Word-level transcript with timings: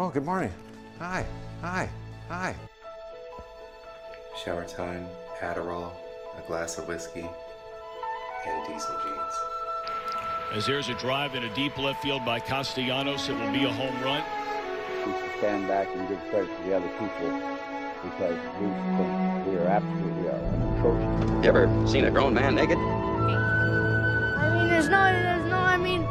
Oh, 0.00 0.08
good 0.10 0.24
morning. 0.24 0.52
Hi. 1.00 1.26
Hi. 1.60 1.88
Hi. 2.28 2.54
Shower 4.44 4.64
time, 4.64 5.08
Adderall, 5.40 5.90
a 6.38 6.46
glass 6.46 6.78
of 6.78 6.86
whiskey, 6.86 7.28
and 8.46 8.66
diesel 8.68 8.96
jeans. 9.02 9.34
As 10.54 10.66
there's 10.66 10.88
a 10.88 10.94
drive 10.94 11.34
in 11.34 11.42
a 11.42 11.52
deep 11.56 11.76
left 11.76 12.00
field 12.00 12.24
by 12.24 12.38
Castellanos, 12.38 13.28
it 13.28 13.32
will 13.32 13.50
be 13.50 13.64
a 13.64 13.72
home 13.72 14.00
run. 14.00 14.22
We 15.04 15.12
should 15.18 15.38
stand 15.38 15.66
back 15.66 15.88
and 15.92 16.08
give 16.08 16.20
credit 16.30 16.56
to 16.56 16.62
the 16.62 16.76
other 16.76 16.88
people 16.90 17.30
because 18.04 18.38
we 18.60 18.68
think 18.94 19.46
we 19.48 19.56
are 19.56 19.66
absolutely 19.66 20.28
uh, 20.28 20.78
atrocious. 20.78 21.44
You 21.44 21.48
ever 21.48 21.88
seen 21.88 22.04
a 22.04 22.10
grown 22.12 22.34
man 22.34 22.54
naked? 22.54 22.78
I 22.78 24.54
mean, 24.54 24.68
there's 24.68 24.88
no, 24.88 25.12
there's 25.12 25.50
no, 25.50 25.58
I 25.58 25.76
mean, 25.76 26.06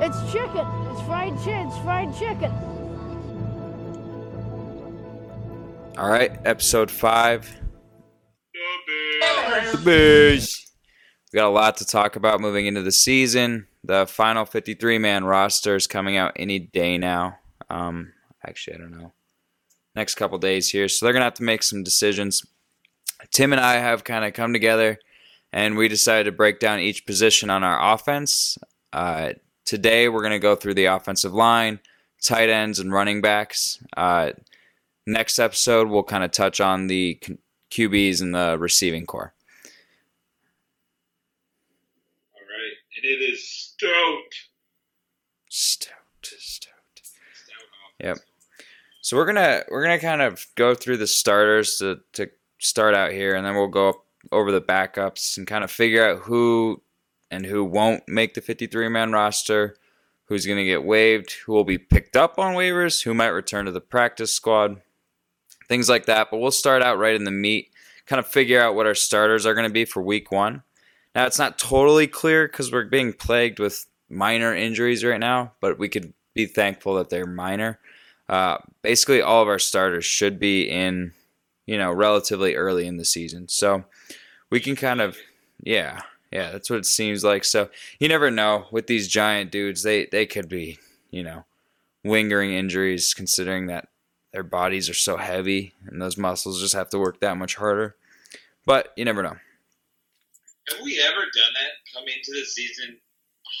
it's 0.00 0.32
chicken. 0.32 0.66
It's 0.90 1.02
fried 1.02 1.36
chicken. 1.40 1.68
It's 1.68 1.76
fried 1.80 2.16
chicken. 2.16 2.69
All 5.98 6.08
right, 6.08 6.30
episode 6.46 6.90
five. 6.90 7.52
The 9.72 9.80
Bears. 9.84 10.72
We 11.32 11.36
got 11.36 11.48
a 11.48 11.50
lot 11.50 11.76
to 11.78 11.84
talk 11.84 12.16
about 12.16 12.40
moving 12.40 12.66
into 12.66 12.82
the 12.82 12.92
season. 12.92 13.66
The 13.82 14.06
final 14.06 14.44
53 14.44 14.98
man 14.98 15.24
roster 15.24 15.74
is 15.74 15.86
coming 15.86 16.16
out 16.16 16.32
any 16.36 16.58
day 16.58 16.96
now. 16.96 17.38
Um, 17.68 18.12
actually, 18.46 18.76
I 18.76 18.78
don't 18.78 18.96
know. 18.96 19.12
Next 19.96 20.14
couple 20.14 20.38
days 20.38 20.70
here. 20.70 20.88
So 20.88 21.04
they're 21.04 21.12
going 21.12 21.20
to 21.20 21.26
have 21.26 21.34
to 21.34 21.42
make 21.42 21.62
some 21.62 21.82
decisions. 21.82 22.44
Tim 23.32 23.52
and 23.52 23.60
I 23.60 23.74
have 23.74 24.04
kind 24.04 24.24
of 24.24 24.32
come 24.32 24.52
together 24.52 24.98
and 25.52 25.76
we 25.76 25.88
decided 25.88 26.24
to 26.24 26.32
break 26.32 26.60
down 26.60 26.78
each 26.78 27.04
position 27.04 27.50
on 27.50 27.64
our 27.64 27.94
offense. 27.94 28.56
Uh, 28.92 29.32
today, 29.64 30.08
we're 30.08 30.22
going 30.22 30.30
to 30.30 30.38
go 30.38 30.54
through 30.54 30.74
the 30.74 30.86
offensive 30.86 31.34
line, 31.34 31.80
tight 32.22 32.48
ends, 32.48 32.78
and 32.78 32.92
running 32.92 33.20
backs. 33.20 33.82
Uh, 33.96 34.30
next 35.10 35.38
episode, 35.38 35.88
we'll 35.88 36.02
kind 36.02 36.24
of 36.24 36.30
touch 36.30 36.60
on 36.60 36.86
the 36.86 37.20
QBs 37.70 38.20
and 38.20 38.34
the 38.34 38.56
receiving 38.58 39.06
corps. 39.06 39.34
All 42.34 42.40
right, 42.40 42.76
and 42.96 43.04
it 43.04 43.22
is 43.22 43.48
stoked. 43.48 44.48
Stoked, 45.48 46.34
stoked. 46.38 47.02
Stout 47.02 47.62
Yep. 48.02 48.18
So 49.02 49.16
we're 49.16 49.26
gonna 49.26 49.64
we're 49.70 49.82
gonna 49.82 49.98
kind 49.98 50.22
of 50.22 50.46
go 50.54 50.74
through 50.74 50.98
the 50.98 51.06
starters 51.06 51.76
to 51.78 52.00
to 52.12 52.30
start 52.58 52.94
out 52.94 53.12
here, 53.12 53.34
and 53.34 53.46
then 53.46 53.54
we'll 53.54 53.68
go 53.68 54.02
over 54.30 54.52
the 54.52 54.60
backups 54.60 55.38
and 55.38 55.46
kind 55.46 55.64
of 55.64 55.70
figure 55.70 56.04
out 56.06 56.20
who 56.20 56.82
and 57.30 57.46
who 57.46 57.64
won't 57.64 58.02
make 58.08 58.34
the 58.34 58.40
53 58.40 58.88
man 58.88 59.12
roster, 59.12 59.76
who's 60.26 60.46
gonna 60.46 60.64
get 60.64 60.84
waived, 60.84 61.32
who 61.44 61.52
will 61.52 61.64
be 61.64 61.78
picked 61.78 62.16
up 62.16 62.38
on 62.38 62.54
waivers, 62.54 63.02
who 63.02 63.14
might 63.14 63.28
return 63.28 63.64
to 63.64 63.72
the 63.72 63.80
practice 63.80 64.32
squad, 64.32 64.82
things 65.70 65.88
like 65.88 66.06
that. 66.06 66.28
But 66.30 66.38
we'll 66.38 66.50
start 66.50 66.82
out 66.82 66.98
right 66.98 67.14
in 67.14 67.24
the 67.24 67.30
meat, 67.30 67.70
kind 68.04 68.18
of 68.18 68.26
figure 68.26 68.60
out 68.60 68.74
what 68.74 68.86
our 68.86 68.94
starters 68.94 69.46
are 69.46 69.54
gonna 69.54 69.70
be 69.70 69.86
for 69.86 70.02
week 70.02 70.30
one. 70.30 70.62
Now 71.14 71.26
it's 71.26 71.38
not 71.38 71.58
totally 71.58 72.08
clear 72.08 72.46
because 72.46 72.70
we're 72.70 72.84
being 72.84 73.12
plagued 73.14 73.58
with 73.58 73.86
minor 74.10 74.54
injuries 74.54 75.04
right 75.04 75.20
now, 75.20 75.52
but 75.60 75.78
we 75.78 75.88
could 75.88 76.12
be 76.34 76.46
thankful 76.46 76.96
that 76.96 77.08
they're 77.08 77.24
minor. 77.24 77.78
Uh, 78.28 78.58
basically, 78.82 79.22
all 79.22 79.42
of 79.42 79.48
our 79.48 79.58
starters 79.58 80.04
should 80.04 80.38
be 80.38 80.68
in, 80.68 81.12
you 81.66 81.78
know, 81.78 81.92
relatively 81.92 82.54
early 82.56 82.86
in 82.86 82.96
the 82.96 83.04
season. 83.04 83.48
So 83.48 83.84
we 84.50 84.60
can 84.60 84.76
kind 84.76 85.00
of, 85.00 85.16
yeah, 85.62 86.02
yeah, 86.32 86.50
that's 86.50 86.70
what 86.70 86.78
it 86.80 86.86
seems 86.86 87.24
like. 87.24 87.44
So 87.44 87.70
you 87.98 88.08
never 88.08 88.30
know 88.30 88.66
with 88.70 88.86
these 88.86 89.08
giant 89.08 89.50
dudes; 89.50 89.82
they 89.82 90.06
they 90.06 90.26
could 90.26 90.48
be, 90.48 90.78
you 91.10 91.22
know, 91.22 91.44
lingering 92.04 92.52
injuries, 92.52 93.14
considering 93.14 93.66
that 93.66 93.88
their 94.32 94.42
bodies 94.42 94.88
are 94.88 94.94
so 94.94 95.16
heavy 95.16 95.74
and 95.86 96.00
those 96.00 96.16
muscles 96.16 96.60
just 96.60 96.74
have 96.74 96.88
to 96.90 96.98
work 96.98 97.20
that 97.20 97.36
much 97.36 97.56
harder. 97.56 97.96
But 98.66 98.92
you 98.96 99.04
never 99.04 99.22
know. 99.22 99.36
Have 100.68 100.80
we 100.84 101.00
ever 101.02 101.20
done 101.20 101.52
that? 101.54 101.92
Come 101.94 102.04
into 102.04 102.32
the 102.32 102.44
season 102.44 102.98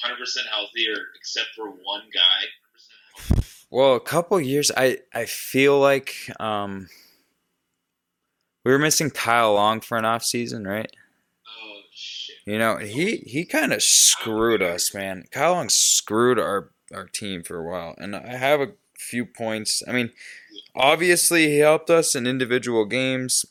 100% 0.04 0.46
healthy, 0.50 0.88
or 0.88 0.96
except 1.16 1.48
for 1.56 1.70
one 1.70 2.02
guy? 2.12 3.34
100% 3.34 3.66
Well, 3.70 3.94
a 3.96 4.00
couple 4.00 4.40
years, 4.40 4.70
I 4.76 4.98
I 5.12 5.26
feel 5.26 5.78
like 5.78 6.14
um, 6.38 6.88
we 8.64 8.72
were 8.72 8.78
missing 8.78 9.10
Kyle 9.10 9.54
Long 9.54 9.80
for 9.80 9.98
an 9.98 10.04
off 10.04 10.24
season, 10.24 10.66
right? 10.66 10.90
Oh 11.48 11.80
shit! 11.92 12.36
You 12.46 12.58
know, 12.58 12.76
he 12.76 13.16
he 13.18 13.44
kind 13.44 13.72
of 13.72 13.82
screwed 13.82 14.62
us, 14.62 14.94
man. 14.94 15.24
Kyle 15.30 15.52
Long 15.52 15.68
screwed 15.68 16.38
our 16.38 16.70
our 16.92 17.06
team 17.06 17.42
for 17.42 17.58
a 17.58 17.68
while, 17.68 17.94
and 17.98 18.14
I 18.14 18.36
have 18.36 18.60
a 18.60 18.72
few 18.96 19.24
points. 19.24 19.82
I 19.86 19.92
mean, 19.92 20.10
obviously 20.74 21.48
he 21.48 21.58
helped 21.58 21.90
us 21.90 22.14
in 22.14 22.26
individual 22.26 22.84
games, 22.84 23.44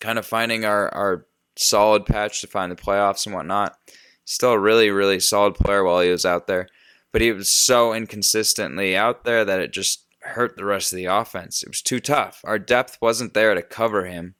kind 0.00 0.18
of 0.18 0.26
finding 0.26 0.64
our 0.64 0.92
our 0.94 1.26
solid 1.56 2.06
patch 2.06 2.40
to 2.40 2.46
find 2.46 2.72
the 2.72 2.76
playoffs 2.76 3.26
and 3.26 3.34
whatnot. 3.34 3.76
Still 4.24 4.52
a 4.52 4.58
really 4.58 4.90
really 4.90 5.20
solid 5.20 5.54
player 5.54 5.84
while 5.84 6.00
he 6.00 6.10
was 6.10 6.24
out 6.24 6.46
there, 6.46 6.68
but 7.12 7.20
he 7.20 7.32
was 7.32 7.50
so 7.50 7.92
inconsistently 7.92 8.96
out 8.96 9.24
there 9.24 9.44
that 9.44 9.60
it 9.60 9.72
just 9.72 10.06
hurt 10.22 10.56
the 10.56 10.64
rest 10.64 10.92
of 10.92 10.96
the 10.96 11.06
offense. 11.06 11.62
It 11.62 11.68
was 11.68 11.82
too 11.82 12.00
tough. 12.00 12.40
Our 12.44 12.58
depth 12.58 12.98
wasn't 13.00 13.34
there 13.34 13.54
to 13.54 13.62
cover 13.62 14.06
him. 14.06 14.34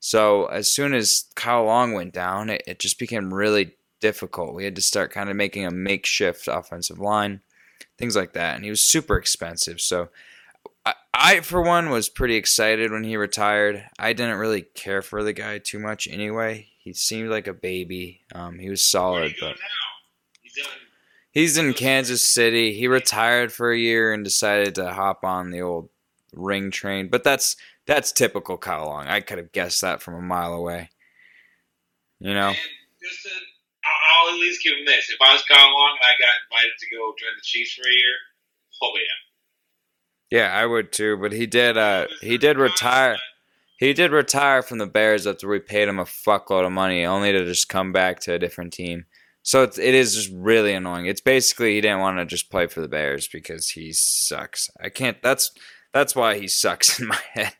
So 0.00 0.46
as 0.46 0.72
soon 0.72 0.94
as 0.94 1.26
Kyle 1.34 1.64
Long 1.64 1.92
went 1.92 2.14
down, 2.14 2.50
it, 2.50 2.62
it 2.66 2.78
just 2.78 2.98
became 2.98 3.34
really 3.34 3.76
difficult. 4.00 4.54
We 4.54 4.64
had 4.64 4.76
to 4.76 4.82
start 4.82 5.12
kind 5.12 5.28
of 5.28 5.36
making 5.36 5.66
a 5.66 5.70
makeshift 5.70 6.48
offensive 6.48 6.98
line, 6.98 7.40
things 7.98 8.16
like 8.16 8.32
that. 8.32 8.54
And 8.54 8.64
he 8.64 8.70
was 8.70 8.84
super 8.84 9.16
expensive. 9.16 9.80
So 9.80 10.08
I, 10.88 10.94
I, 11.12 11.40
for 11.40 11.60
one, 11.60 11.90
was 11.90 12.08
pretty 12.08 12.36
excited 12.36 12.90
when 12.90 13.04
he 13.04 13.16
retired. 13.16 13.84
I 13.98 14.12
didn't 14.12 14.38
really 14.38 14.62
care 14.62 15.02
for 15.02 15.22
the 15.22 15.32
guy 15.32 15.58
too 15.58 15.78
much 15.78 16.08
anyway. 16.08 16.68
He 16.78 16.92
seemed 16.94 17.28
like 17.28 17.46
a 17.46 17.52
baby. 17.52 18.22
Um, 18.34 18.58
he 18.58 18.70
was 18.70 18.84
solid, 18.84 19.34
but? 19.38 19.56
He's 20.40 20.54
done. 20.54 20.72
He's 21.30 21.58
in 21.58 21.74
Kansas 21.74 22.26
City. 22.26 22.72
He 22.72 22.88
retired 22.88 23.52
for 23.52 23.70
a 23.70 23.78
year 23.78 24.12
and 24.14 24.24
decided 24.24 24.74
to 24.76 24.92
hop 24.92 25.24
on 25.24 25.50
the 25.50 25.60
old 25.60 25.90
ring 26.32 26.70
train. 26.70 27.08
But 27.08 27.24
that's 27.24 27.56
that's 27.86 28.12
typical 28.12 28.56
Kyle 28.56 28.86
Long. 28.86 29.06
I 29.06 29.20
could 29.20 29.38
have 29.38 29.52
guessed 29.52 29.82
that 29.82 30.00
from 30.00 30.14
a 30.14 30.22
mile 30.22 30.54
away. 30.54 30.90
You 32.20 32.34
know? 32.34 32.48
And 32.48 32.56
just 33.02 33.22
to, 33.24 33.28
I'll, 33.28 34.28
I'll 34.28 34.34
at 34.34 34.40
least 34.40 34.64
give 34.64 34.72
him 34.72 34.86
this. 34.86 35.10
If 35.10 35.20
I 35.20 35.32
was 35.32 35.44
Kyle 35.44 35.70
Long 35.70 35.96
and 36.00 36.04
I 36.04 36.16
got 36.18 36.34
invited 36.48 36.78
to 36.78 36.96
go 36.96 37.14
join 37.18 37.36
the 37.36 37.44
Chiefs 37.44 37.74
for 37.74 37.86
a 37.86 37.92
year, 37.92 38.16
oh 38.82 38.92
yeah. 38.96 39.27
Yeah, 40.30 40.52
I 40.52 40.66
would 40.66 40.92
too. 40.92 41.16
But 41.16 41.32
he 41.32 41.46
did. 41.46 41.76
Uh, 41.76 42.06
he 42.20 42.38
did 42.38 42.58
retire. 42.58 43.16
He 43.78 43.92
did 43.92 44.10
retire 44.10 44.62
from 44.62 44.78
the 44.78 44.86
Bears 44.86 45.26
after 45.26 45.48
we 45.48 45.60
paid 45.60 45.88
him 45.88 45.98
a 45.98 46.04
fuckload 46.04 46.66
of 46.66 46.72
money, 46.72 47.04
only 47.04 47.32
to 47.32 47.44
just 47.44 47.68
come 47.68 47.92
back 47.92 48.18
to 48.20 48.34
a 48.34 48.38
different 48.38 48.72
team. 48.72 49.06
So 49.42 49.62
it's, 49.62 49.78
it 49.78 49.94
is 49.94 50.14
just 50.14 50.30
really 50.34 50.74
annoying. 50.74 51.06
It's 51.06 51.20
basically 51.20 51.74
he 51.74 51.80
didn't 51.80 52.00
want 52.00 52.18
to 52.18 52.26
just 52.26 52.50
play 52.50 52.66
for 52.66 52.80
the 52.80 52.88
Bears 52.88 53.28
because 53.28 53.70
he 53.70 53.92
sucks. 53.92 54.68
I 54.82 54.88
can't. 54.88 55.22
That's 55.22 55.52
that's 55.94 56.14
why 56.16 56.38
he 56.38 56.48
sucks 56.48 56.98
in 57.00 57.06
my 57.06 57.18
head. 57.32 57.54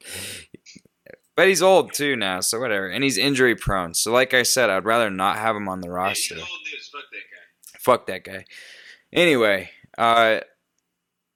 But 1.36 1.46
he's 1.46 1.62
old 1.62 1.94
too 1.94 2.16
now, 2.16 2.40
so 2.40 2.58
whatever. 2.58 2.88
And 2.88 3.04
he's 3.04 3.16
injury 3.16 3.54
prone. 3.54 3.94
So 3.94 4.12
like 4.12 4.34
I 4.34 4.42
said, 4.42 4.70
I'd 4.70 4.84
rather 4.84 5.08
not 5.08 5.36
have 5.36 5.54
him 5.54 5.68
on 5.68 5.80
the 5.80 5.86
Yeah, 5.86 5.94
roster. 5.94 6.34
he's 6.34 6.42
old 6.42 6.60
news. 6.72 6.90
Fuck 6.92 7.04
that 7.12 7.22
guy. 7.30 7.78
Fuck 7.78 8.06
that 8.08 8.24
guy. 8.24 8.44
Anyway, 9.12 9.70
uh, 9.96 10.40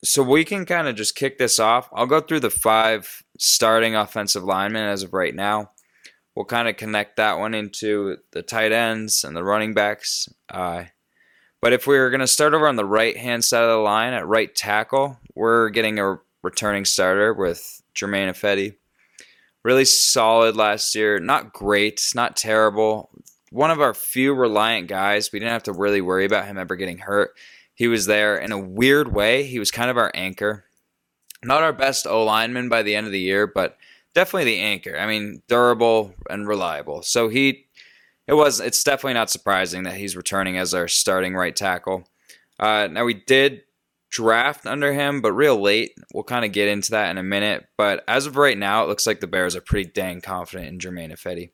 so 0.04 0.22
we 0.22 0.44
can 0.44 0.66
kind 0.66 0.88
of 0.88 0.96
just 0.96 1.14
kick 1.14 1.38
this 1.38 1.58
off. 1.58 1.88
I'll 1.92 2.06
go 2.06 2.20
through 2.20 2.40
the 2.40 2.50
five 2.50 3.22
starting 3.38 3.94
offensive 3.94 4.44
linemen 4.44 4.84
as 4.84 5.02
of 5.02 5.12
right 5.12 5.34
now. 5.34 5.70
We'll 6.34 6.46
kind 6.46 6.68
of 6.68 6.76
connect 6.76 7.16
that 7.16 7.38
one 7.38 7.54
into 7.54 8.16
the 8.32 8.42
tight 8.42 8.72
ends 8.72 9.22
and 9.22 9.36
the 9.36 9.44
running 9.44 9.74
backs. 9.74 10.28
Uh, 10.48 10.84
but 11.60 11.72
if 11.72 11.86
we 11.86 11.96
are 11.98 12.10
going 12.10 12.20
to 12.20 12.26
start 12.26 12.54
over 12.54 12.66
on 12.66 12.76
the 12.76 12.84
right 12.84 13.16
hand 13.16 13.44
side 13.44 13.62
of 13.62 13.70
the 13.70 13.76
line 13.76 14.12
at 14.12 14.26
right 14.26 14.52
tackle, 14.52 15.18
we're 15.34 15.68
getting 15.68 15.98
a 15.98 16.18
returning 16.42 16.84
starter 16.84 17.32
with 17.32 17.82
Germain 17.94 18.28
Ifedi. 18.28 18.74
Really 19.62 19.84
solid 19.84 20.56
last 20.56 20.94
year. 20.96 21.20
Not 21.20 21.52
great, 21.52 22.02
not 22.16 22.36
terrible. 22.36 23.10
One 23.50 23.70
of 23.70 23.80
our 23.80 23.94
few 23.94 24.34
reliant 24.34 24.88
guys. 24.88 25.30
We 25.30 25.38
didn't 25.38 25.52
have 25.52 25.62
to 25.64 25.72
really 25.72 26.00
worry 26.00 26.24
about 26.24 26.46
him 26.46 26.58
ever 26.58 26.74
getting 26.74 26.98
hurt. 26.98 27.30
He 27.74 27.88
was 27.88 28.06
there 28.06 28.36
in 28.36 28.52
a 28.52 28.58
weird 28.58 29.12
way. 29.12 29.44
He 29.44 29.58
was 29.58 29.70
kind 29.70 29.90
of 29.90 29.96
our 29.96 30.10
anchor. 30.14 30.64
Not 31.42 31.62
our 31.62 31.72
best 31.72 32.06
O 32.06 32.24
lineman 32.24 32.68
by 32.68 32.82
the 32.82 32.94
end 32.94 33.06
of 33.06 33.12
the 33.12 33.20
year, 33.20 33.46
but 33.46 33.76
definitely 34.14 34.44
the 34.44 34.60
anchor. 34.60 34.96
I 34.98 35.06
mean, 35.06 35.42
durable 35.48 36.14
and 36.30 36.46
reliable. 36.46 37.02
So 37.02 37.28
he, 37.28 37.66
it 38.26 38.34
was. 38.34 38.60
It's 38.60 38.84
definitely 38.84 39.14
not 39.14 39.30
surprising 39.30 39.82
that 39.84 39.96
he's 39.96 40.16
returning 40.16 40.56
as 40.56 40.74
our 40.74 40.86
starting 40.86 41.34
right 41.34 41.56
tackle. 41.56 42.04
Uh, 42.60 42.88
now 42.90 43.04
we 43.04 43.14
did 43.14 43.62
draft 44.10 44.66
under 44.66 44.92
him, 44.92 45.20
but 45.20 45.32
real 45.32 45.60
late. 45.60 45.94
We'll 46.14 46.22
kind 46.22 46.44
of 46.44 46.52
get 46.52 46.68
into 46.68 46.92
that 46.92 47.10
in 47.10 47.18
a 47.18 47.22
minute. 47.22 47.66
But 47.76 48.04
as 48.06 48.26
of 48.26 48.36
right 48.36 48.56
now, 48.56 48.84
it 48.84 48.88
looks 48.88 49.06
like 49.06 49.20
the 49.20 49.26
Bears 49.26 49.56
are 49.56 49.62
pretty 49.62 49.90
dang 49.90 50.20
confident 50.20 50.68
in 50.68 50.78
Germain 50.78 51.10
Ifedi. 51.10 51.50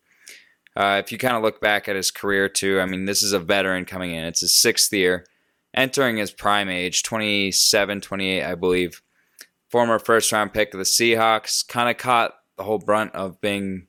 Uh, 0.77 1.01
if 1.03 1.11
you 1.11 1.19
kind 1.19 1.37
of 1.37 1.43
look 1.43 1.61
back 1.61 1.89
at 1.89 1.97
his 1.97 2.11
career 2.11 2.49
too, 2.49 2.81
I 2.81 2.87
mean, 2.87 3.07
this 3.07 3.23
is 3.23 3.33
a 3.33 3.39
veteran 3.39 3.85
coming 3.85 4.13
in. 4.13 4.25
It's 4.25 4.41
his 4.41 4.57
sixth 4.57 4.93
year. 4.93 5.25
Entering 5.75 6.17
his 6.17 6.31
prime 6.31 6.69
age, 6.69 7.03
27, 7.03 8.01
28, 8.01 8.45
I 8.45 8.55
believe. 8.55 9.03
Former 9.69 9.99
first 9.99 10.33
round 10.33 10.55
pick 10.55 10.73
of 10.73 10.79
the 10.79 10.85
Seahawks, 10.85 11.67
kind 11.67 11.91
of 11.91 11.99
caught 11.99 12.35
the 12.57 12.65
whole 12.65 12.79
brunt 12.79 13.15
of 13.15 13.41
being 13.41 13.87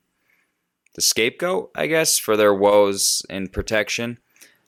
the 0.96 1.02
scapegoat, 1.02 1.72
I 1.76 1.88
guess, 1.88 2.18
for 2.18 2.36
their 2.36 2.54
woes 2.54 3.26
in 3.30 3.48
protection. 3.48 4.18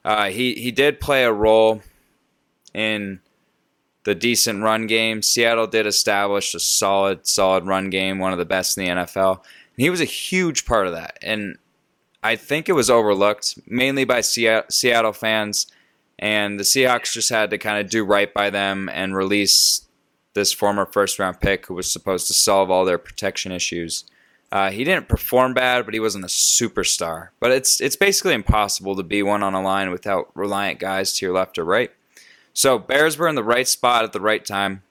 Uh, 0.05 0.29
he 0.29 0.53
he 0.55 0.71
did 0.71 0.99
play 0.99 1.23
a 1.23 1.33
role 1.33 1.81
in 2.73 3.19
the 4.03 4.15
decent 4.15 4.63
run 4.63 4.87
game. 4.87 5.21
Seattle 5.21 5.67
did 5.67 5.85
establish 5.85 6.55
a 6.55 6.59
solid, 6.59 7.27
solid 7.27 7.65
run 7.65 7.89
game, 7.89 8.17
one 8.19 8.31
of 8.31 8.39
the 8.39 8.45
best 8.45 8.77
in 8.77 8.85
the 8.85 8.91
NFL. 8.91 9.37
And 9.37 9.83
he 9.83 9.89
was 9.89 10.01
a 10.01 10.05
huge 10.05 10.65
part 10.65 10.87
of 10.87 10.93
that. 10.93 11.17
And 11.21 11.57
I 12.23 12.35
think 12.35 12.67
it 12.67 12.73
was 12.73 12.89
overlooked, 12.89 13.59
mainly 13.67 14.05
by 14.05 14.21
Seattle 14.21 15.13
fans. 15.13 15.67
And 16.21 16.59
the 16.59 16.63
Seahawks 16.63 17.11
just 17.11 17.29
had 17.29 17.49
to 17.49 17.57
kind 17.57 17.83
of 17.83 17.89
do 17.89 18.05
right 18.05 18.31
by 18.31 18.51
them 18.51 18.89
and 18.93 19.15
release 19.15 19.87
this 20.33 20.53
former 20.53 20.85
first 20.85 21.19
round 21.19 21.41
pick 21.41 21.65
who 21.65 21.73
was 21.73 21.91
supposed 21.91 22.27
to 22.27 22.33
solve 22.33 22.69
all 22.69 22.85
their 22.85 22.99
protection 22.99 23.51
issues. 23.51 24.05
Uh, 24.51 24.69
he 24.69 24.83
didn't 24.83 25.07
perform 25.07 25.53
bad, 25.53 25.85
but 25.85 25.93
he 25.93 25.99
wasn't 25.99 26.23
a 26.23 26.27
superstar. 26.27 27.29
But 27.39 27.51
it's 27.51 27.81
it's 27.81 27.95
basically 27.95 28.33
impossible 28.33 28.95
to 28.97 29.03
be 29.03 29.23
one 29.23 29.43
on 29.43 29.53
a 29.53 29.61
line 29.61 29.91
without 29.91 30.29
reliant 30.35 30.79
guys 30.79 31.13
to 31.13 31.25
your 31.25 31.33
left 31.33 31.57
or 31.57 31.63
right. 31.63 31.91
So 32.53 32.77
Bears 32.77 33.17
were 33.17 33.29
in 33.29 33.35
the 33.35 33.43
right 33.43 33.67
spot 33.67 34.03
at 34.03 34.13
the 34.13 34.19
right 34.19 34.45
time. 34.45 34.83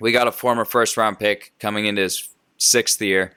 We 0.00 0.12
got 0.12 0.28
a 0.28 0.32
former 0.32 0.64
first 0.64 0.96
round 0.96 1.18
pick 1.18 1.52
coming 1.58 1.86
into 1.86 2.02
his 2.02 2.28
sixth 2.56 3.00
year. 3.00 3.34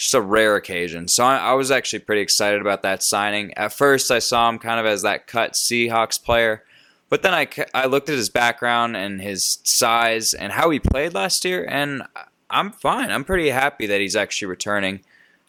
Just 0.00 0.14
a 0.14 0.20
rare 0.22 0.56
occasion. 0.56 1.08
So 1.08 1.24
I, 1.24 1.36
I 1.36 1.52
was 1.52 1.70
actually 1.70 1.98
pretty 1.98 2.22
excited 2.22 2.62
about 2.62 2.80
that 2.84 3.02
signing. 3.02 3.52
At 3.52 3.74
first, 3.74 4.10
I 4.10 4.18
saw 4.18 4.48
him 4.48 4.58
kind 4.58 4.80
of 4.80 4.86
as 4.86 5.02
that 5.02 5.26
cut 5.26 5.52
Seahawks 5.52 6.22
player. 6.22 6.64
But 7.10 7.20
then 7.20 7.34
I, 7.34 7.46
I 7.74 7.84
looked 7.84 8.08
at 8.08 8.16
his 8.16 8.30
background 8.30 8.96
and 8.96 9.20
his 9.20 9.58
size 9.64 10.32
and 10.32 10.52
how 10.52 10.70
he 10.70 10.78
played 10.78 11.12
last 11.12 11.44
year, 11.44 11.66
and 11.68 12.02
I'm 12.48 12.72
fine. 12.72 13.10
I'm 13.10 13.24
pretty 13.24 13.50
happy 13.50 13.86
that 13.88 14.00
he's 14.00 14.16
actually 14.16 14.48
returning. 14.48 15.00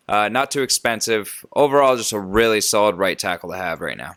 Uh, 0.09 0.27
not 0.27 0.51
too 0.51 0.63
expensive. 0.63 1.45
Overall, 1.55 1.95
just 1.95 2.11
a 2.11 2.19
really 2.19 2.59
solid 2.59 2.97
right 2.97 3.17
tackle 3.17 3.51
to 3.51 3.57
have 3.57 3.79
right 3.79 3.97
now. 3.97 4.15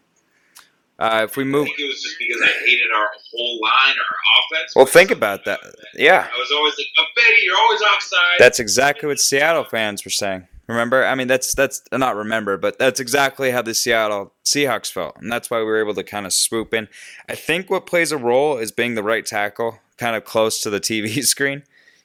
Uh, 0.99 1.23
if 1.25 1.37
we 1.37 1.43
move, 1.43 1.63
I 1.63 1.67
think 1.67 1.81
it 1.81 1.89
was 1.89 2.03
just 2.03 2.17
because 2.19 2.41
I 2.43 2.67
hated 2.67 2.91
our 2.97 3.09
whole 3.33 3.61
line, 3.61 3.95
our 3.99 4.59
offense. 4.59 4.77
Well, 4.77 4.87
think 4.87 5.11
about 5.11 5.45
that. 5.45 5.61
Yeah, 5.95 6.29
I 6.33 6.39
was 6.39 6.53
always 6.53 6.75
like, 6.79 6.87
"Oh, 6.99 7.05
Betty, 7.17 7.43
you're 7.45 7.57
always 7.57 7.83
offside." 7.83 8.39
That's 8.39 8.61
exactly 8.61 9.09
what 9.09 9.19
Seattle 9.19 9.65
fans 9.65 10.05
were 10.05 10.13
saying. 10.13 10.47
Remember? 10.67 11.05
I 11.05 11.15
mean, 11.15 11.27
that's 11.27 11.53
that's 11.55 11.83
not 11.93 12.17
remember, 12.17 12.57
but 12.57 12.79
that's 12.79 13.01
exactly 13.01 13.51
how 13.51 13.61
the 13.61 13.75
Seattle 13.75 14.33
Seahawks 14.45 14.91
felt, 14.91 15.17
and 15.21 15.31
that's 15.31 15.51
why 15.51 15.59
we 15.59 15.65
were 15.65 15.81
able 15.81 15.95
to 15.95 16.05
kind 16.05 16.27
of 16.27 16.33
swoop 16.33 16.73
in. 16.73 16.89
I 17.29 17.35
think 17.35 17.69
what 17.69 17.87
plays 17.87 18.13
a 18.13 18.17
role 18.17 18.57
is 18.57 18.71
being 18.71 18.95
the 18.95 19.03
right 19.03 19.27
tackle, 19.27 19.81
kind 19.99 20.17
of 20.17 20.25
close 20.25 20.63
to 20.63 20.71
the 20.71 20.81
TV 20.81 21.23
screen. 21.25 21.65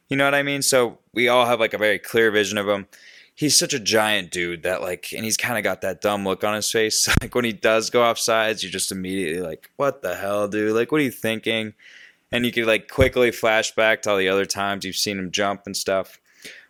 You 0.09 0.17
know 0.17 0.25
what 0.25 0.35
I 0.35 0.43
mean? 0.43 0.61
So 0.61 0.97
we 1.13 1.27
all 1.27 1.45
have 1.45 1.59
like 1.59 1.73
a 1.73 1.77
very 1.77 1.99
clear 1.99 2.31
vision 2.31 2.57
of 2.57 2.67
him. 2.67 2.87
He's 3.39 3.57
such 3.57 3.73
a 3.73 3.79
giant 3.79 4.31
dude 4.31 4.63
that 4.63 4.81
like, 4.81 5.13
and 5.15 5.23
he's 5.23 5.37
kind 5.37 5.57
of 5.57 5.63
got 5.63 5.79
that 5.79 6.01
dumb 6.01 6.25
look 6.25 6.43
on 6.43 6.55
his 6.55 6.69
face. 6.69 7.07
Like 7.21 7.33
when 7.33 7.45
he 7.45 7.53
does 7.53 7.89
go 7.89 8.03
off 8.03 8.19
sides, 8.19 8.61
you're 8.61 8.69
just 8.69 8.91
immediately 8.91 9.41
like, 9.41 9.71
"What 9.77 10.01
the 10.01 10.15
hell, 10.15 10.49
dude? 10.49 10.75
Like, 10.75 10.91
what 10.91 10.99
are 10.99 11.05
you 11.05 11.09
thinking?" 11.09 11.73
And 12.33 12.45
you 12.45 12.51
could 12.51 12.65
like 12.65 12.89
quickly 12.89 13.31
flash 13.31 13.73
back 13.73 14.01
to 14.01 14.11
all 14.11 14.17
the 14.17 14.27
other 14.27 14.43
times 14.43 14.83
you've 14.83 14.97
seen 14.97 15.17
him 15.17 15.31
jump 15.31 15.61
and 15.65 15.77
stuff. 15.77 16.19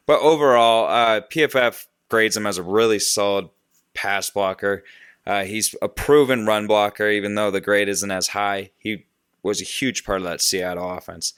But 0.06 0.22
overall, 0.22 0.88
uh, 0.88 1.22
PFF 1.22 1.88
grades 2.08 2.38
him 2.38 2.46
as 2.46 2.60
a 2.60 2.64
really 2.64 3.00
solid 3.00 3.50
pass 3.96 4.30
blocker. 4.30 4.84
Uh, 5.26 5.46
he's 5.46 5.74
a 5.82 5.90
proven 5.90 6.46
run 6.46 6.68
blocker, 6.68 7.10
even 7.10 7.34
though 7.34 7.50
the 7.50 7.62
grade 7.62 7.90
isn't 7.90 8.12
as 8.12 8.28
high. 8.28 8.70
He 8.78 9.08
was 9.42 9.60
a 9.60 9.66
huge 9.66 10.04
part 10.06 10.20
of 10.20 10.26
that 10.26 10.42
Seattle 10.42 10.92
offense. 10.92 11.34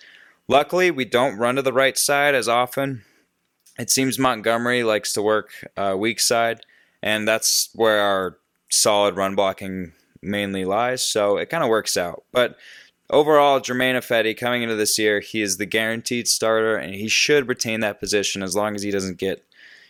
Luckily, 0.49 0.91
we 0.91 1.05
don't 1.05 1.37
run 1.37 1.55
to 1.55 1.61
the 1.61 1.71
right 1.71 1.97
side 1.97 2.35
as 2.35 2.49
often. 2.49 3.03
It 3.81 3.89
seems 3.89 4.19
Montgomery 4.19 4.83
likes 4.83 5.11
to 5.13 5.23
work 5.23 5.49
uh, 5.75 5.95
weak 5.97 6.19
side, 6.19 6.61
and 7.01 7.27
that's 7.27 7.71
where 7.73 7.99
our 7.99 8.37
solid 8.69 9.15
run 9.15 9.33
blocking 9.33 9.93
mainly 10.21 10.65
lies. 10.65 11.03
So 11.03 11.37
it 11.37 11.49
kind 11.49 11.63
of 11.63 11.69
works 11.71 11.97
out. 11.97 12.23
But 12.31 12.57
overall, 13.09 13.59
Germain 13.59 13.95
Ifedi 13.95 14.37
coming 14.37 14.61
into 14.61 14.75
this 14.75 14.99
year, 14.99 15.19
he 15.19 15.41
is 15.41 15.57
the 15.57 15.65
guaranteed 15.65 16.27
starter, 16.27 16.75
and 16.75 16.93
he 16.93 17.07
should 17.07 17.47
retain 17.47 17.79
that 17.79 17.99
position 17.99 18.43
as 18.43 18.55
long 18.55 18.75
as 18.75 18.83
he 18.83 18.91
doesn't 18.91 19.17
get, 19.17 19.43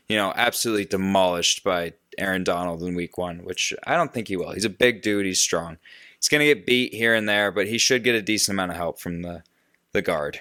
you 0.07 0.15
know, 0.15 0.31
absolutely 0.37 0.85
demolished 0.85 1.61
by 1.61 1.91
Aaron 2.17 2.45
Donald 2.45 2.81
in 2.83 2.95
Week 2.95 3.17
One, 3.17 3.39
which 3.43 3.73
I 3.85 3.97
don't 3.97 4.13
think 4.13 4.29
he 4.29 4.37
will. 4.37 4.53
He's 4.53 4.63
a 4.63 4.69
big 4.69 5.01
dude. 5.01 5.25
He's 5.25 5.41
strong. 5.41 5.79
He's 6.15 6.29
going 6.29 6.39
to 6.39 6.45
get 6.45 6.65
beat 6.65 6.93
here 6.93 7.13
and 7.13 7.27
there, 7.27 7.51
but 7.51 7.67
he 7.67 7.77
should 7.77 8.05
get 8.05 8.15
a 8.15 8.21
decent 8.21 8.55
amount 8.55 8.71
of 8.71 8.77
help 8.77 9.01
from 9.01 9.21
the 9.21 9.43
the 9.91 10.01
guard 10.01 10.39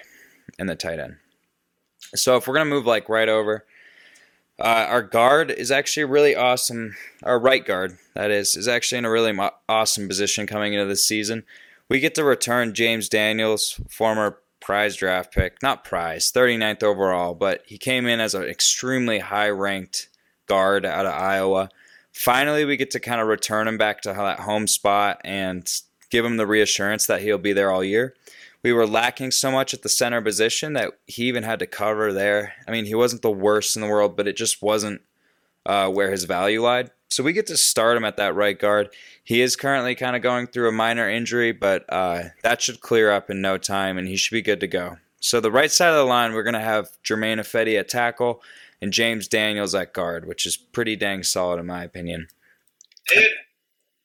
and 0.57 0.69
the 0.69 0.75
tight 0.77 1.01
end. 1.01 1.17
So 2.15 2.37
if 2.37 2.47
we're 2.47 2.53
gonna 2.53 2.65
move 2.65 2.85
like 2.85 3.09
right 3.09 3.29
over, 3.29 3.65
uh, 4.59 4.85
our 4.87 5.01
guard 5.01 5.49
is 5.49 5.71
actually 5.71 6.03
really 6.03 6.35
awesome. 6.35 6.95
Our 7.23 7.39
right 7.39 7.65
guard, 7.65 7.97
that 8.13 8.29
is, 8.29 8.55
is 8.55 8.67
actually 8.67 8.99
in 8.99 9.05
a 9.05 9.09
really 9.09 9.31
mo- 9.31 9.51
awesome 9.67 10.07
position 10.07 10.45
coming 10.45 10.73
into 10.73 10.85
this 10.85 11.07
season. 11.07 11.43
We 11.89 11.99
get 11.99 12.13
to 12.15 12.23
return 12.23 12.73
James 12.73 13.09
Daniels, 13.09 13.81
former 13.89 14.37
prize 14.59 14.95
draft 14.95 15.33
pick, 15.33 15.61
not 15.63 15.83
prize, 15.83 16.31
39th 16.31 16.83
overall, 16.83 17.33
but 17.33 17.63
he 17.65 17.77
came 17.77 18.05
in 18.05 18.19
as 18.19 18.35
an 18.35 18.43
extremely 18.43 19.19
high 19.19 19.49
ranked 19.49 20.09
guard 20.45 20.85
out 20.85 21.07
of 21.07 21.13
Iowa. 21.13 21.69
Finally, 22.13 22.65
we 22.65 22.77
get 22.77 22.91
to 22.91 22.99
kind 22.99 23.19
of 23.19 23.27
return 23.27 23.67
him 23.67 23.77
back 23.77 24.01
to 24.01 24.13
that 24.13 24.41
home 24.41 24.67
spot 24.67 25.19
and 25.23 25.67
give 26.11 26.23
him 26.23 26.37
the 26.37 26.45
reassurance 26.45 27.07
that 27.07 27.21
he'll 27.21 27.37
be 27.37 27.53
there 27.53 27.71
all 27.71 27.83
year 27.83 28.13
we 28.63 28.73
were 28.73 28.87
lacking 28.87 29.31
so 29.31 29.51
much 29.51 29.73
at 29.73 29.81
the 29.81 29.89
center 29.89 30.21
position 30.21 30.73
that 30.73 30.91
he 31.07 31.23
even 31.23 31.43
had 31.43 31.59
to 31.59 31.67
cover 31.67 32.13
there. 32.13 32.53
I 32.67 32.71
mean, 32.71 32.85
he 32.85 32.95
wasn't 32.95 33.21
the 33.21 33.31
worst 33.31 33.75
in 33.75 33.81
the 33.81 33.87
world, 33.87 34.15
but 34.15 34.27
it 34.27 34.35
just 34.35 34.61
wasn't 34.61 35.01
uh, 35.65 35.89
where 35.89 36.11
his 36.11 36.25
value 36.25 36.61
lied. 36.61 36.91
So 37.09 37.23
we 37.23 37.33
get 37.33 37.47
to 37.47 37.57
start 37.57 37.97
him 37.97 38.05
at 38.05 38.17
that 38.17 38.35
right 38.35 38.57
guard. 38.57 38.89
He 39.23 39.41
is 39.41 39.55
currently 39.55 39.95
kind 39.95 40.15
of 40.15 40.21
going 40.21 40.47
through 40.47 40.69
a 40.69 40.73
minor 40.73 41.09
injury, 41.09 41.51
but 41.51 41.83
uh, 41.89 42.23
that 42.43 42.61
should 42.61 42.79
clear 42.79 43.11
up 43.11 43.29
in 43.29 43.41
no 43.41 43.57
time, 43.57 43.97
and 43.97 44.07
he 44.07 44.15
should 44.15 44.33
be 44.33 44.41
good 44.41 44.61
to 44.61 44.67
go. 44.67 44.97
So 45.19 45.39
the 45.39 45.51
right 45.51 45.69
side 45.69 45.89
of 45.89 45.97
the 45.97 46.05
line, 46.05 46.33
we're 46.33 46.43
going 46.43 46.53
to 46.53 46.59
have 46.59 46.89
Germain 47.03 47.37
Ifedi 47.37 47.77
at 47.77 47.89
tackle 47.89 48.41
and 48.81 48.93
James 48.93 49.27
Daniels 49.27 49.75
at 49.75 49.93
guard, 49.93 50.25
which 50.25 50.45
is 50.45 50.57
pretty 50.57 50.95
dang 50.95 51.23
solid 51.23 51.59
in 51.59 51.65
my 51.65 51.83
opinion. 51.83 52.27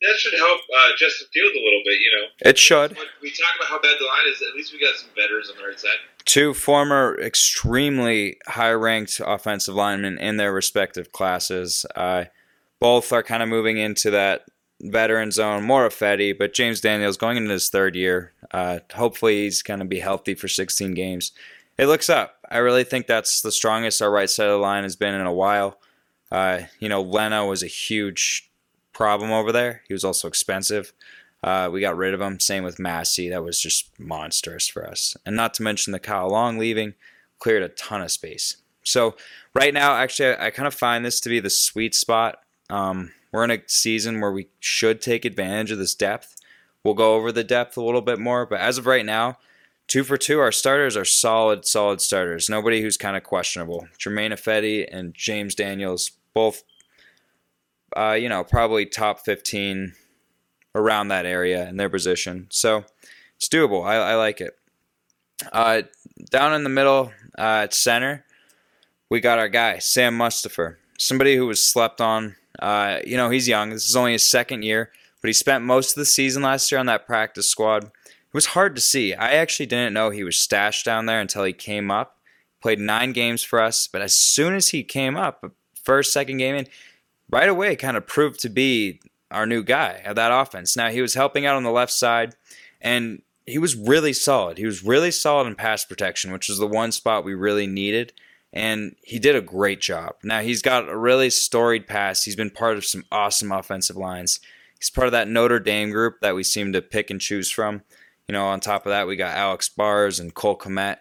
That 0.02 0.16
should 0.19 0.38
help 0.38 0.60
uh, 0.60 0.90
Justin 0.98 1.26
Field 1.32 1.52
a 1.52 1.64
little 1.64 1.82
bit, 1.84 2.00
you 2.00 2.10
know. 2.14 2.50
It 2.50 2.58
should. 2.58 2.96
When 2.96 3.06
we 3.22 3.31
talk 3.31 3.56
about 3.56 3.69
how 3.69 3.81
bad 3.81 3.96
the 3.98 4.04
line 4.04 4.32
is. 4.32 4.43
At 4.43 4.54
least 4.54 4.72
we 4.72 4.81
got 4.81 4.94
some 4.96 5.08
veterans 5.16 5.50
on 5.50 5.56
the 5.56 5.66
right 5.66 5.81
side. 5.81 5.96
Two 6.25 6.52
former 6.52 7.19
extremely 7.20 8.36
high-ranked 8.46 9.20
offensive 9.24 9.74
linemen 9.74 10.19
in 10.19 10.36
their 10.36 10.53
respective 10.53 11.12
classes. 11.12 11.86
Uh, 11.94 12.24
both 12.79 13.12
are 13.12 13.22
kind 13.22 13.43
of 13.43 13.48
moving 13.48 13.79
into 13.79 14.10
that 14.10 14.44
veteran 14.82 15.31
zone. 15.31 15.65
More 15.65 15.88
Ifedi, 15.88 16.36
but 16.36 16.53
James 16.53 16.81
Daniels 16.81 17.17
going 17.17 17.38
into 17.38 17.50
his 17.50 17.70
third 17.70 17.96
year. 17.96 18.32
Uh, 18.50 18.81
hopefully, 18.94 19.44
he's 19.44 19.62
going 19.62 19.81
to 19.81 19.86
be 19.86 20.00
healthy 20.00 20.34
for 20.34 20.48
16 20.48 20.93
games. 20.93 21.32
It 21.79 21.86
looks 21.86 22.10
up. 22.10 22.36
I 22.50 22.58
really 22.58 22.84
think 22.84 23.06
that's 23.06 23.41
the 23.41 23.53
strongest 23.53 24.03
our 24.03 24.10
right 24.10 24.31
side 24.31 24.46
of 24.46 24.53
the 24.53 24.58
line 24.58 24.82
has 24.82 24.96
been 24.96 25.15
in 25.15 25.26
a 25.26 25.32
while. 25.32 25.79
Uh, 26.31 26.62
you 26.81 26.88
know, 26.88 27.03
Leno 27.03 27.48
was 27.48 27.62
a 27.62 27.69
huge 27.69 28.45
problem 28.96 29.31
over 29.31 29.53
there. 29.53 29.82
He 29.86 29.93
was 29.93 30.05
also 30.05 30.26
expensive. 30.26 30.94
Uh, 31.44 31.69
we 31.70 31.82
got 31.82 31.98
rid 31.98 32.15
of 32.15 32.20
him. 32.20 32.41
Same 32.41 32.65
with 32.65 32.79
Massie. 32.79 33.29
That 33.29 33.44
was 33.44 33.60
just 33.60 33.91
monstrous 34.00 34.69
for 34.69 34.88
us. 34.88 35.15
And 35.26 35.36
not 35.36 35.53
to 35.55 35.62
mention 35.62 35.93
the 35.93 35.98
Kyle 35.98 36.31
Long 36.31 36.56
leaving 36.56 36.94
cleared 37.38 37.62
a 37.62 37.69
ton 37.69 38.00
of 38.00 38.10
space. 38.10 38.56
So 38.84 39.15
right 39.55 39.74
now, 39.74 39.96
actually, 39.96 40.34
I, 40.34 40.46
I 40.46 40.50
kind 40.50 40.67
of 40.67 40.72
find 40.72 41.05
this 41.05 41.20
to 41.20 41.29
be 41.29 41.41
the 41.41 41.50
sweet 41.50 41.94
spot. 41.94 42.38
Um, 42.70 43.12
we're 43.32 43.44
in 43.44 43.50
a 43.50 43.62
season 43.67 44.22
where 44.22 44.32
we 44.32 44.48
should 44.60 45.03
take 45.03 45.26
advantage 45.26 45.70
of 45.70 45.79
this 45.79 45.94
depth. 45.94 46.34
We'll 46.82 46.94
go 46.94 47.17
over 47.17 47.31
the 47.31 47.44
depth 47.44 47.76
a 47.76 47.82
little 47.82 48.00
bit 48.00 48.19
more, 48.19 48.46
but 48.46 48.60
as 48.60 48.79
of 48.79 48.86
right 48.86 49.05
now, 49.05 49.36
two 49.88 50.05
for 50.05 50.17
two, 50.17 50.41
our 50.41 50.53
starters 50.53 50.96
are 50.96 51.05
solid, 51.05 51.67
solid 51.67 52.00
starters. 52.00 52.48
Nobody 52.48 52.81
who's 52.81 52.96
kind 52.96 53.17
of 53.17 53.24
questionable. 53.24 53.88
Germain 53.98 54.31
Ifedi 54.31 54.88
and 54.91 55.12
James 55.12 55.55
Daniels, 55.55 56.12
both 56.32 56.62
uh, 57.96 58.12
you 58.12 58.29
know, 58.29 58.44
probably 58.44 58.86
top 58.86 59.20
15 59.20 59.94
around 60.74 61.08
that 61.08 61.26
area 61.26 61.69
in 61.69 61.76
their 61.76 61.88
position. 61.88 62.46
So 62.50 62.84
it's 63.36 63.48
doable. 63.48 63.84
I, 63.84 63.96
I 63.96 64.15
like 64.15 64.41
it. 64.41 64.56
Uh, 65.53 65.82
down 66.31 66.55
in 66.55 66.62
the 66.62 66.70
middle 66.70 67.12
uh, 67.38 67.65
at 67.65 67.74
center, 67.74 68.24
we 69.10 69.20
got 69.20 69.38
our 69.38 69.48
guy, 69.48 69.79
Sam 69.79 70.19
Mustipher, 70.19 70.76
somebody 70.98 71.36
who 71.36 71.46
was 71.46 71.65
slept 71.65 72.00
on. 72.00 72.36
Uh, 72.58 72.98
you 73.06 73.17
know, 73.17 73.31
he's 73.31 73.48
young. 73.48 73.70
This 73.70 73.88
is 73.88 73.96
only 73.96 74.12
his 74.12 74.26
second 74.26 74.62
year, 74.62 74.91
but 75.20 75.29
he 75.29 75.32
spent 75.32 75.65
most 75.65 75.91
of 75.91 75.96
the 75.96 76.06
season 76.06 76.43
last 76.43 76.70
year 76.70 76.79
on 76.79 76.86
that 76.86 77.06
practice 77.06 77.48
squad. 77.48 77.84
It 77.84 78.34
was 78.34 78.46
hard 78.46 78.74
to 78.76 78.81
see. 78.81 79.15
I 79.15 79.32
actually 79.32 79.67
didn't 79.67 79.94
know 79.94 80.10
he 80.10 80.24
was 80.24 80.38
stashed 80.38 80.84
down 80.84 81.06
there 81.06 81.20
until 81.20 81.44
he 81.44 81.53
came 81.53 81.91
up. 81.91 82.19
Played 82.60 82.81
nine 82.81 83.12
games 83.12 83.43
for 83.43 83.60
us, 83.60 83.88
but 83.91 84.03
as 84.03 84.15
soon 84.15 84.55
as 84.55 84.70
he 84.70 84.82
came 84.82 85.17
up, 85.17 85.44
first, 85.84 86.12
second 86.12 86.38
game 86.38 86.56
in, 86.56 86.67
right 87.31 87.49
away 87.49 87.77
kind 87.77 87.97
of 87.97 88.06
proved 88.06 88.41
to 88.41 88.49
be 88.49 89.01
our 89.31 89.47
new 89.47 89.63
guy 89.63 90.03
of 90.05 90.17
that 90.17 90.33
offense. 90.33 90.77
Now 90.77 90.89
he 90.89 91.03
was 91.03 91.15
helping 91.15 91.47
out 91.47 91.56
on 91.56 91.65
the 91.65 91.71
left 91.71 91.93
side, 91.93 92.35
and 92.81 93.23
he 93.47 93.59
was 93.59 93.77
really 93.77 94.13
solid. 94.13 94.59
He 94.59 94.67
was 94.67 94.85
really 94.85 95.11
solid 95.11 95.47
in 95.47 95.55
pass 95.55 95.85
protection, 95.85 96.33
which 96.33 96.51
is 96.51 96.59
the 96.59 96.67
one 96.67 96.93
spot 96.93 97.25
we 97.25 97.35
really 97.35 97.67
needed. 97.67 98.13
And 98.53 98.97
he 99.03 99.19
did 99.19 99.37
a 99.37 99.43
great 99.43 99.81
job. 99.81 100.15
Now 100.23 100.41
he's 100.41 100.63
got 100.63 100.89
a 100.89 100.97
really 100.97 101.31
storied 101.31 101.87
past. 101.87 102.25
He's 102.25 102.37
been 102.37 102.51
part 102.51 102.77
of 102.77 102.85
some 102.85 103.05
awesome 103.13 103.53
offensive 103.53 103.97
lines. 103.97 104.41
He's 104.79 104.91
part 104.91 105.06
of 105.06 105.13
that 105.13 105.29
Notre 105.29 105.61
Dame 105.61 105.91
group 105.91 106.21
that 106.21 106.35
we 106.35 106.43
seem 106.43 106.73
to 106.73 106.83
pick 106.83 107.11
and 107.11 107.21
choose 107.21 107.51
from. 107.51 107.83
You 108.29 108.33
know, 108.33 108.47
on 108.47 108.61
top 108.61 108.87
of 108.87 108.91
that, 108.91 109.06
we 109.06 109.17
got 109.17 109.37
Alex 109.37 109.69
Bars 109.69 110.19
and 110.19 110.35
Cole 110.35 110.56
Kmet, 110.59 110.99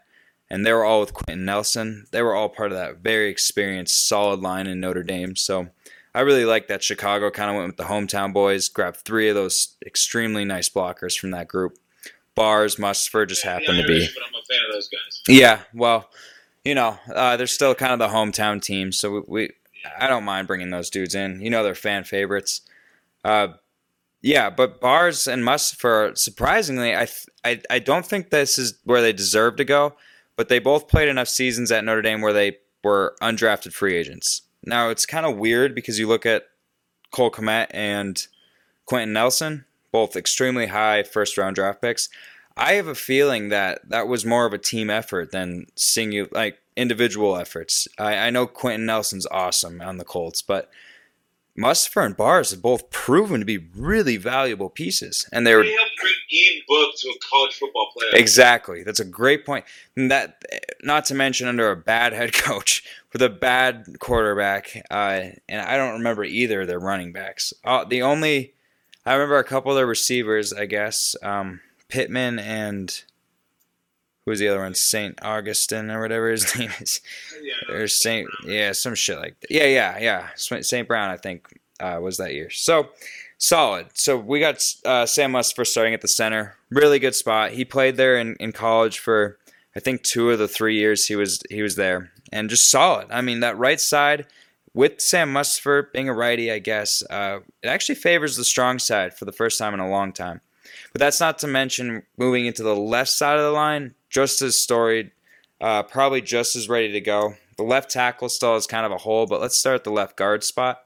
and 0.49 0.65
they 0.65 0.73
were 0.73 0.85
all 0.85 0.99
with 0.99 1.13
Quenton 1.13 1.45
Nelson. 1.45 2.05
They 2.11 2.21
were 2.21 2.35
all 2.35 2.49
part 2.49 2.71
of 2.71 2.77
that 2.77 2.97
very 2.97 3.29
experienced, 3.29 4.07
solid 4.07 4.41
line 4.41 4.67
in 4.67 4.79
Notre 4.79 5.03
Dame. 5.03 5.35
So 5.35 5.69
I 6.15 6.21
really 6.21 6.45
like 6.45 6.67
that 6.67 6.81
Chicago 6.81 7.29
kind 7.29 7.49
of 7.49 7.57
went 7.57 7.67
with 7.67 7.77
the 7.77 7.83
hometown 7.83 8.31
boys, 8.31 8.69
grabbed 8.69 8.97
three 8.97 9.27
of 9.27 9.35
those 9.35 9.75
extremely 9.85 10.45
nice 10.45 10.69
blockers 10.69 11.19
from 11.19 11.31
that 11.31 11.49
group. 11.49 11.77
Bars, 12.35 12.77
Mustipher 12.77 13.27
just 13.27 13.43
happened 13.43 13.81
to 13.81 13.85
be. 13.85 14.07
But 14.13 14.23
I'm 14.25 14.33
a 14.33 14.45
fan 14.45 14.59
of 14.69 14.73
those 14.73 14.87
guys. 14.87 15.21
Yeah, 15.27 15.59
well, 15.73 16.09
you 16.63 16.73
know, 16.73 16.97
uh, 17.13 17.35
they're 17.35 17.47
still 17.47 17.75
kind 17.75 17.91
of 17.91 17.99
the 17.99 18.15
hometown 18.15 18.61
team, 18.61 18.93
so 18.93 19.11
we, 19.11 19.21
we 19.27 19.49
I 19.99 20.07
don't 20.07 20.23
mind 20.23 20.47
bringing 20.47 20.69
those 20.69 20.89
dudes 20.89 21.15
in. 21.15 21.41
You 21.41 21.49
know, 21.49 21.63
they're 21.63 21.75
fan 21.75 22.05
favorites. 22.05 22.61
Uh, 23.25 23.49
yeah, 24.21 24.49
but 24.49 24.79
Bars 24.79 25.27
and 25.27 25.43
Mustipher, 25.43 26.17
surprisingly, 26.17 26.95
I, 26.95 27.05
th- 27.05 27.27
I 27.43 27.61
I 27.69 27.79
don't 27.79 28.05
think 28.05 28.29
this 28.29 28.57
is 28.57 28.79
where 28.85 29.01
they 29.01 29.11
deserve 29.11 29.57
to 29.57 29.65
go, 29.65 29.95
but 30.37 30.47
they 30.47 30.59
both 30.59 30.87
played 30.87 31.09
enough 31.09 31.27
seasons 31.27 31.73
at 31.73 31.83
Notre 31.83 32.01
Dame 32.01 32.21
where 32.21 32.33
they 32.33 32.57
were 32.85 33.15
undrafted 33.21 33.73
free 33.73 33.95
agents. 33.97 34.41
Now 34.65 34.89
it's 34.89 35.05
kind 35.05 35.25
of 35.25 35.37
weird 35.37 35.75
because 35.75 35.99
you 35.99 36.07
look 36.07 36.25
at 36.25 36.47
Cole 37.11 37.31
Kmet 37.31 37.67
and 37.71 38.25
Quenton 38.85 39.13
Nelson, 39.13 39.65
both 39.91 40.15
extremely 40.15 40.67
high 40.67 41.03
first 41.03 41.37
round 41.37 41.55
draft 41.55 41.81
picks. 41.81 42.09
I 42.57 42.73
have 42.73 42.87
a 42.87 42.95
feeling 42.95 43.49
that 43.49 43.89
that 43.89 44.07
was 44.07 44.25
more 44.25 44.45
of 44.45 44.53
a 44.53 44.57
team 44.57 44.89
effort 44.89 45.31
than 45.31 45.67
singular, 45.75 46.29
like 46.31 46.59
individual 46.75 47.35
efforts. 47.37 47.87
I, 47.97 48.15
I 48.17 48.29
know 48.29 48.47
Quenton 48.47 48.85
Nelson's 48.85 49.27
awesome 49.27 49.81
on 49.81 49.97
the 49.97 50.05
Colts, 50.05 50.41
but 50.41 50.69
Mustipher 51.57 52.05
and 52.05 52.17
Bars 52.17 52.51
have 52.51 52.61
both 52.61 52.89
proven 52.89 53.39
to 53.39 53.45
be 53.45 53.57
really 53.75 54.17
valuable 54.17 54.69
pieces, 54.69 55.27
and 55.31 55.47
they 55.47 55.55
were 55.55 55.63
Ian 56.31 56.61
Book 56.67 56.95
to 56.97 57.09
a 57.09 57.13
college 57.29 57.55
football 57.55 57.89
playoff. 57.95 58.13
Exactly. 58.19 58.83
That's 58.83 58.99
a 58.99 59.05
great 59.05 59.45
point. 59.45 59.65
And 59.95 60.11
that, 60.11 60.43
not 60.83 61.05
to 61.05 61.15
mention, 61.15 61.47
under 61.47 61.71
a 61.71 61.75
bad 61.75 62.13
head 62.13 62.33
coach 62.33 62.83
with 63.13 63.21
a 63.21 63.29
bad 63.29 63.99
quarterback, 63.99 64.85
uh, 64.91 65.21
and 65.47 65.61
I 65.61 65.77
don't 65.77 65.93
remember 65.93 66.23
either 66.23 66.61
of 66.61 66.67
their 66.67 66.79
running 66.79 67.11
backs. 67.11 67.53
Uh, 67.63 67.85
the 67.85 68.01
only, 68.01 68.53
I 69.05 69.13
remember 69.13 69.37
a 69.37 69.43
couple 69.43 69.71
of 69.71 69.75
their 69.75 69.85
receivers, 69.85 70.51
I 70.53 70.65
guess, 70.65 71.15
um, 71.23 71.61
Pittman 71.87 72.39
and 72.39 73.03
who 74.25 74.31
was 74.31 74.39
the 74.39 74.47
other 74.47 74.59
one? 74.59 74.73
Saint 74.73 75.19
Augustine 75.21 75.91
or 75.91 76.01
whatever 76.01 76.31
his 76.31 76.55
name 76.59 76.71
is. 76.81 76.99
Yeah, 77.41 77.75
Or 77.75 77.87
Saint, 77.87 78.27
yeah, 78.43 78.71
some 78.71 78.95
shit 78.95 79.19
like 79.19 79.39
that. 79.41 79.51
Yeah, 79.51 79.65
yeah, 79.65 79.99
yeah. 79.99 80.29
Saint 80.35 80.87
Brown, 80.87 81.11
I 81.11 81.17
think, 81.17 81.47
uh, 81.79 81.99
was 82.01 82.17
that 82.17 82.33
year. 82.33 82.49
So 82.49 82.89
solid. 83.37 83.87
So 83.93 84.17
we 84.17 84.39
got 84.39 84.63
uh, 84.85 85.05
Sam 85.05 85.33
Mustipher 85.33 85.65
starting 85.65 85.93
at 85.93 86.01
the 86.01 86.07
center. 86.07 86.55
Really 86.69 86.99
good 86.99 87.15
spot. 87.15 87.51
He 87.51 87.65
played 87.65 87.97
there 87.97 88.17
in, 88.17 88.35
in 88.39 88.51
college 88.51 88.99
for 88.99 89.37
I 89.75 89.79
think 89.79 90.03
two 90.03 90.31
of 90.31 90.39
the 90.39 90.47
three 90.47 90.75
years 90.75 91.07
he 91.07 91.15
was 91.15 91.41
he 91.49 91.61
was 91.61 91.75
there, 91.75 92.11
and 92.31 92.49
just 92.49 92.71
solid. 92.71 93.07
I 93.11 93.21
mean 93.21 93.41
that 93.41 93.57
right 93.57 93.79
side 93.79 94.27
with 94.75 94.99
Sam 94.99 95.33
Mustipher 95.33 95.91
being 95.93 96.09
a 96.09 96.13
righty, 96.13 96.51
I 96.51 96.59
guess 96.59 97.01
uh, 97.09 97.39
it 97.63 97.67
actually 97.67 97.95
favors 97.95 98.35
the 98.35 98.43
strong 98.43 98.77
side 98.77 99.17
for 99.17 99.23
the 99.23 99.31
first 99.31 99.57
time 99.57 99.73
in 99.73 99.79
a 99.79 99.89
long 99.89 100.11
time. 100.11 100.41
But 100.91 100.99
that's 100.99 101.21
not 101.21 101.39
to 101.39 101.47
mention 101.47 102.03
moving 102.17 102.45
into 102.45 102.61
the 102.61 102.75
left 102.75 103.09
side 103.09 103.37
of 103.37 103.43
the 103.43 103.51
line, 103.51 103.95
just 104.09 104.41
as 104.41 104.59
storied, 104.59 105.11
uh, 105.61 105.83
probably 105.83 106.21
just 106.21 106.57
as 106.57 106.67
ready 106.67 106.91
to 106.91 107.01
go. 107.01 107.35
The 107.57 107.63
left 107.63 107.89
tackle 107.89 108.27
still 108.27 108.57
is 108.57 108.67
kind 108.67 108.85
of 108.85 108.91
a 108.91 108.97
hole, 108.97 109.25
but 109.25 109.39
let's 109.39 109.57
start 109.57 109.75
at 109.75 109.83
the 109.85 109.91
left 109.91 110.17
guard 110.17 110.43
spot. 110.43 110.81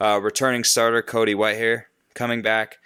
Uh, 0.00 0.20
returning 0.22 0.64
starter 0.64 1.02
Cody 1.02 1.34
Whitehair 1.34 1.84
coming 2.14 2.42
back. 2.42 2.78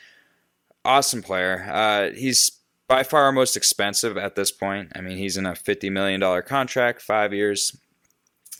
Awesome 0.84 1.22
player. 1.22 1.68
Uh, 1.70 2.10
he's 2.10 2.50
by 2.88 3.02
far 3.02 3.22
our 3.22 3.32
most 3.32 3.56
expensive 3.56 4.16
at 4.16 4.34
this 4.34 4.50
point. 4.50 4.92
I 4.96 5.00
mean, 5.00 5.16
he's 5.16 5.36
in 5.36 5.46
a 5.46 5.52
$50 5.52 5.90
million 5.92 6.42
contract, 6.42 7.00
five 7.00 7.32
years. 7.32 7.76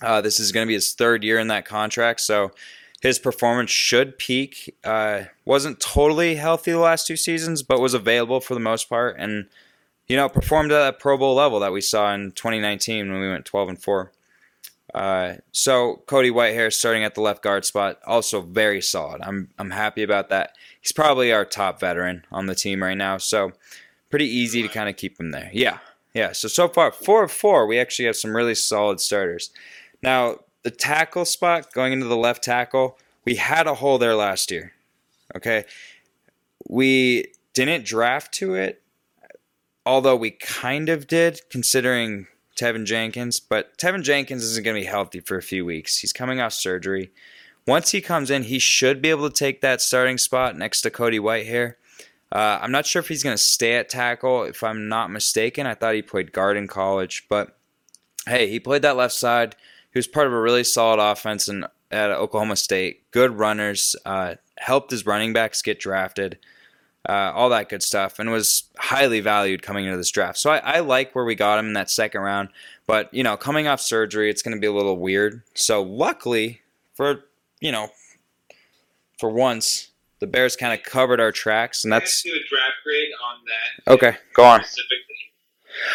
Uh, 0.00 0.20
this 0.20 0.38
is 0.40 0.52
going 0.52 0.64
to 0.64 0.68
be 0.68 0.74
his 0.74 0.92
third 0.92 1.24
year 1.24 1.38
in 1.38 1.48
that 1.48 1.64
contract, 1.64 2.20
so 2.20 2.52
his 3.00 3.18
performance 3.18 3.70
should 3.70 4.18
peak. 4.18 4.76
Uh, 4.84 5.24
wasn't 5.44 5.80
totally 5.80 6.36
healthy 6.36 6.70
the 6.70 6.78
last 6.78 7.06
two 7.06 7.16
seasons, 7.16 7.62
but 7.62 7.80
was 7.80 7.94
available 7.94 8.40
for 8.40 8.54
the 8.54 8.60
most 8.60 8.88
part, 8.88 9.16
and 9.18 9.46
you 10.06 10.16
know 10.16 10.28
performed 10.28 10.70
at 10.72 10.78
that 10.78 10.98
Pro 11.00 11.18
Bowl 11.18 11.34
level 11.34 11.60
that 11.60 11.72
we 11.72 11.80
saw 11.80 12.14
in 12.14 12.32
2019 12.32 13.10
when 13.10 13.20
we 13.20 13.28
went 13.28 13.44
12 13.44 13.68
and 13.70 13.82
four. 13.82 14.12
Uh, 14.94 15.34
so 15.52 16.02
Cody 16.06 16.30
Whitehair 16.30 16.72
starting 16.72 17.04
at 17.04 17.14
the 17.14 17.20
left 17.20 17.42
guard 17.42 17.64
spot, 17.64 17.98
also 18.06 18.40
very 18.40 18.80
solid. 18.80 19.20
I'm 19.22 19.50
I'm 19.58 19.70
happy 19.70 20.02
about 20.02 20.28
that. 20.30 20.56
He's 20.80 20.92
probably 20.92 21.32
our 21.32 21.44
top 21.44 21.78
veteran 21.80 22.24
on 22.32 22.46
the 22.46 22.54
team 22.54 22.82
right 22.82 22.96
now, 22.96 23.18
so 23.18 23.52
pretty 24.10 24.26
easy 24.26 24.62
to 24.62 24.68
kind 24.68 24.88
of 24.88 24.96
keep 24.96 25.18
him 25.18 25.30
there. 25.30 25.50
Yeah, 25.52 25.78
yeah. 26.14 26.32
So 26.32 26.48
so 26.48 26.68
far 26.68 26.90
four 26.90 27.24
of 27.24 27.30
four, 27.30 27.66
we 27.66 27.78
actually 27.78 28.06
have 28.06 28.16
some 28.16 28.36
really 28.36 28.54
solid 28.54 29.00
starters. 29.00 29.50
Now 30.02 30.38
the 30.62 30.70
tackle 30.70 31.24
spot 31.24 31.72
going 31.72 31.92
into 31.92 32.06
the 32.06 32.16
left 32.16 32.42
tackle, 32.42 32.98
we 33.24 33.36
had 33.36 33.66
a 33.66 33.74
hole 33.74 33.98
there 33.98 34.14
last 34.14 34.50
year. 34.50 34.72
Okay, 35.36 35.64
we 36.68 37.26
didn't 37.54 37.84
draft 37.84 38.32
to 38.34 38.54
it, 38.54 38.82
although 39.86 40.16
we 40.16 40.32
kind 40.32 40.88
of 40.88 41.06
did, 41.06 41.42
considering 41.48 42.26
Teven 42.60 42.84
Jenkins. 42.84 43.40
But 43.40 43.76
Teven 43.78 44.02
Jenkins 44.02 44.44
isn't 44.44 44.64
going 44.64 44.76
to 44.76 44.82
be 44.82 44.86
healthy 44.86 45.20
for 45.20 45.36
a 45.36 45.42
few 45.42 45.64
weeks. 45.64 45.98
He's 45.98 46.12
coming 46.12 46.40
off 46.40 46.52
surgery. 46.52 47.10
Once 47.66 47.90
he 47.90 48.00
comes 48.00 48.30
in, 48.30 48.44
he 48.44 48.58
should 48.58 49.00
be 49.00 49.10
able 49.10 49.28
to 49.28 49.34
take 49.34 49.60
that 49.60 49.80
starting 49.80 50.18
spot 50.18 50.56
next 50.56 50.82
to 50.82 50.90
Cody 50.90 51.18
Whitehair. 51.18 51.74
Uh, 52.32 52.58
I'm 52.60 52.72
not 52.72 52.86
sure 52.86 53.00
if 53.00 53.08
he's 53.08 53.22
going 53.22 53.36
to 53.36 53.42
stay 53.42 53.74
at 53.74 53.88
tackle. 53.88 54.44
If 54.44 54.62
I'm 54.62 54.88
not 54.88 55.10
mistaken, 55.10 55.66
I 55.66 55.74
thought 55.74 55.94
he 55.94 56.02
played 56.02 56.32
guard 56.32 56.56
in 56.56 56.68
college, 56.68 57.26
but 57.28 57.56
hey, 58.26 58.48
he 58.48 58.60
played 58.60 58.82
that 58.82 58.96
left 58.96 59.14
side. 59.14 59.56
He 59.92 59.98
was 59.98 60.06
part 60.06 60.26
of 60.26 60.32
a 60.32 60.40
really 60.40 60.62
solid 60.62 61.00
offense 61.00 61.48
in, 61.48 61.64
at 61.90 62.10
Oklahoma 62.12 62.56
State. 62.56 63.10
Good 63.10 63.38
runners, 63.38 63.96
uh, 64.06 64.36
helped 64.58 64.90
his 64.90 65.06
running 65.06 65.32
backs 65.32 65.62
get 65.62 65.80
drafted, 65.80 66.38
uh, 67.08 67.32
all 67.34 67.48
that 67.48 67.68
good 67.68 67.82
stuff, 67.82 68.18
and 68.18 68.30
was 68.30 68.64
highly 68.76 69.20
valued 69.20 69.62
coming 69.62 69.86
into 69.86 69.96
this 69.96 70.10
draft. 70.10 70.38
So 70.38 70.50
I, 70.50 70.58
I 70.58 70.80
like 70.80 71.14
where 71.14 71.24
we 71.24 71.34
got 71.34 71.58
him 71.58 71.66
in 71.66 71.72
that 71.74 71.90
second 71.90 72.20
round. 72.20 72.50
But 72.86 73.12
you 73.14 73.22
know, 73.22 73.36
coming 73.36 73.66
off 73.66 73.80
surgery, 73.80 74.30
it's 74.30 74.42
going 74.42 74.56
to 74.56 74.60
be 74.60 74.66
a 74.66 74.72
little 74.72 74.98
weird. 74.98 75.42
So 75.54 75.82
luckily 75.82 76.60
for 76.94 77.24
you 77.60 77.72
know, 77.72 77.88
for 79.18 79.30
once, 79.30 79.90
the 80.18 80.26
Bears 80.26 80.56
kind 80.56 80.78
of 80.78 80.84
covered 80.84 81.20
our 81.20 81.32
tracks, 81.32 81.84
and 81.84 81.92
that's 81.92 82.22
do 82.22 82.30
a 82.30 82.44
draft 82.48 82.74
grade 82.84 83.10
on 83.24 83.36
that 83.46 83.92
okay. 83.92 84.16
Go 84.34 84.44
on. 84.44 84.60
specifically. 84.60 84.96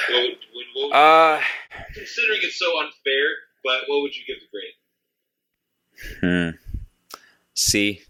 What 0.09 0.21
would, 0.21 0.31
would, 0.31 0.37
what 0.73 0.89
would, 0.89 0.95
Uh, 0.95 1.41
considering 1.93 2.39
it's 2.41 2.57
so 2.57 2.79
unfair, 2.79 3.27
but 3.63 3.81
what 3.87 4.01
would 4.01 4.15
you 4.15 4.23
give 4.25 4.37
the 4.39 4.47
grade? 4.51 4.73
hmm. 6.53 6.57
C. 7.53 8.01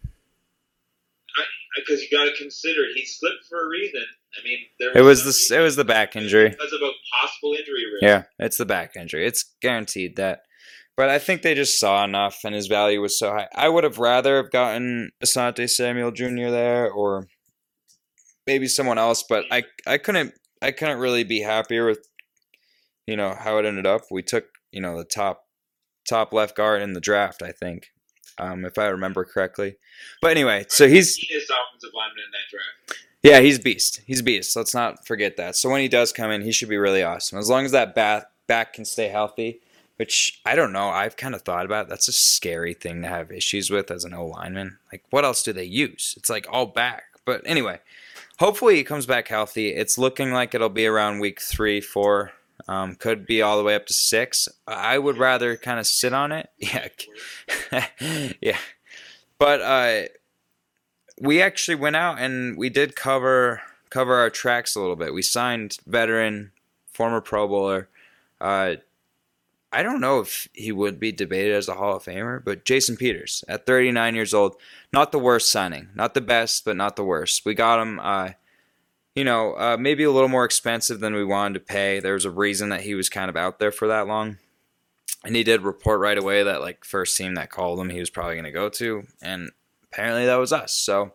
Because 1.75 2.01
you 2.01 2.09
got 2.17 2.25
to 2.25 2.35
consider 2.37 2.81
he 2.93 3.05
slipped 3.05 3.45
for 3.49 3.65
a 3.65 3.69
reason. 3.69 4.01
I 4.39 4.43
mean, 4.43 4.59
there 4.79 4.97
It 4.97 5.01
was 5.01 5.23
the 5.23 5.55
it 5.55 5.59
was 5.61 5.75
the 5.75 5.85
back 5.85 6.15
injury. 6.15 6.49
because 6.49 6.73
of 6.73 6.81
a 6.81 6.91
possible 7.21 7.53
injury 7.53 7.83
risk. 7.93 8.01
Yeah, 8.03 8.23
it's 8.39 8.57
the 8.57 8.65
back 8.65 8.95
injury. 8.95 9.25
It's 9.25 9.55
guaranteed 9.61 10.15
that. 10.17 10.39
But 10.97 11.09
I 11.09 11.19
think 11.19 11.41
they 11.41 11.53
just 11.55 11.77
saw 11.79 12.05
enough, 12.05 12.39
and 12.45 12.55
his 12.55 12.67
value 12.67 13.01
was 13.01 13.19
so 13.19 13.31
high. 13.31 13.47
I 13.53 13.67
would 13.67 13.83
have 13.83 13.99
rather 13.99 14.37
have 14.37 14.51
gotten 14.51 15.11
Asante 15.23 15.69
Samuel 15.69 16.11
Jr. 16.11 16.49
there, 16.49 16.89
or 16.89 17.27
maybe 18.47 18.67
someone 18.67 18.97
else. 18.97 19.23
But 19.27 19.43
I 19.51 19.63
I 19.85 19.97
couldn't 19.97 20.33
I 20.61 20.71
couldn't 20.71 20.99
really 20.99 21.23
be 21.25 21.41
happier 21.41 21.85
with 21.85 22.07
you 23.05 23.17
know 23.17 23.35
how 23.37 23.57
it 23.57 23.65
ended 23.65 23.85
up. 23.85 24.03
We 24.09 24.23
took 24.23 24.45
you 24.71 24.79
know 24.81 24.97
the 24.97 25.03
top 25.05 25.41
top 26.07 26.31
left 26.31 26.55
guard 26.55 26.81
in 26.81 26.93
the 26.93 27.01
draft. 27.01 27.41
I 27.41 27.51
think, 27.51 27.87
um, 28.37 28.65
if 28.65 28.77
I 28.77 28.87
remember 28.87 29.25
correctly. 29.25 29.77
But 30.21 30.31
anyway, 30.31 30.65
so 30.69 30.87
he's 30.87 31.17
offensive 31.17 31.91
lineman 31.93 32.23
in 32.25 32.31
that 32.31 32.49
draft. 32.49 33.05
yeah, 33.23 33.39
he's 33.39 33.59
beast. 33.59 34.01
He's 34.05 34.21
beast. 34.21 34.55
Let's 34.55 34.73
not 34.73 35.05
forget 35.05 35.37
that. 35.37 35.55
So 35.55 35.69
when 35.69 35.81
he 35.81 35.87
does 35.87 36.11
come 36.11 36.31
in, 36.31 36.41
he 36.41 36.51
should 36.51 36.69
be 36.69 36.77
really 36.77 37.03
awesome. 37.03 37.37
As 37.39 37.49
long 37.49 37.65
as 37.65 37.71
that 37.71 37.95
back 37.95 38.25
back 38.47 38.73
can 38.73 38.85
stay 38.85 39.07
healthy, 39.07 39.61
which 39.97 40.41
I 40.45 40.55
don't 40.55 40.73
know. 40.73 40.89
I've 40.89 41.17
kind 41.17 41.35
of 41.35 41.41
thought 41.41 41.65
about. 41.65 41.89
That's 41.89 42.07
a 42.07 42.13
scary 42.13 42.73
thing 42.73 43.01
to 43.01 43.07
have 43.07 43.31
issues 43.31 43.69
with 43.69 43.91
as 43.91 44.03
an 44.03 44.13
O 44.13 44.27
lineman. 44.27 44.77
Like, 44.91 45.03
what 45.09 45.25
else 45.25 45.43
do 45.43 45.53
they 45.53 45.63
use? 45.63 46.15
It's 46.17 46.29
like 46.29 46.47
all 46.49 46.65
back. 46.65 47.03
But 47.25 47.41
anyway, 47.45 47.79
hopefully 48.39 48.75
he 48.75 48.83
comes 48.83 49.05
back 49.05 49.27
healthy. 49.27 49.69
It's 49.69 49.97
looking 49.97 50.31
like 50.31 50.53
it'll 50.53 50.69
be 50.69 50.85
around 50.85 51.19
week 51.19 51.41
three, 51.41 51.81
four. 51.81 52.33
Um, 52.67 52.95
could 52.95 53.25
be 53.25 53.41
all 53.41 53.57
the 53.57 53.63
way 53.63 53.75
up 53.75 53.85
to 53.87 53.93
six. 53.93 54.47
I 54.67 54.97
would 54.97 55.17
rather 55.17 55.55
kind 55.57 55.79
of 55.79 55.87
sit 55.87 56.13
on 56.13 56.31
it. 56.31 56.49
Yeah, 56.59 57.87
yeah. 58.41 58.57
But 59.37 59.61
uh, 59.61 60.07
we 61.19 61.41
actually 61.41 61.75
went 61.75 61.95
out 61.95 62.19
and 62.19 62.57
we 62.57 62.69
did 62.69 62.95
cover 62.95 63.61
cover 63.89 64.15
our 64.15 64.29
tracks 64.29 64.75
a 64.75 64.79
little 64.79 64.95
bit. 64.95 65.13
We 65.13 65.21
signed 65.21 65.77
veteran, 65.85 66.51
former 66.91 67.21
Pro 67.21 67.47
Bowler. 67.47 67.87
Uh, 68.41 68.75
I 69.71 69.83
don't 69.83 70.01
know 70.01 70.19
if 70.19 70.47
he 70.53 70.71
would 70.71 70.99
be 70.99 71.11
debated 71.11 71.53
as 71.53 71.67
a 71.67 71.75
Hall 71.75 71.97
of 71.97 72.03
Famer, 72.03 72.43
but 72.43 72.65
Jason 72.65 72.95
Peters 72.95 73.43
at 73.47 73.65
39 73.65 74.15
years 74.15 74.33
old, 74.33 74.55
not 74.93 75.11
the 75.11 75.19
worst 75.19 75.51
signing, 75.51 75.89
not 75.95 76.13
the 76.13 76.21
best, 76.21 76.65
but 76.65 76.77
not 76.77 76.95
the 76.95 77.03
worst. 77.03 77.45
We 77.45 77.53
got 77.53 77.81
him. 77.81 77.99
Uh, 77.99 78.31
you 79.15 79.23
know, 79.23 79.53
uh, 79.53 79.77
maybe 79.79 80.03
a 80.03 80.11
little 80.11 80.29
more 80.29 80.45
expensive 80.45 80.99
than 80.99 81.15
we 81.15 81.23
wanted 81.23 81.53
to 81.53 81.59
pay. 81.61 81.99
There 81.99 82.13
was 82.13 82.25
a 82.25 82.31
reason 82.31 82.69
that 82.69 82.81
he 82.81 82.95
was 82.95 83.09
kind 83.09 83.29
of 83.29 83.37
out 83.37 83.59
there 83.59 83.71
for 83.71 83.87
that 83.87 84.07
long. 84.07 84.37
And 85.23 85.35
he 85.35 85.43
did 85.43 85.63
report 85.63 86.01
right 86.01 86.17
away 86.17 86.43
that, 86.43 86.61
like, 86.61 86.85
first 86.85 87.17
team 87.17 87.33
that 87.35 87.49
called 87.49 87.79
him, 87.79 87.89
he 87.89 87.99
was 87.99 88.11
probably 88.11 88.35
going 88.35 88.45
to 88.45 88.51
go 88.51 88.69
to. 88.69 89.07
And 89.21 89.51
apparently 89.91 90.25
that 90.25 90.35
was 90.35 90.53
us. 90.53 90.73
So 90.73 91.13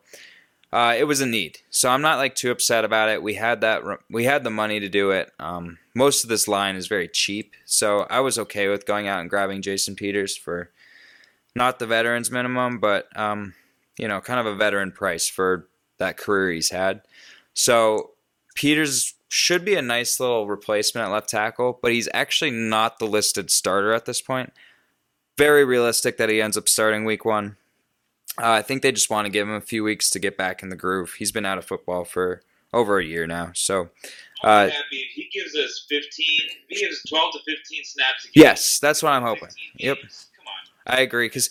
uh, 0.73 0.97
it 0.99 1.05
was 1.05 1.21
a 1.21 1.27
need. 1.27 1.59
So 1.69 1.91
I'm 1.91 2.03
not, 2.03 2.19
like, 2.19 2.35
too 2.35 2.51
upset 2.51 2.85
about 2.85 3.09
it. 3.09 3.23
We 3.23 3.35
had 3.35 3.61
that, 3.61 3.83
we 4.09 4.25
had 4.25 4.43
the 4.43 4.51
money 4.51 4.81
to 4.81 4.89
do 4.89 5.13
it. 5.13 5.31
Um, 5.39 5.79
most 5.95 6.25
of 6.25 6.31
this 6.31 6.49
line 6.49 6.75
is 6.75 6.89
very 6.89 7.07
cheap. 7.07 7.55
So 7.67 8.01
I 8.11 8.19
was 8.19 8.39
okay 8.39 8.67
with 8.67 8.87
going 8.87 9.07
out 9.07 9.21
and 9.21 9.31
grabbing 9.31 9.63
Jason 9.63 9.95
Peters 9.95 10.37
for 10.37 10.73
not 11.55 11.79
the 11.79 11.87
veterans 11.87 12.33
minimum, 12.33 12.81
but, 12.81 13.17
um, 13.17 13.55
you 13.97 14.09
know, 14.09 14.21
kind 14.21 14.41
of 14.41 14.47
a 14.47 14.57
veteran 14.57 14.91
price 14.91 15.29
for 15.29 15.69
that 15.99 16.17
career 16.17 16.51
he's 16.51 16.71
had. 16.71 17.03
So 17.55 18.13
Peters 18.55 19.15
should 19.29 19.65
be 19.65 19.75
a 19.75 19.83
nice 19.83 20.19
little 20.19 20.47
replacement 20.47 21.07
at 21.07 21.13
left 21.13 21.29
tackle, 21.29 21.79
but 21.81 21.93
he's 21.93 22.09
actually 22.13 22.51
not 22.51 22.99
the 22.99 23.07
listed 23.07 23.51
starter 23.51 23.93
at 23.93 24.05
this 24.05 24.21
point. 24.21 24.53
Very 25.39 25.65
realistic 25.65 26.17
that 26.19 26.29
he 26.29 26.43
ends 26.43 26.57
up 26.57 26.69
starting 26.69 27.05
week 27.05 27.25
one. 27.25 27.57
Uh, 28.39 28.51
I 28.53 28.63
think 28.63 28.83
they 28.83 28.93
just 28.93 29.11
want 29.11 29.27
to 29.27 29.31
give 29.31 29.49
him 29.49 29.55
a 29.55 29.61
few 29.61 29.85
weeks 29.85 30.11
to 30.11 30.19
get 30.19 30.37
back 30.37 30.63
in 30.63 30.69
the 30.69 30.77
groove. 30.77 31.15
He's 31.19 31.33
been 31.33 31.47
out 31.47 31.59
of 31.59 31.65
football 31.65 32.05
for 32.05 32.43
over 32.73 32.99
a 32.99 33.05
year 33.05 33.27
now, 33.27 33.51
so. 33.55 33.91
Uh, 34.43 34.69
happy 34.69 34.77
if 34.93 35.13
he 35.13 35.29
gives 35.33 35.55
us 35.57 35.85
15, 35.89 36.27
if 36.69 36.79
he 36.79 36.87
gives 36.87 37.03
12 37.09 37.33
to 37.33 37.39
15 37.47 37.85
snaps. 37.85 38.25
a 38.25 38.29
game, 38.29 38.43
yes, 38.43 38.79
that's 38.79 39.03
what 39.03 39.13
I'm 39.13 39.23
hoping. 39.23 39.49
Yep, 39.77 39.99
Come 39.99 40.47
on. 40.47 40.99
I 40.99 41.01
agree 41.01 41.27
because 41.27 41.51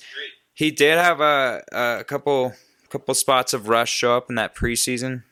he 0.54 0.72
did 0.72 0.98
have 0.98 1.22
a, 1.22 1.64
a 1.72 2.04
couple 2.04 2.54
couple 2.90 3.14
spots 3.14 3.54
of 3.54 3.70
rush 3.70 3.92
show 3.92 4.18
up 4.18 4.30
in 4.30 4.36
that 4.36 4.56
preseason, 4.56 5.24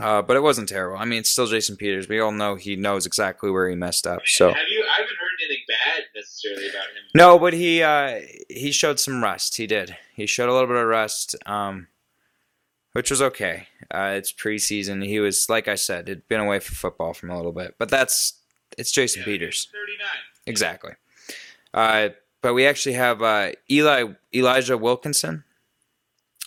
uh, 0.00 0.22
but 0.22 0.36
it 0.36 0.42
wasn't 0.42 0.68
terrible. 0.68 0.96
I 0.98 1.04
mean, 1.04 1.20
it's 1.20 1.30
still 1.30 1.46
Jason 1.46 1.76
Peters. 1.76 2.08
We 2.08 2.20
all 2.20 2.32
know 2.32 2.56
he 2.56 2.76
knows 2.76 3.06
exactly 3.06 3.50
where 3.50 3.68
he 3.68 3.76
messed 3.76 4.06
up. 4.06 4.22
So 4.26 4.48
Have 4.48 4.56
you? 4.68 4.82
I 4.84 5.00
haven't 5.00 5.16
heard 5.16 5.44
anything 5.44 5.64
bad 5.68 6.04
necessarily 6.14 6.68
about 6.68 6.82
him. 6.86 7.02
no, 7.14 7.38
but 7.38 7.52
he 7.52 7.82
uh, 7.82 8.20
he 8.48 8.72
showed 8.72 8.98
some 8.98 9.22
rust. 9.22 9.56
He 9.56 9.66
did. 9.66 9.96
He 10.14 10.26
showed 10.26 10.48
a 10.48 10.52
little 10.52 10.68
bit 10.68 10.76
of 10.76 10.86
rust, 10.86 11.36
um, 11.46 11.86
which 12.92 13.10
was 13.10 13.22
okay. 13.22 13.68
Uh, 13.92 14.14
it's 14.16 14.32
preseason. 14.32 15.04
He 15.06 15.20
was 15.20 15.48
like 15.48 15.68
I 15.68 15.74
said, 15.76 16.08
had 16.08 16.26
been 16.28 16.40
away 16.40 16.58
from 16.58 16.74
football 16.74 17.14
from 17.14 17.30
a 17.30 17.36
little 17.36 17.52
bit, 17.52 17.76
but 17.78 17.88
that's 17.88 18.34
it's 18.76 18.90
Jason 18.90 19.20
Yeah, 19.20 19.26
Peters. 19.26 19.68
39. 19.72 20.06
Exactly. 20.46 20.92
Uh, 21.72 22.08
but 22.42 22.54
we 22.54 22.66
actually 22.66 22.94
have 22.94 23.22
uh, 23.22 23.52
Eli 23.70 24.06
Elijah 24.34 24.76
Wilkinson 24.76 25.44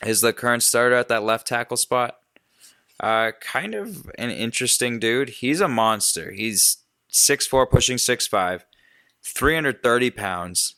is 0.06 0.22
the 0.22 0.32
current 0.34 0.62
starter 0.64 0.96
at 0.96 1.08
that 1.08 1.24
left 1.24 1.48
tackle 1.48 1.78
spot. 1.78 2.18
Uh, 3.00 3.32
kind 3.40 3.76
of 3.76 4.10
an 4.18 4.32
interesting 4.32 5.00
dude. 5.00 5.30
He's 5.30 5.62
a 5.62 5.68
monster. 5.68 6.32
He's 6.32 6.78
6'4", 7.12 7.70
pushing 7.70 7.98
6'5", 7.98 8.62
330 9.24 10.12
pounds. 10.12 10.76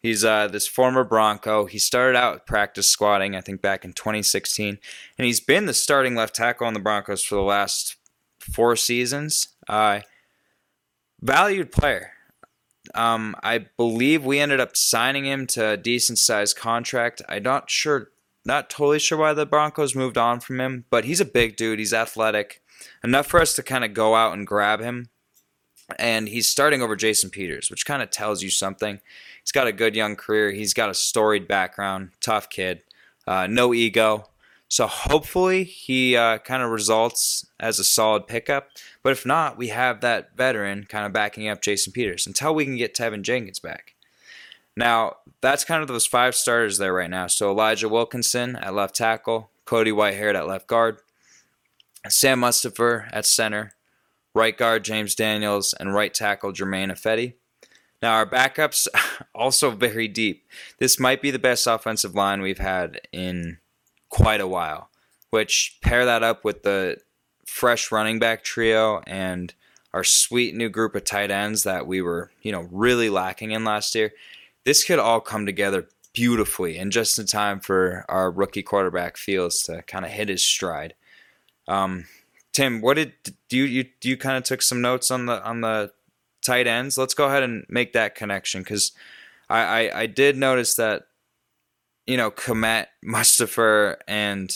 He's 0.00 0.24
uh, 0.24 0.46
this 0.48 0.66
former 0.66 1.02
Bronco. 1.04 1.66
He 1.66 1.78
started 1.78 2.16
out 2.16 2.46
practice 2.46 2.88
squatting, 2.88 3.34
I 3.34 3.40
think, 3.40 3.60
back 3.60 3.84
in 3.84 3.92
2016, 3.92 4.78
and 5.18 5.26
he's 5.26 5.40
been 5.40 5.66
the 5.66 5.74
starting 5.74 6.14
left 6.14 6.36
tackle 6.36 6.66
on 6.66 6.74
the 6.74 6.80
Broncos 6.80 7.24
for 7.24 7.34
the 7.34 7.42
last 7.42 7.96
four 8.38 8.76
seasons. 8.76 9.48
Uh, 9.68 10.00
valued 11.20 11.72
player. 11.72 12.12
Um, 12.94 13.36
I 13.42 13.66
believe 13.76 14.24
we 14.24 14.38
ended 14.38 14.60
up 14.60 14.76
signing 14.76 15.26
him 15.26 15.46
to 15.48 15.70
a 15.70 15.76
decent 15.76 16.18
sized 16.18 16.56
contract. 16.56 17.20
I'm 17.28 17.42
not 17.42 17.68
sure, 17.68 18.10
not 18.44 18.70
totally 18.70 18.98
sure 18.98 19.18
why 19.18 19.32
the 19.32 19.46
Broncos 19.46 19.94
moved 19.94 20.16
on 20.18 20.40
from 20.40 20.60
him, 20.60 20.84
but 20.90 21.04
he's 21.04 21.20
a 21.20 21.24
big 21.24 21.56
dude. 21.56 21.78
He's 21.78 21.92
athletic, 21.92 22.62
enough 23.04 23.26
for 23.26 23.40
us 23.40 23.54
to 23.56 23.62
kind 23.62 23.84
of 23.84 23.94
go 23.94 24.14
out 24.14 24.32
and 24.32 24.46
grab 24.46 24.80
him. 24.80 25.08
And 25.98 26.28
he's 26.28 26.48
starting 26.48 26.82
over 26.82 26.96
Jason 26.96 27.30
Peters, 27.30 27.70
which 27.70 27.86
kind 27.86 28.02
of 28.02 28.10
tells 28.10 28.42
you 28.42 28.50
something. 28.50 29.00
He's 29.42 29.52
got 29.52 29.66
a 29.66 29.72
good 29.72 29.96
young 29.96 30.16
career. 30.16 30.50
He's 30.50 30.74
got 30.74 30.90
a 30.90 30.94
storied 30.94 31.48
background, 31.48 32.10
tough 32.20 32.50
kid, 32.50 32.82
uh, 33.26 33.46
no 33.46 33.72
ego. 33.72 34.28
So 34.68 34.86
hopefully 34.86 35.64
he 35.64 36.14
uh, 36.14 36.38
kind 36.38 36.62
of 36.62 36.70
results 36.70 37.46
as 37.58 37.78
a 37.78 37.84
solid 37.84 38.26
pickup. 38.26 38.68
But 39.02 39.12
if 39.12 39.24
not, 39.24 39.56
we 39.56 39.68
have 39.68 40.02
that 40.02 40.36
veteran 40.36 40.84
kind 40.84 41.06
of 41.06 41.12
backing 41.12 41.48
up 41.48 41.62
Jason 41.62 41.92
Peters 41.92 42.26
until 42.26 42.54
we 42.54 42.66
can 42.66 42.76
get 42.76 42.94
Teven 42.94 43.22
Jenkins 43.22 43.58
back. 43.58 43.94
Now, 44.78 45.16
that's 45.40 45.64
kind 45.64 45.82
of 45.82 45.88
those 45.88 46.06
five 46.06 46.36
starters 46.36 46.78
there 46.78 46.92
right 46.92 47.10
now. 47.10 47.26
So 47.26 47.50
Elijah 47.50 47.88
Wilkinson 47.88 48.54
at 48.54 48.72
left 48.72 48.94
tackle, 48.94 49.50
Cody 49.64 49.90
Whitehair 49.90 50.32
at 50.36 50.46
left 50.46 50.68
guard, 50.68 51.00
Sam 52.08 52.40
Mustipher 52.40 53.08
at 53.12 53.26
center, 53.26 53.72
right 54.34 54.56
guard 54.56 54.84
James 54.84 55.16
Daniels, 55.16 55.74
and 55.74 55.94
right 55.94 56.14
tackle 56.14 56.52
Germain 56.52 56.90
Ifedi. 56.90 57.34
Now, 58.00 58.12
our 58.12 58.24
backups 58.24 58.86
also 59.34 59.72
very 59.72 60.06
deep. 60.06 60.46
This 60.78 61.00
might 61.00 61.20
be 61.20 61.32
the 61.32 61.40
best 61.40 61.66
offensive 61.66 62.14
line 62.14 62.40
we've 62.40 62.58
had 62.58 63.00
in 63.10 63.58
quite 64.10 64.40
a 64.40 64.46
while, 64.46 64.90
which 65.30 65.76
pair 65.82 66.04
that 66.04 66.22
up 66.22 66.44
with 66.44 66.62
the 66.62 66.98
fresh 67.44 67.90
running 67.90 68.20
back 68.20 68.44
trio 68.44 69.02
and 69.08 69.54
our 69.92 70.04
sweet 70.04 70.54
new 70.54 70.68
group 70.68 70.94
of 70.94 71.02
tight 71.02 71.32
ends 71.32 71.64
that 71.64 71.84
we 71.84 72.00
were, 72.00 72.30
you 72.42 72.52
know, 72.52 72.68
really 72.70 73.10
lacking 73.10 73.50
in 73.50 73.64
last 73.64 73.96
year. 73.96 74.12
This 74.68 74.84
could 74.84 74.98
all 74.98 75.22
come 75.22 75.46
together 75.46 75.88
beautifully 76.12 76.76
and 76.76 76.92
just 76.92 77.18
in 77.18 77.24
time 77.24 77.58
for 77.58 78.04
our 78.06 78.30
rookie 78.30 78.62
quarterback 78.62 79.16
Fields 79.16 79.62
to 79.62 79.80
kind 79.80 80.04
of 80.04 80.10
hit 80.10 80.28
his 80.28 80.44
stride. 80.44 80.92
Um, 81.66 82.04
Tim, 82.52 82.82
what 82.82 82.96
did 82.96 83.14
do 83.48 83.56
you, 83.56 83.64
you 83.64 83.84
you 84.02 84.18
kind 84.18 84.36
of 84.36 84.44
took 84.44 84.60
some 84.60 84.82
notes 84.82 85.10
on 85.10 85.24
the 85.24 85.42
on 85.42 85.62
the 85.62 85.92
tight 86.44 86.66
ends? 86.66 86.98
Let's 86.98 87.14
go 87.14 87.28
ahead 87.28 87.42
and 87.42 87.64
make 87.70 87.94
that 87.94 88.14
connection 88.14 88.60
because 88.60 88.92
I, 89.48 89.60
I 89.60 90.00
I 90.00 90.06
did 90.06 90.36
notice 90.36 90.74
that 90.74 91.06
you 92.06 92.18
know 92.18 92.30
Kmet, 92.30 92.88
Mustipher, 93.02 93.96
and 94.06 94.50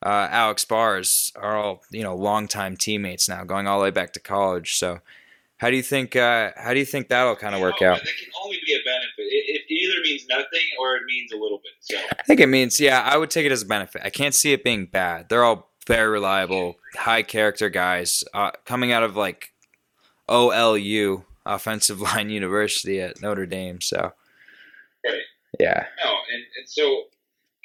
uh, 0.00 0.28
Alex 0.30 0.64
Bars 0.64 1.32
are 1.34 1.56
all 1.56 1.82
you 1.90 2.04
know 2.04 2.14
longtime 2.14 2.76
teammates 2.76 3.28
now, 3.28 3.42
going 3.42 3.66
all 3.66 3.80
the 3.80 3.84
way 3.84 3.90
back 3.90 4.12
to 4.12 4.20
college. 4.20 4.76
So, 4.76 5.00
how 5.56 5.70
do 5.70 5.76
you 5.76 5.82
think? 5.82 6.14
Uh, 6.14 6.50
how 6.56 6.74
do 6.74 6.78
you 6.78 6.84
think 6.84 7.08
that'll 7.08 7.36
kind 7.36 7.54
of 7.54 7.62
work 7.62 7.80
out? 7.80 8.00
That 8.00 8.04
can 8.04 8.30
only 8.44 8.58
be 8.66 8.74
a 8.74 8.84
benefit. 8.84 9.32
It, 9.32 9.62
it 9.68 9.72
either 9.72 10.02
means 10.28 10.38
nothing 10.38 10.66
or 10.80 10.96
it 10.96 11.02
means 11.06 11.32
a 11.32 11.36
little 11.36 11.58
bit. 11.58 11.72
So 11.80 11.96
I 12.18 12.22
think 12.24 12.40
it 12.40 12.48
means 12.48 12.80
yeah. 12.80 13.00
I 13.00 13.16
would 13.16 13.30
take 13.30 13.46
it 13.46 13.52
as 13.52 13.62
a 13.62 13.66
benefit. 13.66 14.02
I 14.04 14.10
can't 14.10 14.34
see 14.34 14.52
it 14.52 14.64
being 14.64 14.86
bad. 14.86 15.28
They're 15.28 15.44
all 15.44 15.70
very 15.86 16.08
reliable, 16.08 16.76
high 16.94 17.22
character 17.22 17.68
guys 17.68 18.24
uh, 18.32 18.52
coming 18.64 18.92
out 18.92 19.02
of 19.02 19.16
like 19.16 19.52
OLU, 20.28 21.24
Offensive 21.46 22.00
Line 22.00 22.30
University 22.30 23.00
at 23.00 23.20
Notre 23.20 23.46
Dame. 23.46 23.80
So, 23.80 24.12
Right. 25.04 25.20
yeah, 25.60 25.86
no, 26.02 26.10
and, 26.10 26.42
and 26.58 26.66
so 26.66 26.82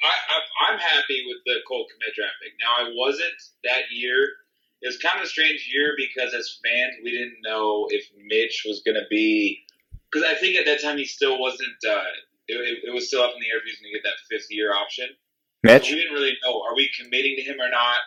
I, 0.02 0.70
I'm 0.70 0.78
happy 0.78 1.24
with 1.26 1.38
the 1.46 1.60
Cole 1.66 1.86
Kmet 1.86 2.14
draft 2.14 2.34
pick. 2.42 2.52
Now 2.62 2.84
I 2.86 2.92
wasn't 2.94 3.32
that 3.64 3.90
year. 3.90 4.28
It 4.82 4.86
was 4.88 4.98
kind 4.98 5.18
of 5.18 5.24
a 5.24 5.28
strange 5.28 5.68
year 5.72 5.94
because 5.96 6.34
as 6.34 6.58
fans 6.62 6.96
we 7.02 7.10
didn't 7.10 7.38
know 7.42 7.86
if 7.90 8.06
Mitch 8.26 8.64
was 8.66 8.82
going 8.84 8.96
to 8.96 9.06
be 9.10 9.64
because 10.10 10.26
I 10.28 10.34
think 10.34 10.56
at 10.56 10.66
that 10.66 10.82
time 10.82 10.98
he 10.98 11.04
still 11.06 11.40
wasn't. 11.40 11.76
Uh, 11.88 12.02
it, 12.52 12.90
it, 12.90 12.94
was 12.94 13.08
still 13.08 13.22
up 13.22 13.32
in 13.34 13.40
the 13.40 13.48
air 13.48 13.58
if 13.58 13.64
he 13.64 13.70
was 13.70 13.80
going 13.80 13.92
to 13.92 13.98
get 13.98 14.04
that 14.04 14.18
fifth 14.30 14.48
year 14.50 14.74
option. 14.74 15.08
So 15.64 15.72
Mitch. 15.72 15.90
we 15.90 15.96
didn't 15.96 16.14
really 16.14 16.34
know 16.44 16.62
are 16.62 16.74
we 16.74 16.90
committing 16.98 17.36
to 17.36 17.42
him 17.42 17.60
or 17.60 17.70
not. 17.70 17.98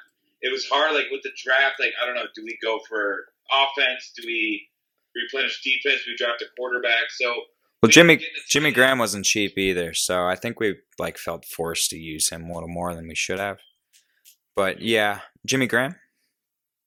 It 0.42 0.52
was 0.52 0.68
hard, 0.68 0.94
like 0.94 1.08
with 1.12 1.24
the 1.24 1.32
draft. 1.42 1.80
Like 1.80 1.94
I 2.02 2.06
don't 2.06 2.16
know, 2.16 2.28
do 2.36 2.44
we 2.44 2.58
go 2.62 2.80
for 2.88 3.26
offense? 3.52 4.12
Do 4.16 4.24
we 4.26 4.68
replenish 5.16 5.62
defense? 5.64 6.04
Do 6.06 6.12
we 6.12 6.18
draft 6.18 6.42
a 6.42 6.46
quarterback? 6.58 7.12
So 7.12 7.28
Well, 7.28 7.88
we 7.88 7.90
Jimmy 7.90 8.16
didn't 8.18 8.34
get 8.34 8.42
to 8.42 8.50
Jimmy 8.50 8.72
Graham 8.72 9.00
wasn't 9.00 9.26
cheap 9.26 9.58
either, 9.58 9.94
so 9.94 10.26
I 10.26 10.36
think 10.36 10.60
we 10.60 10.76
like 11.00 11.18
felt 11.18 11.46
forced 11.46 11.90
to 11.92 11.98
use 11.98 12.30
him 12.30 12.50
a 12.50 12.54
little 12.54 12.70
more 12.70 12.94
than 12.94 13.08
we 13.08 13.16
should 13.16 13.40
have. 13.40 13.60
But 14.56 14.82
yeah, 14.82 15.22
Jimmy 15.46 15.68
Graham. 15.68 15.96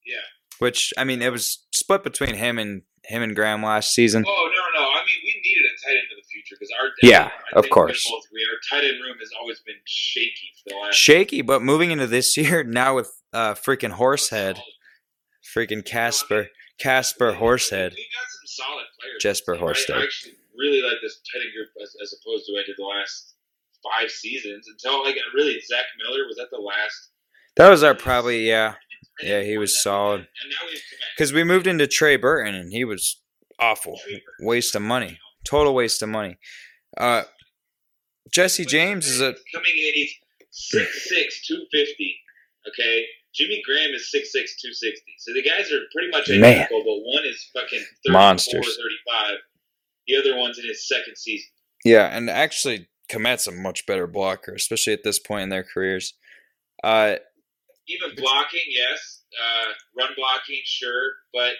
Yeah. 0.04 0.26
Which 0.58 0.92
I 0.96 1.04
mean, 1.04 1.22
it 1.22 1.32
was 1.32 1.64
split 1.74 2.04
between 2.04 2.34
him 2.34 2.58
and 2.58 2.82
him 3.04 3.22
and 3.22 3.34
Graham 3.34 3.62
last 3.62 3.92
season. 3.92 4.24
Oh 4.26 4.48
no, 4.50 4.80
no. 4.80 4.86
I 4.86 5.00
mean, 5.06 5.20
we 5.22 5.40
needed 5.42 5.64
a 5.64 5.74
tight 5.84 5.96
end 5.96 6.08
in 6.10 6.16
the 6.16 6.28
future 6.46 6.58
because 6.58 6.72
our 6.80 6.88
Yeah, 7.02 7.30
of 7.54 7.68
course. 7.70 8.08
both 8.08 8.22
our 8.24 8.78
tight 8.80 8.86
end 8.86 9.02
room 9.02 9.16
has 9.20 9.30
always 9.40 9.60
been 9.60 9.76
shaky 9.86 10.50
for 10.64 10.70
the 10.70 10.76
last. 10.76 10.94
Shaky, 10.96 11.42
but 11.42 11.62
moving 11.62 11.90
into 11.90 12.06
this 12.06 12.36
year 12.36 12.62
now 12.64 12.94
with 12.96 13.10
uh 13.32 13.54
freaking 13.54 13.92
Horsehead, 13.92 14.60
freaking 15.54 15.84
Casper, 15.84 16.48
Casper 16.78 17.32
Horsehead. 17.32 17.92
We 17.92 18.06
got 18.14 18.28
some 18.30 18.64
solid 18.66 18.84
players. 19.00 19.22
Jesper 19.22 19.54
I- 19.54 19.58
I, 19.98 20.02
actually 20.02 20.34
really 20.56 20.82
like 20.82 20.96
this 21.02 21.20
tight 21.32 21.42
end 21.44 21.52
group 21.54 21.68
as, 21.82 21.94
as 22.02 22.14
opposed 22.20 22.46
to 22.46 22.52
what 22.52 22.60
I 22.60 22.66
did 22.66 22.76
the 22.78 22.84
last 22.84 23.34
five 23.84 24.10
seasons 24.10 24.66
until 24.68 25.04
like 25.04 25.16
really 25.34 25.60
Zach 25.66 25.84
Miller 26.04 26.26
was 26.26 26.38
at 26.38 26.48
the 26.50 26.58
last. 26.58 27.10
That 27.56 27.68
was 27.70 27.82
our 27.82 27.94
probably 27.94 28.48
yeah. 28.48 28.74
Yeah, 29.22 29.42
he 29.42 29.56
was 29.56 29.82
solid. 29.82 30.20
again, 30.20 30.26
And 30.42 30.50
now 30.50 30.56
we 30.66 30.72
have 30.72 30.80
Kmet. 30.80 31.16
Because 31.16 31.32
we 31.32 31.42
moved 31.44 31.66
into 31.66 31.86
Trey 31.86 32.16
Burton 32.16 32.54
and 32.54 32.70
he 32.70 32.84
was 32.84 33.20
awful. 33.58 33.98
Waste 34.40 34.74
of 34.74 34.82
money. 34.82 35.18
Total 35.46 35.74
waste 35.74 36.02
of 36.02 36.08
money. 36.08 36.36
Uh, 36.96 37.22
Jesse 38.32 38.64
James 38.64 39.06
is 39.06 39.20
a. 39.20 39.34
Coming 39.54 39.72
in. 39.76 39.92
He's 39.94 40.12
six 40.50 41.08
six 41.08 41.46
two 41.46 41.64
fifty. 41.72 42.16
Okay, 42.68 43.04
Jimmy 43.34 43.62
Graham 43.64 43.92
is 43.94 44.10
six 44.10 44.32
six 44.32 44.60
two 44.60 44.72
sixty. 44.72 45.14
So 45.18 45.32
the 45.32 45.42
guys 45.42 45.70
are 45.72 45.80
pretty 45.94 46.10
much 46.10 46.28
identical, 46.30 46.82
but 46.84 46.98
one 47.04 47.24
is 47.24 47.48
fucking 47.54 47.84
34, 48.06 48.12
Monsters. 48.12 48.78
35. 49.08 49.36
The 50.08 50.16
other 50.16 50.38
one's 50.38 50.58
in 50.58 50.66
his 50.66 50.86
second 50.86 51.16
season. 51.16 51.48
Yeah, 51.84 52.06
and 52.06 52.28
actually, 52.30 52.88
Kmet's 53.10 53.46
a 53.46 53.52
much 53.52 53.86
better 53.86 54.06
blocker, 54.06 54.54
especially 54.54 54.92
at 54.92 55.04
this 55.04 55.18
point 55.18 55.44
in 55.44 55.48
their 55.50 55.64
careers. 55.64 56.14
Uh, 56.82 57.16
Even 57.88 58.16
blocking, 58.16 58.66
yes. 58.68 59.22
Uh, 59.34 59.72
run 59.96 60.10
blocking, 60.16 60.60
sure. 60.64 61.12
But 61.32 61.54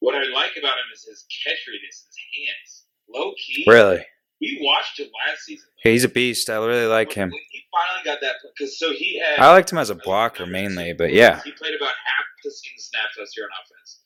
what 0.00 0.14
I 0.14 0.24
like 0.32 0.52
about 0.58 0.76
him 0.78 0.90
is 0.92 1.04
his 1.04 1.26
catch 1.44 1.58
radius, 1.68 2.06
his 2.06 2.18
hands. 2.34 2.85
Low 3.08 3.32
key. 3.34 3.64
really? 3.66 4.04
We 4.40 4.58
watched 4.60 5.00
him 5.00 5.08
last 5.26 5.44
season. 5.46 5.66
He's 5.82 6.04
a 6.04 6.08
beast. 6.08 6.50
I 6.50 6.56
really 6.56 6.86
like 6.86 7.08
When- 7.08 7.16
him. 7.16 7.30
when 7.30 7.40
he 7.50 7.62
finally 7.72 8.04
got 8.04 8.20
that 8.20 8.36
because 8.54 8.78
so 8.78 8.92
he 8.92 9.18
had. 9.18 9.38
I 9.38 9.50
liked 9.52 9.72
him 9.72 9.78
as 9.78 9.88
a 9.90 9.94
blocker 9.94 10.44
mainly, 10.46 10.92
but 10.92 11.12
yeah. 11.12 11.40
He 11.42 11.52
played 11.52 11.74
about 11.74 11.88
half 11.94 12.26
the 12.44 12.50
season 12.50 12.78
snaps 12.78 13.16
last 13.18 13.36
year 13.36 13.46
on 13.46 13.52
offense. 13.64 14.00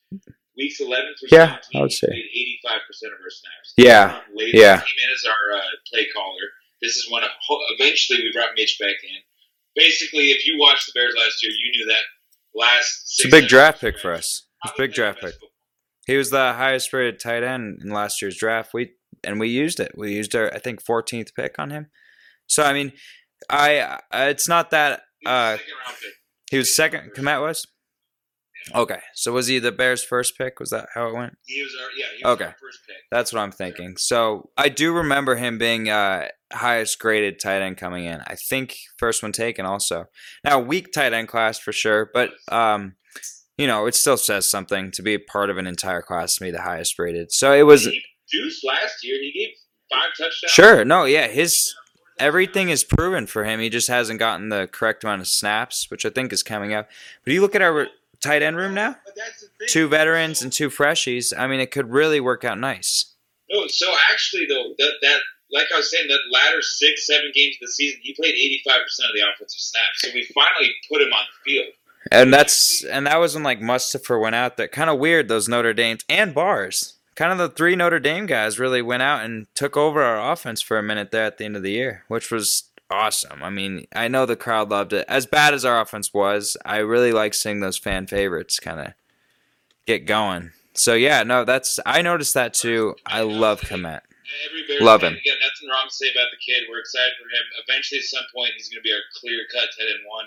Weeks 0.57 0.81
11 0.81 1.15
through 1.19 1.29
Yeah, 1.37 1.47
17, 1.73 1.81
I 1.81 1.83
would 1.83 1.93
say. 1.93 2.07
85% 2.07 3.13
of 3.15 3.19
our 3.25 3.31
snaps. 3.31 3.75
Yeah, 3.77 4.21
Later 4.35 4.57
yeah. 4.59 4.77
came 4.81 4.99
in 5.03 5.11
as 5.15 5.25
our 5.25 5.57
uh, 5.57 5.63
play 5.93 6.07
caller. 6.15 6.47
This 6.83 6.97
is 6.97 7.11
when 7.11 7.23
eventually 7.79 8.21
we 8.23 8.33
brought 8.33 8.51
Mitch 8.57 8.77
back 8.79 8.97
in. 9.03 9.19
Basically, 9.75 10.31
if 10.33 10.47
you 10.47 10.59
watched 10.59 10.87
the 10.87 10.93
Bears 10.95 11.15
last 11.17 11.43
year, 11.43 11.53
you 11.53 11.71
knew 11.73 11.87
that 11.87 12.03
last 12.55 13.17
It's 13.19 13.25
a 13.25 13.29
big 13.31 13.49
draft 13.49 13.81
pick 13.81 13.99
for 13.99 14.13
us. 14.13 14.47
It's 14.65 14.75
a 14.75 14.77
big 14.83 14.93
draft 14.93 15.21
pick. 15.21 15.35
He 16.11 16.16
was 16.16 16.31
the 16.31 16.55
highest 16.55 16.92
rated 16.92 17.20
tight 17.20 17.44
end 17.44 17.79
in 17.85 17.90
last 17.90 18.20
year's 18.20 18.37
draft. 18.37 18.75
We 18.75 18.90
and 19.23 19.38
we 19.38 19.49
used 19.49 19.79
it. 19.79 19.92
We 19.96 20.12
used 20.14 20.35
our 20.35 20.53
I 20.53 20.59
think 20.59 20.83
14th 20.85 21.35
pick 21.37 21.55
on 21.59 21.70
him. 21.70 21.87
So 22.49 22.64
I 22.64 22.73
mean, 22.73 22.92
I 23.49 23.79
uh, 23.79 23.99
it's 24.12 24.49
not 24.49 24.70
that 24.70 25.03
He 25.20 25.29
was 25.29 25.33
uh 25.33 25.57
second 25.57 25.73
round 25.87 25.96
pick. 26.03 26.12
he 26.51 26.57
was 26.59 26.75
second. 26.75 27.11
Kmet 27.16 27.40
was. 27.40 27.66
Okay, 28.75 28.99
so 29.14 29.33
was 29.33 29.46
he 29.46 29.59
the 29.59 29.73
Bears' 29.73 30.03
first 30.05 30.37
pick? 30.37 30.59
Was 30.61 30.70
that 30.70 30.88
how 30.94 31.07
it 31.09 31.14
went? 31.14 31.33
He 31.46 31.62
was 31.62 31.73
our, 31.81 31.88
yeah, 31.96 32.07
he 32.18 32.25
was 32.25 32.33
Okay. 32.35 32.44
our 32.44 32.57
first 32.61 32.81
pick. 32.87 32.96
That's 33.11 33.33
what 33.33 33.40
I'm 33.40 33.53
thinking. 33.53 33.96
So 33.96 34.51
I 34.57 34.68
do 34.68 34.92
remember 34.92 35.37
him 35.37 35.57
being 35.59 35.88
uh, 35.88 36.29
highest 36.53 36.99
graded 36.99 37.40
tight 37.40 37.62
end 37.62 37.79
coming 37.79 38.05
in. 38.05 38.20
I 38.27 38.35
think 38.35 38.77
first 38.99 39.23
one 39.23 39.33
taken 39.33 39.64
also. 39.64 40.07
Now 40.44 40.59
weak 40.59 40.92
tight 40.92 41.12
end 41.14 41.29
class 41.29 41.59
for 41.59 41.73
sure, 41.73 42.11
but 42.12 42.33
um, 42.53 42.96
you 43.61 43.66
know 43.66 43.87
it 43.87 43.94
still 43.94 44.16
says 44.16 44.49
something 44.49 44.90
to 44.92 45.03
be 45.03 45.14
a 45.14 45.18
part 45.18 45.51
of 45.51 45.59
an 45.59 45.66
entire 45.66 46.03
class 46.03 46.37
to 46.37 46.44
be 46.44 46.51
the 46.51 46.62
highest 46.62 46.99
rated. 46.99 47.33
So 47.33 47.53
it 47.53 47.62
was 47.62 47.85
He 47.85 48.03
juiced 48.29 48.64
last 48.64 49.05
year. 49.05 49.16
He 49.20 49.33
gave 49.33 49.55
five 49.90 50.11
touchdowns. 50.16 50.53
sure. 50.53 50.85
No, 50.85 51.05
yeah, 51.05 51.29
his 51.29 51.75
everything 52.18 52.68
is 52.70 52.85
proven 52.85 53.27
for 53.27 53.44
him. 53.44 53.61
He 53.61 53.68
just 53.68 53.88
hasn't 53.88 54.18
gotten 54.18 54.49
the 54.49 54.68
correct 54.70 55.05
amount 55.05 55.20
of 55.23 55.29
snaps, 55.29 55.90
which 55.90 56.05
I 56.07 56.11
think 56.11 56.33
is 56.33 56.42
coming 56.42 56.73
up. 56.73 56.88
But 57.25 57.33
you 57.33 57.40
look 57.40 57.55
at 57.55 57.62
our 57.62 57.88
tight 58.20 58.42
end 58.42 58.57
room 58.57 58.75
now. 58.75 58.96
But 59.05 59.14
that's 59.16 59.40
the 59.40 59.49
thing. 59.59 59.68
Two 59.68 59.88
veterans 59.88 60.42
and 60.42 60.53
two 60.53 60.68
freshies. 60.68 61.33
I 61.37 61.46
mean, 61.46 61.61
it 61.61 61.70
could 61.70 61.90
really 61.90 62.20
work 62.20 62.44
out 62.44 62.59
nice. 62.59 63.14
No, 63.51 63.66
so 63.66 63.92
actually 64.12 64.46
though, 64.46 64.75
that 64.79 64.92
that 65.03 65.20
like 65.53 65.66
I 65.75 65.79
was 65.79 65.90
saying, 65.90 66.07
that 66.09 66.20
latter 66.31 66.62
six, 66.62 67.07
seven 67.07 67.33
games 67.35 67.57
of 67.57 67.66
the 67.66 67.73
season, 67.73 68.01
he 68.03 68.14
played 68.14 68.35
eighty 68.35 68.62
five 68.66 68.83
percent 68.83 69.11
of 69.11 69.16
the 69.16 69.27
offensive 69.27 69.59
snaps. 69.61 70.03
So 70.03 70.09
we 70.14 70.23
finally 70.33 70.70
put 70.88 71.03
him 71.03 71.12
on 71.12 71.25
the 71.27 71.51
field. 71.51 71.73
And 72.11 72.33
that's 72.33 72.85
and 72.85 73.07
that 73.07 73.21
was 73.21 73.35
when 73.35 73.45
like 73.45 73.61
Mustipher 73.61 74.21
went 74.21 74.35
out 74.35 74.57
there. 74.57 74.69
Kind 74.69 74.91
of 74.91 74.99
weird 74.99 75.29
those 75.29 75.49
Notre 75.49 75.75
Dames 75.75 76.05
and 76.09 76.35
Bars. 76.35 76.95
Kind 77.15 77.33
of 77.33 77.39
the 77.39 77.55
three 77.55 77.77
Notre 77.77 78.01
Dame 78.01 78.27
guys 78.27 78.59
really 78.59 78.81
went 78.81 79.03
out 79.03 79.25
and 79.25 79.47
took 79.55 79.77
over 79.77 80.03
our 80.03 80.33
offense 80.33 80.63
for 80.63 80.79
a 80.79 80.83
minute 80.83 81.11
there 81.11 81.25
at 81.25 81.37
the 81.37 81.45
end 81.45 81.57
of 81.57 81.63
the 81.63 81.73
year, 81.73 82.05
which 82.09 82.31
was 82.31 82.71
awesome. 82.91 83.43
I 83.43 83.51
mean, 83.51 83.87
I 83.95 84.09
know 84.09 84.25
the 84.25 84.37
crowd 84.37 84.71
loved 84.71 84.93
it. 84.95 85.05
As 85.09 85.27
bad 85.27 85.53
as 85.53 85.65
our 85.65 85.81
offense 85.81 86.15
was, 86.15 86.57
I 86.65 86.79
really 86.79 87.13
like 87.13 87.35
seeing 87.35 87.61
those 87.61 87.77
fan 87.77 88.07
favorites 88.07 88.59
kind 88.59 88.81
of 88.81 88.95
get 89.87 90.07
going. 90.07 90.53
So 90.73 90.95
yeah, 90.95 91.23
no, 91.23 91.45
that's 91.45 91.79
I 91.85 92.01
noticed 92.01 92.35
that 92.35 92.55
too. 92.55 92.95
I 93.05 93.21
love 93.23 93.61
Kmet. 93.61 94.01
Love 94.81 95.03
him. 95.03 95.13
Again, 95.13 95.37
nothing 95.43 95.69
wrong 95.69 95.89
to 95.89 95.95
say 95.95 96.07
about 96.09 96.31
the 96.31 96.39
kid. 96.39 96.65
We're 96.71 96.79
excited 96.79 97.13
for 97.19 97.27
him. 97.29 97.45
Eventually, 97.67 97.99
at 97.99 98.07
some 98.07 98.25
point, 98.33 98.53
he's 98.57 98.71
going 98.71 98.79
to 98.79 98.87
be 98.87 98.95
our 98.95 99.03
clear 99.19 99.43
cut 99.53 99.69
tight 99.75 99.91
end 99.91 100.07
one. 100.07 100.27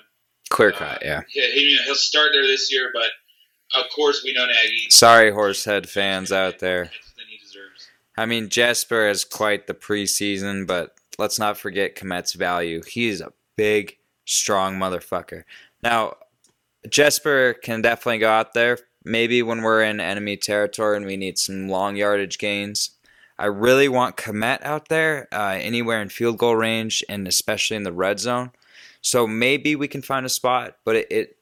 Clear 0.53 0.69
Uh, 0.73 0.77
cut, 0.77 1.01
yeah. 1.03 1.21
Yeah, 1.33 1.47
he, 1.53 1.61
you 1.61 1.75
know, 1.75 1.81
he'll 1.85 1.95
start 1.95 2.29
there 2.31 2.45
this 2.45 2.71
year, 2.71 2.91
but 2.93 3.09
of 3.75 3.89
course 3.91 4.23
we 4.23 4.33
know 4.33 4.45
Nagy. 4.45 4.87
Sorry, 4.89 5.31
Horsehead 5.31 5.89
fans 5.89 6.31
out 6.31 6.59
there. 6.59 6.85
He. 6.85 6.99
I 8.15 8.27
mean, 8.27 8.49
Jesper 8.49 9.07
has 9.07 9.25
quite 9.25 9.65
the 9.65 9.73
preseason, 9.73 10.67
but 10.67 10.95
let's 11.17 11.39
not 11.39 11.57
forget 11.57 11.95
Kmet's 11.95 12.33
value. 12.33 12.83
He 12.83 13.07
is 13.07 13.21
a 13.21 13.33
big, 13.55 13.97
strong 14.25 14.77
motherfucker. 14.77 15.43
Now, 15.81 16.17
Jesper 16.87 17.55
can 17.55 17.81
definitely 17.81 18.19
go 18.19 18.29
out 18.29 18.53
there. 18.53 18.77
Maybe 19.03 19.41
when 19.41 19.63
we're 19.63 19.81
in 19.81 19.99
enemy 19.99 20.37
territory 20.37 20.97
and 20.97 21.07
we 21.07 21.17
need 21.17 21.39
some 21.39 21.67
long 21.67 21.95
yardage 21.95 22.37
gains. 22.37 22.91
I 23.39 23.47
really 23.47 23.89
want 23.89 24.15
Kmet 24.15 24.63
out 24.63 24.89
there, 24.89 25.27
uh, 25.31 25.57
anywhere 25.59 25.99
in 25.99 26.09
field 26.09 26.37
goal 26.37 26.55
range, 26.55 27.03
and 27.09 27.27
especially 27.27 27.77
in 27.77 27.83
the 27.83 27.91
red 27.91 28.19
zone. 28.19 28.51
So 29.03 29.27
maybe 29.27 29.75
we 29.75 29.87
can 29.87 30.01
find 30.01 30.25
a 30.25 30.29
spot. 30.29 30.77
But 30.83 30.95
it, 30.95 31.11
it 31.11 31.37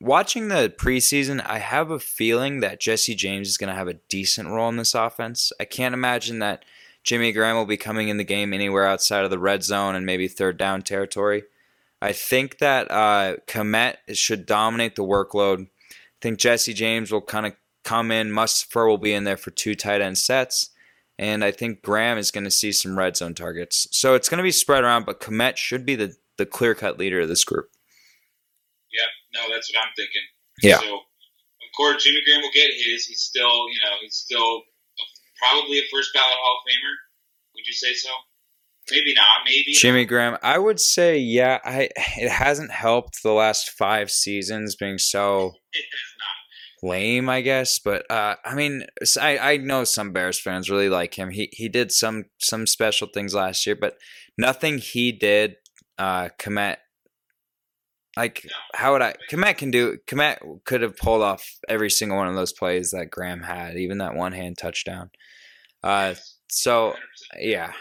watching 0.00 0.48
the 0.48 0.74
preseason, 0.76 1.44
I 1.46 1.58
have 1.58 1.90
a 1.90 1.98
feeling 1.98 2.60
that 2.60 2.80
Jesse 2.80 3.14
James 3.14 3.48
is 3.48 3.56
going 3.56 3.68
to 3.68 3.74
have 3.74 3.88
a 3.88 4.00
decent 4.10 4.50
role 4.50 4.68
in 4.68 4.76
this 4.76 4.94
offense. 4.94 5.50
I 5.58 5.64
can't 5.64 5.94
imagine 5.94 6.40
that 6.40 6.64
Jimmy 7.04 7.32
Graham 7.32 7.56
will 7.56 7.66
be 7.66 7.76
coming 7.76 8.08
in 8.08 8.16
the 8.16 8.24
game 8.24 8.52
anywhere 8.52 8.86
outside 8.86 9.24
of 9.24 9.30
the 9.30 9.38
red 9.38 9.62
zone 9.62 9.94
and 9.94 10.04
maybe 10.04 10.28
third 10.28 10.58
down 10.58 10.82
territory. 10.82 11.44
I 12.02 12.12
think 12.12 12.58
that 12.58 12.90
uh, 12.90 13.36
Kmet 13.46 13.96
should 14.12 14.44
dominate 14.44 14.96
the 14.96 15.04
workload. 15.04 15.62
I 15.62 16.20
think 16.20 16.38
Jesse 16.38 16.74
James 16.74 17.12
will 17.12 17.22
kind 17.22 17.46
of 17.46 17.54
come 17.84 18.10
in. 18.10 18.30
Mustipher 18.30 18.88
will 18.88 18.98
be 18.98 19.14
in 19.14 19.24
there 19.24 19.36
for 19.36 19.50
two 19.50 19.74
tight 19.74 20.00
end 20.00 20.18
sets. 20.18 20.70
And 21.18 21.44
I 21.44 21.52
think 21.52 21.82
Graham 21.82 22.18
is 22.18 22.32
going 22.32 22.44
to 22.44 22.50
see 22.50 22.72
some 22.72 22.98
red 22.98 23.16
zone 23.16 23.34
targets. 23.34 23.86
So 23.92 24.14
it's 24.14 24.28
going 24.28 24.38
to 24.38 24.42
be 24.42 24.50
spread 24.50 24.82
around, 24.82 25.06
but 25.06 25.20
Kmet 25.20 25.56
should 25.56 25.86
be 25.86 25.94
the, 25.94 26.16
the 26.38 26.46
clear 26.46 26.74
cut 26.74 26.98
leader 26.98 27.20
of 27.20 27.28
this 27.28 27.44
group. 27.44 27.66
Yeah, 28.92 29.40
no, 29.40 29.52
that's 29.52 29.72
what 29.72 29.82
I'm 29.82 29.92
thinking. 29.96 30.22
Yeah. 30.62 30.78
So, 30.78 30.94
of 30.96 31.70
course, 31.76 32.04
Jimmy 32.04 32.20
Graham 32.24 32.42
will 32.42 32.50
get 32.54 32.70
his. 32.70 33.06
He's 33.06 33.20
still, 33.20 33.68
you 33.68 33.78
know, 33.84 33.96
he's 34.02 34.14
still 34.16 34.62
probably 35.38 35.78
a 35.78 35.82
first 35.92 36.12
ballot 36.14 36.36
Hall 36.36 36.58
of 36.64 36.70
Famer. 36.70 36.94
Would 37.56 37.66
you 37.66 37.72
say 37.72 37.92
so? 37.94 38.10
Maybe 38.90 39.14
not. 39.14 39.44
Maybe. 39.46 39.72
Jimmy 39.72 40.04
Graham, 40.04 40.36
I 40.42 40.58
would 40.58 40.78
say, 40.78 41.18
yeah. 41.18 41.58
I 41.64 41.88
it 42.18 42.30
hasn't 42.30 42.70
helped 42.70 43.22
the 43.22 43.32
last 43.32 43.70
five 43.70 44.10
seasons 44.10 44.76
being 44.76 44.98
so 44.98 45.52
It 45.72 45.84
has 45.90 46.14
not. 46.18 46.88
lame, 46.90 47.28
I 47.30 47.40
guess. 47.40 47.78
But 47.78 48.08
uh, 48.10 48.36
I 48.44 48.54
mean, 48.54 48.84
I, 49.20 49.38
I 49.38 49.56
know 49.56 49.84
some 49.84 50.12
Bears 50.12 50.38
fans 50.38 50.70
really 50.70 50.90
like 50.90 51.14
him. 51.14 51.30
He 51.30 51.48
he 51.52 51.68
did 51.68 51.92
some 51.92 52.26
some 52.38 52.66
special 52.66 53.08
things 53.12 53.34
last 53.34 53.66
year, 53.66 53.74
but 53.74 53.94
nothing 54.36 54.78
he 54.78 55.12
did, 55.12 55.56
uh, 55.98 56.28
Kmet. 56.38 56.76
Like 58.16 58.46
how 58.74 58.92
would 58.92 59.02
I? 59.02 59.14
Kmet 59.30 59.58
can 59.58 59.70
do. 59.70 59.98
Kmet 60.06 60.64
could 60.64 60.82
have 60.82 60.96
pulled 60.96 61.22
off 61.22 61.44
every 61.68 61.90
single 61.90 62.16
one 62.16 62.28
of 62.28 62.36
those 62.36 62.52
plays 62.52 62.92
that 62.92 63.10
Graham 63.10 63.42
had, 63.42 63.76
even 63.76 63.98
that 63.98 64.14
one 64.14 64.32
hand 64.32 64.56
touchdown. 64.56 65.10
Uh, 65.82 66.14
so 66.48 66.94
yeah, 67.38 67.72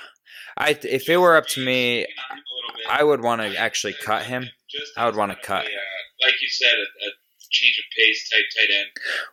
I 0.58 0.78
if 0.84 1.08
it 1.08 1.17
were 1.17 1.36
up 1.36 1.47
to 1.49 1.63
me, 1.63 2.02
Speaking 2.02 2.15
on 2.32 2.38
him 2.38 2.43
a 2.43 2.56
little 2.56 2.76
bit, 2.78 2.99
I 2.99 3.04
would 3.04 3.21
want 3.21 3.41
to 3.41 3.58
actually 3.58 3.93
cut 3.93 4.23
him. 4.23 4.49
I 4.97 5.06
would 5.06 5.15
wanna 5.15 5.36
cut. 5.41 5.65
a, 5.65 5.67
uh, 5.67 6.26
like 6.26 6.41
you 6.41 6.47
said, 6.49 6.73
a, 6.73 7.10
change 7.52 7.78
of 7.78 7.86
pace 7.95 8.30
type 8.30 8.43
tight 8.58 8.73
end. 8.76 8.89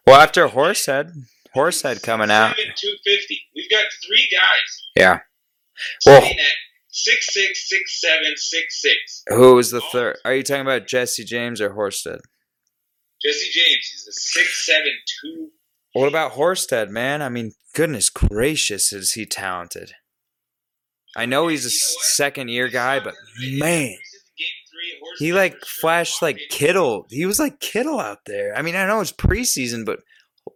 Well, 0.06 0.20
after 0.20 0.46
Horsehead, 0.46 1.10
Horsehead 1.54 2.02
coming 2.02 2.30
out. 2.30 2.54
Two 2.76 2.94
fifty. 3.02 3.40
We've 3.56 3.70
got 3.70 3.84
three 4.06 4.28
guys. 4.30 4.82
Yeah. 4.94 5.20
Well- 6.04 6.30
six 6.90 7.32
six, 7.32 7.68
six 7.68 8.00
seven, 8.00 8.32
six 8.36 8.80
six. 8.80 9.22
Who 9.28 9.54
was 9.54 9.70
the 9.70 9.80
third? 9.80 10.18
Are 10.24 10.34
you 10.34 10.42
talking 10.42 10.62
about 10.62 10.86
Jesse 10.86 11.24
James 11.24 11.60
or 11.60 11.70
Horsted? 11.70 12.20
Jesse 13.22 13.50
James 13.52 13.92
is 13.96 14.06
a 14.08 14.12
six 14.12 14.66
seven 14.66 14.92
two. 15.20 15.48
What 15.92 16.08
about 16.08 16.32
Horsted, 16.32 16.88
man? 16.88 17.22
I 17.22 17.28
mean, 17.28 17.52
goodness 17.74 18.10
gracious, 18.10 18.92
is 18.92 19.12
he 19.12 19.26
talented? 19.26 19.92
I 21.16 21.26
know 21.26 21.48
he's 21.48 21.64
a 21.64 21.70
You 21.70 21.74
know 21.74 22.00
second 22.02 22.48
year 22.48 22.68
guy, 22.68 23.00
but 23.00 23.14
man, 23.40 23.88
Game 23.88 23.98
three, 24.70 24.98
Horse 25.02 25.18
he 25.18 25.32
like 25.32 25.64
flashed 25.64 26.22
like 26.22 26.38
Kittle. 26.50 27.06
He 27.10 27.26
was 27.26 27.40
like 27.40 27.60
Kittle 27.60 27.98
out 27.98 28.24
there. 28.26 28.56
I 28.56 28.62
mean, 28.62 28.76
I 28.76 28.86
know 28.86 29.00
it's 29.00 29.12
preseason, 29.12 29.84
but 29.84 30.00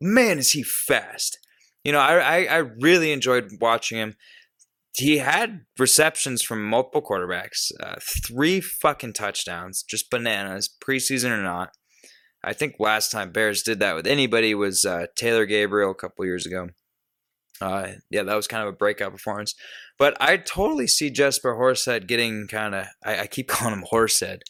man, 0.00 0.38
is 0.38 0.52
he 0.52 0.62
fast. 0.62 1.38
You 1.82 1.92
know, 1.92 1.98
I, 1.98 2.18
I, 2.18 2.44
I 2.44 2.56
really 2.58 3.12
enjoyed 3.12 3.50
watching 3.60 3.98
him. 3.98 4.16
He 4.96 5.18
had 5.18 5.62
receptions 5.78 6.42
from 6.42 6.64
multiple 6.64 7.02
quarterbacks, 7.02 7.72
uh, 7.80 7.96
three 8.00 8.60
fucking 8.60 9.14
touchdowns, 9.14 9.82
just 9.82 10.08
bananas, 10.08 10.68
preseason 10.68 11.30
or 11.30 11.42
not. 11.42 11.70
I 12.44 12.52
think 12.52 12.76
last 12.78 13.10
time 13.10 13.32
Bears 13.32 13.62
did 13.62 13.80
that 13.80 13.96
with 13.96 14.06
anybody 14.06 14.54
was 14.54 14.84
uh, 14.84 15.06
Taylor 15.16 15.46
Gabriel 15.46 15.90
a 15.90 15.96
couple 15.96 16.24
years 16.26 16.46
ago. 16.46 16.68
Uh, 17.60 17.92
yeah, 18.10 18.22
that 18.22 18.34
was 18.34 18.46
kind 18.46 18.62
of 18.62 18.68
a 18.68 18.76
breakout 18.76 19.12
performance. 19.12 19.54
But 19.98 20.16
I 20.20 20.36
totally 20.36 20.86
see 20.86 21.10
Jesper 21.10 21.54
Horsted 21.54 22.06
getting 22.06 22.46
kind 22.46 22.74
of. 22.74 22.86
I, 23.04 23.20
I 23.20 23.26
keep 23.26 23.48
calling 23.48 23.74
him 23.74 23.86
Horsted. 23.90 24.40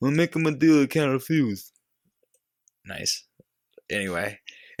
We'll 0.00 0.10
make 0.12 0.36
him 0.36 0.46
a 0.46 0.52
deal 0.52 0.86
kind 0.86 1.12
of 1.12 1.24
fuse. 1.24 1.72
Nice. 2.84 3.26
Anyway, 3.90 4.38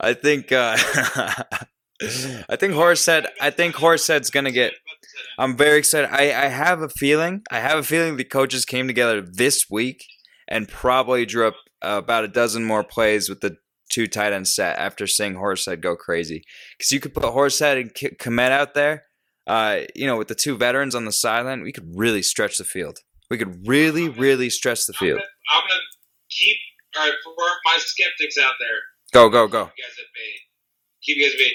I 0.00 0.14
think. 0.14 0.52
I 2.48 2.56
think 2.56 2.74
Horsted. 2.74 3.26
I 3.40 3.50
think 3.50 3.76
Horsted's 3.76 4.30
gonna 4.30 4.50
get. 4.50 4.72
I'm 5.38 5.56
very 5.56 5.78
excited. 5.78 6.10
I, 6.10 6.44
I 6.44 6.48
have 6.48 6.82
a 6.82 6.88
feeling. 6.88 7.42
I 7.50 7.60
have 7.60 7.78
a 7.78 7.82
feeling 7.82 8.16
the 8.16 8.24
coaches 8.24 8.64
came 8.64 8.86
together 8.86 9.20
this 9.20 9.66
week 9.70 10.04
and 10.48 10.68
probably 10.68 11.24
drew 11.26 11.48
up 11.48 11.54
uh, 11.82 12.00
about 12.02 12.24
a 12.24 12.28
dozen 12.28 12.64
more 12.64 12.84
plays 12.84 13.28
with 13.28 13.40
the 13.40 13.56
two 13.90 14.06
tight 14.06 14.32
end 14.32 14.48
set 14.48 14.78
after 14.78 15.06
seeing 15.06 15.34
Horsted 15.34 15.80
go 15.80 15.96
crazy. 15.96 16.44
Because 16.76 16.92
you 16.92 17.00
could 17.00 17.14
put 17.14 17.24
Horsted 17.24 17.80
and 17.80 17.94
K- 17.94 18.16
Kmet 18.18 18.50
out 18.50 18.74
there. 18.74 19.04
Uh, 19.46 19.80
you 19.94 20.06
know, 20.06 20.16
with 20.16 20.28
the 20.28 20.34
two 20.34 20.56
veterans 20.56 20.94
on 20.94 21.04
the 21.04 21.12
sideline, 21.12 21.62
we 21.62 21.72
could 21.72 21.92
really 21.96 22.22
stretch 22.22 22.58
the 22.58 22.64
field. 22.64 22.98
We 23.30 23.38
could 23.38 23.66
really, 23.66 24.08
really 24.08 24.50
stretch 24.50 24.86
the 24.86 24.92
field. 24.92 25.18
gonna, 25.18 25.30
I'm 25.52 25.68
gonna 25.68 25.80
keep 26.30 26.56
all 26.96 27.06
right 27.06 27.14
for 27.24 27.34
my 27.64 27.78
skeptics 27.78 28.38
out 28.38 28.54
there. 28.60 28.78
Go, 29.12 29.28
go, 29.28 29.48
go. 29.48 29.66
Keep 29.66 29.76
you 29.76 29.84
guys 29.84 29.98
at 29.98 30.06
bay. 30.14 30.32
Keep 31.02 31.16
you 31.16 31.24
guys 31.24 31.32
at 31.32 31.38
bay. 31.38 31.52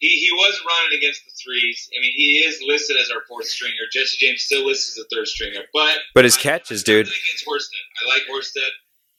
He, 0.00 0.08
he 0.08 0.30
was 0.32 0.60
running 0.66 0.98
against 0.98 1.24
the 1.24 1.30
threes. 1.42 1.88
I 1.96 2.00
mean, 2.00 2.12
he 2.16 2.38
is 2.38 2.60
listed 2.66 2.96
as 3.00 3.10
our 3.10 3.22
fourth 3.28 3.46
stringer. 3.46 3.84
Jesse 3.92 4.16
James 4.18 4.42
still 4.42 4.66
listed 4.66 4.98
as 5.00 5.06
a 5.06 5.14
third 5.14 5.28
stringer, 5.28 5.60
but 5.72 5.98
But 6.14 6.24
his 6.24 6.36
I- 6.36 6.40
catches, 6.40 6.80
I'm 6.82 6.84
dude. 6.86 7.06
Against 7.06 7.46
Horsted, 7.46 7.76
I 8.02 8.08
like 8.08 8.22
Horsted. 8.30 8.68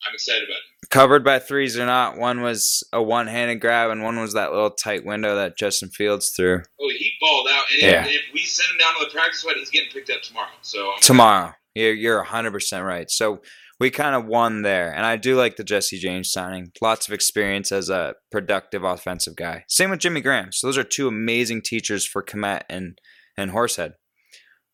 I'm 0.08 0.14
excited 0.16 0.44
about 0.44 0.56
him. 0.56 0.90
Covered 0.90 1.24
by 1.24 1.38
threes 1.38 1.78
or 1.78 1.86
not, 1.86 2.18
one 2.18 2.42
was 2.42 2.84
a 2.92 3.02
one 3.02 3.28
handed 3.28 3.62
grab 3.62 3.92
and 3.92 4.02
one 4.04 4.20
was 4.20 4.34
that 4.34 4.52
little 4.52 4.72
tight 4.72 5.06
window 5.06 5.36
that 5.36 5.56
Justin 5.58 5.90
Fields 5.90 6.32
threw 6.36 6.64
Oh, 6.82 6.90
he 6.90 7.12
balled 7.22 7.48
out, 7.52 7.64
and 7.72 7.82
Yeah. 7.84 8.06
if, 8.06 8.10
if 8.10 8.22
we 8.34 8.40
send 8.42 8.72
him 8.72 8.78
down 8.80 8.94
to 9.00 9.06
the 9.06 9.12
practice 9.12 9.42
squad, 9.42 9.58
he's 9.58 9.70
getting 9.70 9.92
picked 9.92 10.10
up 10.10 10.24
tomorrow. 10.24 10.50
So 10.64 10.92
I'm 10.94 11.00
tomorrow. 11.02 11.54
You're, 11.76 11.94
you're 11.94 12.26
100% 12.26 12.84
right. 12.86 13.10
So 13.12 13.42
we 13.82 13.90
kind 13.90 14.16
of 14.16 14.26
won 14.26 14.62
there. 14.62 14.94
And 14.94 15.06
I 15.06 15.18
do 15.18 15.36
like 15.36 15.56
the 15.58 15.64
Jesse 15.64 15.98
James 16.00 16.32
signing. 16.32 16.72
Lots 16.82 17.08
of 17.08 17.14
experience 17.14 17.72
as 17.72 17.90
a 17.90 18.14
productive 18.32 18.84
offensive 18.84 19.36
guy. 19.36 19.66
Same 19.68 19.90
with 19.90 20.00
Jimmy 20.00 20.22
Graham. 20.22 20.52
So 20.52 20.68
those 20.68 20.78
are 20.78 20.84
two 20.84 21.08
amazing 21.08 21.64
teachers 21.64 22.06
for 22.06 22.24
Kmet 22.24 22.62
and, 22.70 23.00
and 23.38 23.52
Horsehead. 23.52 23.94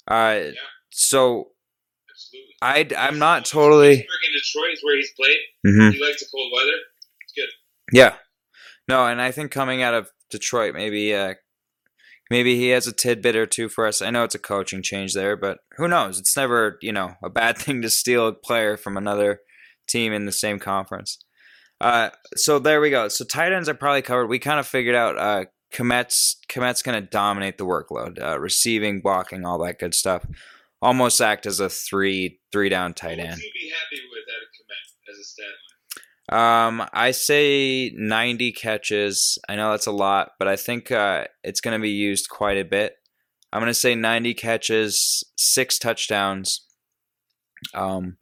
Uh, 0.09 0.39
Yeah. 0.43 0.51
So 0.91 1.51
absolutely. 2.61 2.95
I, 2.99 3.07
I'm 3.07 3.17
not 3.17 3.45
totally. 3.45 3.93
And 3.93 4.03
Detroit 4.03 4.73
is 4.73 4.79
where 4.83 4.95
he's 4.97 5.11
played. 5.19 5.37
Mhm. 5.65 5.93
He 5.93 6.03
likes 6.05 6.19
the 6.19 6.27
cold 6.33 6.51
weather. 6.53 6.77
It's 7.21 7.33
good. 7.33 7.49
Yeah. 7.97 8.15
No, 8.89 9.05
and 9.05 9.21
I 9.21 9.31
think 9.31 9.51
coming 9.51 9.81
out 9.81 9.93
of 9.93 10.09
Detroit, 10.31 10.73
maybe 10.73 11.13
uh, 11.13 11.35
maybe 12.29 12.55
he 12.55 12.69
has 12.69 12.87
a 12.87 12.93
tidbit 12.93 13.35
or 13.35 13.45
two 13.45 13.69
for 13.69 13.85
us. 13.85 14.01
I 14.01 14.09
know 14.09 14.23
it's 14.23 14.35
a 14.35 14.39
coaching 14.39 14.81
change 14.81 15.13
there, 15.13 15.35
but 15.35 15.59
who 15.77 15.87
knows? 15.87 16.19
It's 16.19 16.35
never 16.35 16.77
you 16.81 16.91
know 16.91 17.15
a 17.23 17.29
bad 17.29 17.57
thing 17.59 17.81
to 17.81 17.89
steal 17.89 18.27
a 18.27 18.33
player 18.33 18.77
from 18.77 18.97
another 18.97 19.41
team 19.87 20.13
in 20.13 20.25
the 20.25 20.31
same 20.31 20.59
conference. 20.59 21.19
Uh, 21.79 22.09
so 22.35 22.57
there 22.59 22.81
we 22.81 22.89
go. 22.89 23.07
So 23.07 23.23
tight 23.23 23.53
ends 23.53 23.69
are 23.69 23.75
probably 23.75 24.01
covered. 24.01 24.27
We 24.27 24.39
kind 24.39 24.59
of 24.59 24.65
figured 24.65 24.95
out 24.95 25.17
uh, 25.17 25.45
Kmet's 25.73 26.37
Kmet's 26.49 26.81
going 26.81 27.01
to 27.01 27.07
dominate 27.07 27.57
the 27.57 27.65
workload, 27.65 28.21
uh, 28.21 28.39
receiving, 28.39 29.01
blocking, 29.01 29.45
all 29.45 29.59
that 29.59 29.79
good 29.79 29.93
stuff. 29.93 30.25
Almost 30.81 31.21
act 31.21 31.45
as 31.45 31.59
a 31.59 31.69
three 31.69 32.39
three 32.51 32.69
down 32.69 32.93
tight 32.93 33.17
What 33.17 33.27
end. 33.27 33.35
would 33.35 33.43
you 33.43 33.51
be 33.53 33.69
happy 33.69 34.01
with 34.11 34.23
out 34.29 34.41
of 34.41 34.49
Kmet 34.53 35.11
as 35.11 35.19
a 35.19 35.23
stat? 35.23 35.45
Um, 36.29 36.85
I 36.91 37.11
say 37.11 37.91
90 37.95 38.51
catches. 38.51 39.37
I 39.47 39.55
know 39.55 39.71
that's 39.71 39.87
a 39.87 39.91
lot, 39.91 40.31
but 40.39 40.47
I 40.47 40.55
think 40.55 40.91
uh, 40.91 41.25
it's 41.43 41.61
going 41.61 41.77
to 41.77 41.81
be 41.81 41.89
used 41.89 42.29
quite 42.29 42.57
a 42.57 42.65
bit. 42.65 42.95
I'm 43.53 43.61
going 43.61 43.69
to 43.69 43.73
say 43.73 43.95
90 43.95 44.33
catches, 44.33 45.23
six 45.37 45.79
touchdowns. 45.79 46.65
Um, 47.73 48.17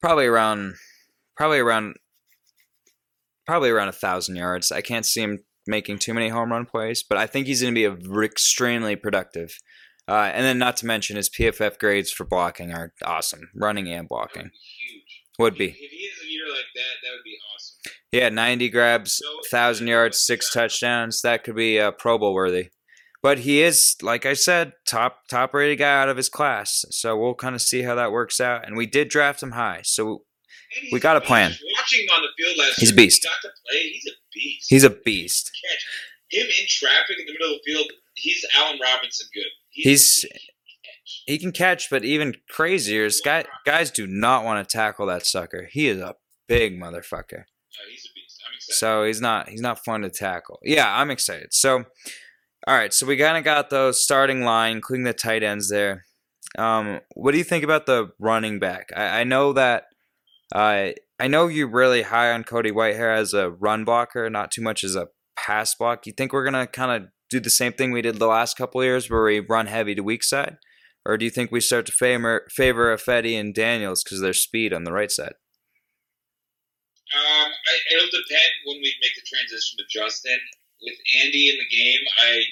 probably 0.00 0.26
around, 0.26 0.74
probably 1.36 1.58
around, 1.58 1.96
probably 3.46 3.70
around 3.70 3.88
a 3.88 3.92
thousand 3.92 4.36
yards. 4.36 4.72
I 4.72 4.80
can't 4.80 5.04
see 5.04 5.20
him 5.22 5.40
making 5.66 5.98
too 5.98 6.14
many 6.14 6.30
home 6.30 6.50
run 6.50 6.64
plays, 6.64 7.02
but 7.02 7.18
I 7.18 7.26
think 7.26 7.46
he's 7.46 7.60
going 7.60 7.74
to 7.74 7.96
be 7.96 8.24
extremely 8.24 8.96
productive. 8.96 9.58
Uh, 10.08 10.30
and 10.32 10.42
then, 10.46 10.58
not 10.58 10.78
to 10.78 10.86
mention, 10.86 11.16
his 11.16 11.28
PFF 11.28 11.78
grades 11.78 12.10
for 12.10 12.24
blocking 12.24 12.72
are 12.72 12.94
awesome, 13.04 13.50
running 13.54 13.92
and 13.92 14.08
blocking 14.08 14.50
huge. 14.54 15.17
Would 15.38 15.56
be. 15.56 15.66
if 15.68 15.76
he 15.76 16.08
has 16.08 16.26
a 16.26 16.30
year 16.30 16.44
like 16.48 16.66
that, 16.74 16.94
that 17.02 17.10
would 17.12 17.24
be 17.24 17.36
awesome. 17.54 17.92
Yeah, 18.12 18.28
90 18.30 18.68
grabs, 18.70 19.20
No, 19.22 19.36
1,000 19.36 19.86
yards, 19.86 20.20
six 20.24 20.50
touchdowns. 20.50 21.20
That 21.22 21.44
could 21.44 21.56
be 21.56 21.78
uh, 21.78 21.90
Pro 21.92 22.18
Bowl 22.18 22.34
worthy. 22.34 22.70
But 23.22 23.40
he 23.40 23.62
is, 23.62 23.96
like 24.00 24.24
I 24.26 24.34
said, 24.34 24.72
top 24.86 25.22
top 25.28 25.52
rated 25.52 25.78
guy 25.80 26.00
out 26.02 26.08
of 26.08 26.16
his 26.16 26.28
class. 26.28 26.84
So 26.90 27.16
we'll 27.16 27.34
kind 27.34 27.54
of 27.56 27.60
see 27.60 27.82
how 27.82 27.96
that 27.96 28.12
works 28.12 28.40
out. 28.40 28.64
And 28.66 28.76
we 28.76 28.86
did 28.86 29.08
draft 29.08 29.42
him 29.42 29.52
high. 29.52 29.80
So 29.82 30.22
We 30.92 31.00
got 31.00 31.16
a 31.16 31.20
plan. 31.20 31.50
Watching 31.76 32.04
him 32.04 32.14
on 32.14 32.22
the 32.22 32.28
field 32.36 32.56
last 32.58 32.78
He's 32.78 32.92
a 32.92 32.94
beast. 32.94 33.22
He 33.22 33.28
got 33.28 33.42
to 33.42 33.48
play. 33.66 33.82
He's 33.90 34.06
a 34.06 34.14
beast. 34.32 34.66
he's 34.70 34.84
a 34.84 34.90
beast. 34.90 35.50
catch. 35.68 35.86
Him 36.30 36.46
in 36.46 36.66
traffic 36.68 37.16
in 37.18 37.26
the 37.26 37.32
middle 37.32 37.54
of 37.54 37.60
the 37.64 37.72
field. 37.72 37.90
He's 38.14 38.44
Allen 38.56 38.78
Robinson 38.82 39.26
good. 39.34 39.44
He's- 39.70 40.20
he 40.22 40.28
can 40.28 40.38
catch. 40.38 40.48
He 41.26 41.38
can 41.38 41.52
catch, 41.52 41.90
but 41.90 42.04
even 42.04 42.34
crazier 42.50 43.04
is 43.04 43.20
guy, 43.24 43.44
guys 43.64 43.90
do 43.90 44.06
not 44.06 44.44
want 44.44 44.66
to 44.66 44.76
tackle 44.76 45.06
that 45.06 45.26
sucker. 45.26 45.68
He 45.70 45.88
is 45.88 46.00
a 46.00 46.14
big 46.48 46.78
motherfucker. 46.78 47.44
No, 47.44 47.84
he's 47.90 48.04
a 48.04 48.12
beast. 48.14 48.40
I'm 48.46 48.54
excited. 48.54 48.74
So 48.74 49.04
he's 49.04 49.20
not 49.20 49.48
he's 49.48 49.60
not 49.60 49.84
fun 49.84 50.02
to 50.02 50.10
tackle. 50.10 50.58
Yeah, 50.62 51.00
I'm 51.00 51.10
excited. 51.10 51.52
So 51.52 51.84
all 52.66 52.74
right, 52.74 52.92
so 52.92 53.06
we 53.06 53.16
kind 53.16 53.38
of 53.38 53.44
got 53.44 53.70
those 53.70 54.02
starting 54.02 54.42
line, 54.42 54.76
including 54.76 55.04
the 55.04 55.14
tight 55.14 55.42
ends 55.42 55.70
there. 55.70 56.04
Um, 56.58 57.00
what 57.14 57.32
do 57.32 57.38
you 57.38 57.44
think 57.44 57.64
about 57.64 57.86
the 57.86 58.10
running 58.18 58.58
back? 58.58 58.90
I, 58.96 59.20
I 59.20 59.24
know 59.24 59.52
that 59.52 59.84
uh, 60.54 60.90
I 61.20 61.28
know 61.28 61.46
you're 61.48 61.70
really 61.70 62.02
high 62.02 62.32
on 62.32 62.44
Cody 62.44 62.70
Whitehair 62.70 63.16
as 63.16 63.34
a 63.34 63.50
run 63.50 63.84
blocker, 63.84 64.28
not 64.30 64.50
too 64.50 64.62
much 64.62 64.82
as 64.82 64.96
a 64.96 65.08
pass 65.36 65.74
block. 65.74 66.06
You 66.06 66.12
think 66.12 66.32
we're 66.32 66.44
gonna 66.44 66.66
kind 66.66 66.90
of 66.90 67.10
do 67.30 67.40
the 67.40 67.50
same 67.50 67.72
thing 67.72 67.92
we 67.92 68.02
did 68.02 68.16
the 68.16 68.26
last 68.26 68.56
couple 68.56 68.80
of 68.80 68.86
years, 68.86 69.10
where 69.10 69.22
we 69.22 69.40
run 69.40 69.66
heavy 69.66 69.94
to 69.94 70.02
weak 70.02 70.24
side, 70.24 70.56
or 71.08 71.16
do 71.16 71.24
you 71.24 71.30
think 71.30 71.50
we 71.50 71.60
start 71.60 71.86
to 71.86 71.92
favor 71.92 72.46
favor 72.50 72.94
Ifedi 72.94 73.40
and 73.40 73.54
Daniels 73.54 74.04
because 74.04 74.18
of 74.18 74.22
their 74.22 74.34
speed 74.34 74.74
on 74.74 74.84
the 74.84 74.92
right 74.92 75.10
side? 75.10 75.32
Um, 77.16 77.48
I, 77.48 77.74
it'll 77.96 78.12
depend 78.12 78.52
when 78.66 78.76
we 78.76 78.94
make 79.00 79.16
the 79.16 79.24
transition 79.24 79.78
to 79.78 79.84
Justin. 79.88 80.38
With 80.82 80.98
Andy 81.24 81.48
in 81.48 81.56
the 81.56 81.76
game, 81.76 82.04
I 82.22 82.42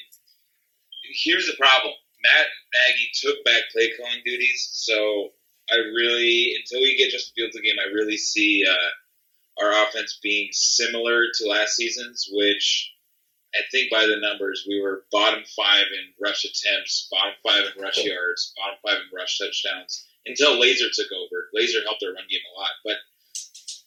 here's 1.23 1.47
the 1.47 1.57
problem. 1.61 1.93
Matt 2.25 2.47
Nagy 2.75 3.11
took 3.21 3.45
back 3.45 3.63
play 3.71 3.93
calling 4.01 4.23
duties, 4.25 4.71
so 4.73 5.29
I 5.71 5.77
really 5.77 6.57
until 6.57 6.81
we 6.81 6.97
get 6.97 7.13
Justin 7.13 7.35
Fields 7.37 7.57
in 7.57 7.63
the 7.63 7.69
game, 7.69 7.79
I 7.79 7.93
really 7.93 8.17
see 8.17 8.65
uh, 8.67 9.63
our 9.63 9.71
offense 9.85 10.19
being 10.23 10.49
similar 10.53 11.25
to 11.35 11.49
last 11.49 11.77
season's, 11.77 12.27
which 12.33 12.91
I 13.57 13.63
think 13.71 13.91
by 13.91 14.07
the 14.07 14.21
numbers 14.21 14.65
we 14.69 14.81
were 14.81 15.05
bottom 15.11 15.43
five 15.57 15.87
in 15.93 16.13
rush 16.21 16.45
attempts, 16.45 17.09
bottom 17.11 17.35
five 17.43 17.65
in 17.75 17.83
rush 17.83 18.05
yards, 18.05 18.53
bottom 18.57 18.79
five 18.85 19.03
in 19.03 19.17
rush 19.17 19.39
touchdowns 19.39 20.07
until 20.27 20.61
Lazor 20.61 20.91
took 20.93 21.11
over. 21.13 21.49
Lazor 21.57 21.83
helped 21.85 22.05
our 22.05 22.13
run 22.13 22.27
game 22.29 22.41
a 22.55 22.61
lot, 22.61 22.71
but 22.85 22.97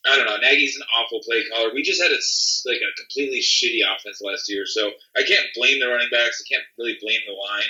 I 0.06 0.16
don't 0.16 0.26
know. 0.26 0.38
Nagy's 0.38 0.78
an 0.78 0.84
awful 0.98 1.20
play 1.24 1.44
caller. 1.52 1.72
We 1.74 1.84
just 1.84 2.02
had 2.02 2.12
a 2.12 2.20
like 2.66 2.82
a 2.82 2.96
completely 3.00 3.40
shitty 3.40 3.82
offense 3.86 4.22
last 4.22 4.50
year, 4.50 4.66
so 4.66 4.92
I 5.16 5.24
can't 5.24 5.48
blame 5.56 5.80
the 5.80 5.88
running 5.88 6.10
backs. 6.10 6.44
I 6.44 6.54
can't 6.54 6.66
really 6.78 6.98
blame 7.02 7.20
the 7.28 7.34
line. 7.34 7.70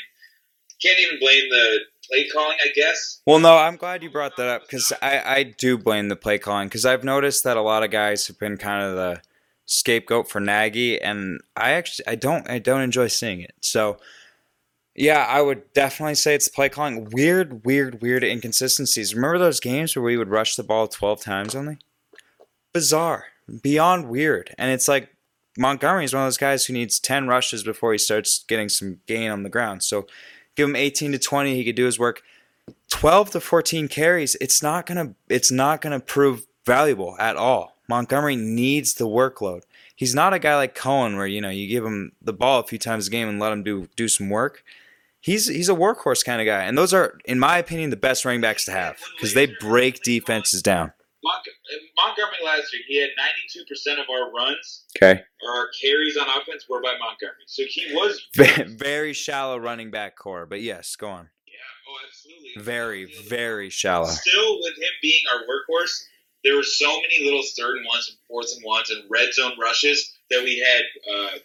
Can't 0.81 0.99
even 0.99 1.19
blame 1.19 1.49
the 1.49 1.79
play 2.07 2.27
calling. 2.29 2.57
I 2.63 2.69
guess. 2.75 3.21
Well, 3.25 3.39
no, 3.39 3.57
I'm 3.57 3.77
glad 3.77 4.03
you 4.03 4.09
brought 4.09 4.37
that 4.37 4.47
up 4.47 4.61
because 4.61 4.93
I, 5.01 5.21
I 5.25 5.43
do 5.43 5.77
blame 5.77 6.07
the 6.07 6.15
play 6.15 6.37
calling 6.37 6.67
because 6.67 6.85
I've 6.85 7.03
noticed 7.03 7.43
that 7.43 7.57
a 7.57 7.61
lot 7.61 7.83
of 7.83 7.91
guys 7.91 8.27
have 8.27 8.39
been 8.39 8.57
kind 8.57 8.83
of 8.83 8.95
the 8.95 9.21
scapegoat 9.69 10.27
for 10.27 10.39
Nagy, 10.39 10.99
and 10.99 11.41
I 11.55 11.71
actually 11.71 12.07
I 12.07 12.15
don't 12.15 12.49
I 12.49 12.59
don't 12.59 12.81
enjoy 12.81 13.07
seeing 13.07 13.41
it. 13.41 13.53
So, 13.61 13.97
yeah, 14.95 15.25
I 15.29 15.41
would 15.41 15.71
definitely 15.73 16.15
say 16.15 16.33
it's 16.33 16.47
play 16.47 16.69
calling. 16.69 17.07
Weird, 17.11 17.63
weird, 17.63 18.01
weird 18.01 18.23
inconsistencies. 18.23 19.13
Remember 19.13 19.37
those 19.37 19.59
games 19.59 19.95
where 19.95 20.03
we 20.03 20.17
would 20.17 20.29
rush 20.29 20.55
the 20.55 20.63
ball 20.63 20.87
12 20.87 21.21
times 21.21 21.55
only? 21.55 21.77
Bizarre, 22.73 23.25
beyond 23.61 24.09
weird, 24.09 24.53
and 24.57 24.71
it's 24.71 24.87
like 24.87 25.15
Montgomery 25.57 26.05
is 26.05 26.13
one 26.13 26.23
of 26.23 26.27
those 26.27 26.37
guys 26.37 26.65
who 26.65 26.73
needs 26.73 26.99
10 26.99 27.27
rushes 27.27 27.63
before 27.63 27.91
he 27.91 27.97
starts 27.97 28.43
getting 28.47 28.69
some 28.69 28.99
gain 29.05 29.29
on 29.29 29.43
the 29.43 29.49
ground. 29.49 29.83
So, 29.83 30.07
give 30.55 30.67
him 30.67 30.75
18 30.75 31.11
to 31.11 31.19
20, 31.19 31.55
he 31.55 31.63
could 31.63 31.75
do 31.75 31.85
his 31.85 31.99
work. 31.99 32.23
12 32.89 33.31
to 33.31 33.39
14 33.39 33.87
carries, 33.87 34.35
it's 34.41 34.63
not 34.63 34.87
gonna 34.87 35.13
it's 35.27 35.51
not 35.51 35.81
gonna 35.81 35.99
prove 35.99 36.47
valuable 36.65 37.15
at 37.19 37.35
all. 37.35 37.78
Montgomery 37.89 38.35
needs 38.35 38.93
the 38.93 39.07
workload. 39.07 39.63
He's 39.95 40.13
not 40.15 40.33
a 40.33 40.39
guy 40.39 40.55
like 40.55 40.75
Cohen 40.75 41.17
where 41.17 41.27
you 41.27 41.41
know 41.41 41.49
you 41.49 41.67
give 41.67 41.83
him 41.83 42.11
the 42.21 42.31
ball 42.31 42.59
a 42.59 42.63
few 42.63 42.77
times 42.79 43.07
a 43.07 43.09
game 43.11 43.27
and 43.27 43.39
let 43.39 43.51
him 43.51 43.63
do 43.63 43.89
do 43.97 44.07
some 44.07 44.29
work. 44.29 44.63
He's 45.19 45.47
he's 45.47 45.67
a 45.67 45.73
workhorse 45.73 46.23
kind 46.23 46.39
of 46.39 46.45
guy, 46.45 46.63
and 46.63 46.77
those 46.77 46.93
are, 46.93 47.17
in 47.25 47.39
my 47.39 47.57
opinion, 47.57 47.89
the 47.89 47.97
best 47.97 48.23
running 48.23 48.39
backs 48.41 48.63
to 48.65 48.71
have 48.71 48.97
because 49.17 49.33
they 49.33 49.47
break 49.59 50.01
defenses 50.03 50.61
down. 50.61 50.93
Montgomery 51.97 52.37
last 52.45 52.73
year, 52.73 52.81
he 52.87 53.01
had 53.01 53.09
92% 53.17 54.01
of 54.01 54.05
our 54.09 54.31
runs 54.31 54.85
Okay. 54.95 55.21
or 55.43 55.49
our 55.51 55.67
carries 55.81 56.15
on 56.17 56.27
offense 56.29 56.65
were 56.69 56.81
by 56.81 56.93
Montgomery. 56.99 57.43
So 57.45 57.63
he 57.67 57.93
was 57.93 58.21
Very 58.77 59.11
shallow 59.13 59.57
running 59.57 59.91
back 59.91 60.15
core, 60.15 60.45
but 60.45 60.61
yes, 60.61 60.95
go 60.95 61.09
on. 61.09 61.29
Yeah, 61.45 61.53
oh, 61.89 61.97
absolutely. 62.07 62.61
Very, 62.63 63.05
very 63.27 63.69
shallow. 63.69 64.07
Still, 64.07 64.59
with 64.61 64.77
him 64.77 64.89
being 65.01 65.21
our 65.33 65.41
workhorse, 65.41 66.03
there 66.43 66.55
were 66.55 66.63
so 66.63 66.87
many 67.01 67.23
little 67.25 67.43
third 67.57 67.77
and 67.77 67.85
ones 67.85 68.07
and 68.09 68.17
fourth 68.27 68.47
and 68.55 68.63
ones 68.65 68.89
and 68.89 69.03
red 69.09 69.33
zone 69.33 69.53
rushes 69.61 70.11
that 70.31 70.43
we 70.43 70.59
had 70.59 70.83
uh, 71.13 71.37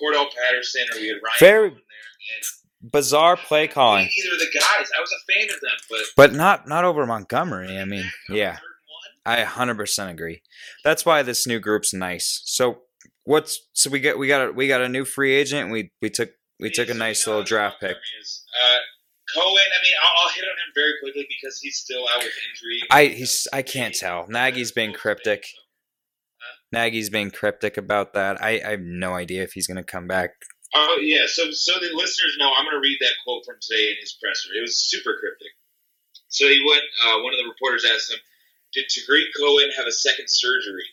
Cordarrelle 0.00 0.28
Patterson 0.44 0.84
or 0.94 1.00
we 1.00 1.08
had 1.08 1.16
Ryan 1.16 1.38
Very- 1.40 1.68
there. 1.70 1.78
And 1.78 2.90
Bizarre 2.92 3.36
play 3.36 3.66
calling, 3.66 4.04
Either 4.06 4.34
of 4.34 4.38
the 4.38 4.50
guys, 4.52 4.88
I 4.96 5.00
was 5.00 5.10
a 5.12 5.32
fan 5.32 5.44
of 5.48 5.60
them, 5.60 5.70
but 5.90 6.00
but 6.16 6.32
not 6.34 6.68
not 6.68 6.84
over 6.84 7.04
Montgomery. 7.06 7.78
I 7.78 7.84
mean, 7.84 8.04
yeah. 8.28 8.56
Third 8.56 8.60
and 9.26 9.48
one, 9.48 9.74
I 9.74 9.74
100% 9.74 10.10
agree. 10.10 10.42
That's 10.84 11.04
why 11.04 11.22
this 11.22 11.46
new 11.46 11.58
group's 11.58 11.92
nice. 11.92 12.42
So 12.44 12.82
what's 13.24 13.60
so 13.72 13.90
we 13.90 13.98
get 13.98 14.18
we 14.18 14.28
got 14.28 14.48
a 14.48 14.52
we 14.52 14.68
got 14.68 14.82
a 14.82 14.88
new 14.88 15.04
free 15.04 15.34
agent. 15.34 15.70
We 15.72 15.90
we 16.00 16.10
took 16.10 16.30
we 16.60 16.70
took 16.70 16.88
a 16.88 16.94
nice 16.94 17.26
little 17.26 17.42
draft 17.42 17.80
pick. 17.80 17.96
Is. 18.20 18.44
Uh, 18.62 18.76
Cohen, 19.34 19.56
I 19.56 19.82
mean, 19.82 19.94
I'll, 20.02 20.24
I'll 20.24 20.32
hit 20.32 20.44
on 20.44 20.50
him 20.50 20.72
very 20.74 20.94
quickly 21.02 21.26
because 21.28 21.58
he's 21.60 21.76
still 21.76 22.04
out 22.14 22.22
with 22.22 22.32
injury. 22.50 22.80
I 22.90 23.06
he's 23.06 23.48
I 23.52 23.62
can't 23.62 23.94
tell. 23.94 24.26
Nagy's 24.28 24.72
being 24.72 24.92
cryptic. 24.92 25.46
Nagy's 26.72 27.10
being 27.10 27.30
cryptic 27.30 27.76
about 27.76 28.14
that. 28.14 28.42
I, 28.42 28.60
I 28.64 28.70
have 28.70 28.80
no 28.80 29.14
idea 29.14 29.42
if 29.42 29.52
he's 29.52 29.66
gonna 29.66 29.84
come 29.84 30.06
back. 30.06 30.30
Oh 30.74 30.98
yeah, 31.00 31.24
so 31.26 31.50
so 31.52 31.78
the 31.78 31.94
listeners 31.94 32.36
know 32.38 32.50
I'm 32.52 32.64
going 32.64 32.74
to 32.74 32.82
read 32.82 32.98
that 33.00 33.16
quote 33.24 33.44
from 33.46 33.56
today 33.62 33.88
in 33.88 33.96
his 34.00 34.18
presser. 34.20 34.50
It 34.52 34.62
was 34.62 34.76
super 34.76 35.16
cryptic. 35.18 35.54
So 36.28 36.48
he 36.48 36.60
went. 36.66 36.82
Uh, 37.04 37.22
one 37.22 37.32
of 37.32 37.38
the 37.38 37.48
reporters 37.48 37.86
asked 37.86 38.10
him, 38.10 38.18
"Did 38.74 38.90
Tarik 38.90 39.30
Cohen 39.38 39.70
have 39.76 39.86
a 39.86 39.92
second 39.92 40.28
surgery?" 40.28 40.84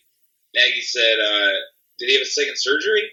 Nagy 0.54 0.82
said, 0.82 1.17
uh, 1.19 1.58
"Did 1.98 2.10
he 2.10 2.13
have 2.13 2.22
a 2.22 2.38
second 2.38 2.56
surgery? 2.58 3.12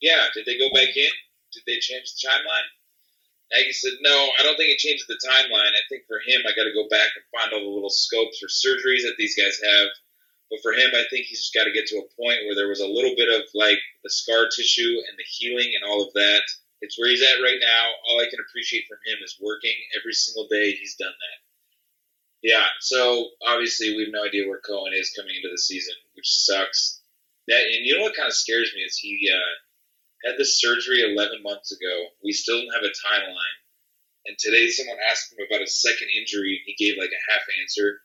Yeah. 0.00 0.26
Did 0.34 0.46
they 0.46 0.58
go 0.58 0.68
back 0.74 0.96
in? 0.96 1.14
Did 1.54 1.62
they 1.66 1.78
change 1.78 2.12
the 2.12 2.28
timeline?" 2.28 2.68
Nagy 3.52 3.72
said, 3.72 3.98
"No, 4.00 4.30
I 4.38 4.42
don't 4.42 4.56
think 4.56 4.70
it 4.70 4.78
changes 4.78 5.06
the 5.06 5.18
timeline. 5.26 5.74
I 5.74 5.82
think 5.88 6.06
for 6.06 6.20
him, 6.20 6.42
I 6.46 6.54
got 6.54 6.64
to 6.64 6.74
go 6.74 6.88
back 6.88 7.10
and 7.16 7.24
find 7.34 7.52
all 7.52 7.60
the 7.60 7.74
little 7.74 7.90
scopes 7.90 8.38
for 8.38 8.46
surgeries 8.46 9.02
that 9.02 9.16
these 9.18 9.36
guys 9.36 9.58
have." 9.62 9.88
But 10.50 10.62
for 10.62 10.72
him, 10.72 10.90
I 10.94 11.04
think 11.08 11.26
he's 11.26 11.46
just 11.46 11.54
got 11.54 11.64
to 11.64 11.72
get 11.72 11.86
to 11.86 12.02
a 12.02 12.10
point 12.18 12.42
where 12.44 12.56
there 12.56 12.68
was 12.68 12.80
a 12.80 12.86
little 12.86 13.14
bit 13.14 13.30
of 13.30 13.46
like 13.54 13.78
the 14.02 14.10
scar 14.10 14.48
tissue 14.48 14.98
and 15.06 15.16
the 15.16 15.24
healing 15.26 15.70
and 15.74 15.88
all 15.88 16.02
of 16.02 16.12
that. 16.14 16.42
It's 16.80 16.98
where 16.98 17.08
he's 17.08 17.22
at 17.22 17.42
right 17.42 17.60
now. 17.60 17.84
All 18.08 18.20
I 18.20 18.28
can 18.28 18.40
appreciate 18.40 18.84
from 18.88 18.98
him 19.06 19.18
is 19.22 19.38
working 19.40 19.74
every 19.96 20.12
single 20.12 20.48
day. 20.48 20.72
He's 20.72 20.96
done 20.96 21.12
that. 21.12 21.38
Yeah. 22.42 22.66
So 22.80 23.30
obviously, 23.46 23.94
we 23.94 24.04
have 24.04 24.12
no 24.12 24.24
idea 24.24 24.48
where 24.48 24.60
Cohen 24.60 24.92
is 24.94 25.12
coming 25.14 25.36
into 25.36 25.50
the 25.50 25.58
season, 25.58 25.94
which 26.14 26.28
sucks. 26.28 27.00
That 27.48 27.62
and 27.62 27.86
you 27.86 27.96
know 27.96 28.02
what 28.02 28.16
kind 28.16 28.28
of 28.28 28.34
scares 28.34 28.72
me 28.74 28.82
is 28.82 28.96
he 28.96 29.30
uh, 29.32 29.54
had 30.24 30.36
this 30.38 30.60
surgery 30.60 31.02
11 31.02 31.42
months 31.42 31.72
ago. 31.72 32.06
We 32.22 32.32
still 32.32 32.60
don't 32.60 32.74
have 32.74 32.84
a 32.84 32.94
timeline. 33.06 33.58
And 34.26 34.36
today, 34.38 34.68
someone 34.68 34.98
asked 35.10 35.32
him 35.32 35.44
about 35.44 35.62
a 35.62 35.66
second 35.66 36.08
injury. 36.16 36.60
He 36.66 36.76
gave 36.76 36.98
like 36.98 37.10
a 37.10 37.32
half 37.32 37.42
answer 37.62 38.00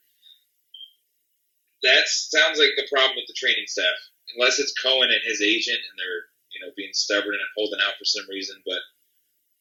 that 1.86 2.08
sounds 2.10 2.58
like 2.58 2.73
the 2.75 2.89
problem 2.89 3.15
with 3.15 3.30
the 3.30 3.38
training 3.38 3.69
staff. 3.69 3.95
Unless 4.36 4.60
it's 4.60 4.73
Cohen 4.73 5.13
and 5.13 5.21
his 5.23 5.41
agent, 5.41 5.78
and 5.78 5.95
they're 5.95 6.25
you 6.51 6.60
know 6.60 6.73
being 6.75 6.93
stubborn 6.93 7.38
and 7.38 7.56
holding 7.56 7.80
out 7.86 7.95
for 7.97 8.06
some 8.06 8.25
reason. 8.28 8.58
But 8.65 8.82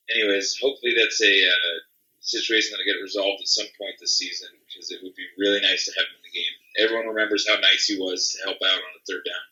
anyways, 0.08 0.56
hopefully 0.60 0.96
that's 0.96 1.20
a 1.20 1.34
uh, 1.44 1.76
situation 2.20 2.72
that'll 2.72 2.88
get 2.88 3.02
resolved 3.04 3.44
at 3.44 3.52
some 3.52 3.68
point 3.76 4.00
this 4.00 4.16
season 4.16 4.48
because 4.66 4.90
it 4.90 5.04
would 5.04 5.14
be 5.14 5.28
really 5.36 5.60
nice 5.60 5.84
to 5.84 5.92
have 6.00 6.08
him 6.08 6.16
in 6.16 6.24
the 6.24 6.38
game. 6.38 6.54
Everyone 6.80 7.12
remembers 7.12 7.46
how 7.46 7.60
nice 7.60 7.84
he 7.84 8.00
was 8.00 8.32
to 8.32 8.48
help 8.48 8.58
out 8.64 8.80
on 8.80 8.98
a 8.98 9.04
third 9.04 9.24
down. 9.28 9.44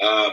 Um, 0.00 0.32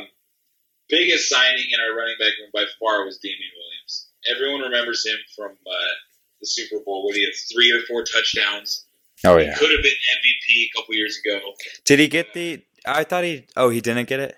biggest 0.89 1.30
signing 1.30 1.65
in 1.71 1.80
our 1.80 1.95
running 1.95 2.15
back 2.19 2.34
room 2.39 2.49
by 2.54 2.65
far 2.80 3.06
was 3.06 3.17
Damien 3.19 3.52
Williams. 3.56 4.08
Everyone 4.36 4.62
remembers 4.62 5.06
him 5.06 5.17
from 5.36 5.52
uh, 5.52 5.93
the 6.41 6.47
Super 6.47 6.84
Bowl 6.84 7.06
when 7.08 7.15
he 7.15 7.23
had 7.23 7.34
three 7.54 7.71
or 7.71 7.82
four 7.88 8.04
touchdowns. 8.04 8.86
Oh 9.25 9.38
yeah, 9.38 9.52
He 9.54 9.60
could 9.60 9.71
have 9.71 9.84
been 9.84 9.91
MVP 9.93 10.65
a 10.65 10.69
couple 10.75 10.95
years 10.95 11.19
ago. 11.23 11.39
Did 11.86 11.99
he 11.99 12.08
get 12.08 12.34
the? 12.34 12.63
I 12.86 13.04
thought 13.04 13.23
he. 13.23 13.45
Oh, 13.58 13.69
he 13.69 13.82
didn't 13.82 14.08
get 14.08 14.19
it. 14.19 14.38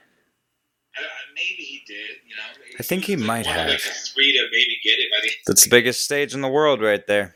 Uh, 0.98 1.02
maybe 1.36 1.64
he 1.64 1.84
did. 1.88 2.18
You 2.28 2.36
know, 2.36 2.76
I 2.80 2.84
think 2.84 3.06
he 3.06 3.16
might 3.16 3.46
have. 3.46 3.68
the 3.70 3.78
three 3.78 4.34
to 4.34 4.44
maybe 4.52 4.78
get 4.84 4.98
it. 5.00 5.10
I 5.18 5.22
mean, 5.24 5.32
That's 5.46 5.64
the 5.66 5.70
biggest 5.70 6.04
stage 6.04 6.34
in 6.34 6.42
the 6.42 6.50
world, 6.50 6.82
right 6.82 7.06
there. 7.06 7.36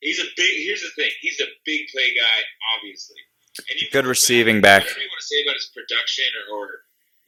he's 0.00 0.18
a 0.18 0.24
big. 0.36 0.50
Here's 0.66 0.82
the 0.82 0.90
thing. 1.00 1.10
He's 1.20 1.40
a 1.40 1.46
big 1.64 1.82
play 1.92 2.12
guy, 2.14 2.42
obviously. 2.76 3.16
And 3.70 3.80
you 3.80 3.88
Good 3.92 4.06
receiving 4.06 4.60
back. 4.60 4.82
Whatever 4.82 5.00
you 5.00 5.08
want 5.08 5.20
to 5.20 5.26
say 5.26 5.42
about 5.44 5.54
his 5.54 5.70
production 5.74 6.24
or, 6.50 6.58
or 6.58 6.68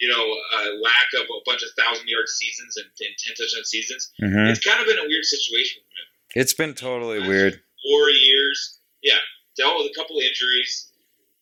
you 0.01 0.09
know, 0.09 0.25
uh, 0.59 0.71
lack 0.83 1.09
of 1.23 1.27
a 1.27 1.41
bunch 1.47 1.63
of 1.63 1.71
thousand 1.79 2.09
yard 2.09 2.29
seasons 2.29 2.77
and, 2.77 2.87
and 2.87 3.15
ten 3.19 3.35
touchdown 3.37 3.65
seasons, 3.65 4.13
hmm 4.19 4.47
it's 4.51 4.65
kind 4.65 4.81
of 4.81 4.87
been 4.87 4.99
a 4.99 5.09
weird 5.09 5.25
situation 5.25 5.83
for 5.83 5.93
him. 6.01 6.43
It's 6.43 6.53
been 6.55 6.75
totally 6.75 7.21
weird. 7.21 7.61
Four 7.85 8.11
years, 8.11 8.81
yeah, 9.03 9.19
dealt 9.57 9.77
with 9.79 9.93
a 9.93 9.95
couple 9.95 10.19
injuries. 10.19 10.91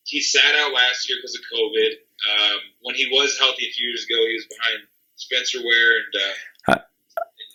He 0.04 0.20
sat 0.20 0.54
out 0.56 0.72
last 0.72 1.08
year 1.08 1.18
because 1.18 1.34
of 1.36 1.42
COVID. 1.56 1.90
Um, 2.32 2.58
when 2.82 2.94
he 2.94 3.06
was 3.10 3.38
healthy 3.38 3.66
a 3.66 3.72
few 3.72 3.88
years 3.88 4.04
ago, 4.04 4.16
he 4.26 4.34
was 4.34 4.46
behind 4.46 4.78
Spencer 5.16 5.58
Ware 5.64 5.96
and, 5.96 6.22
uh, 6.22 6.72
and 6.74 6.80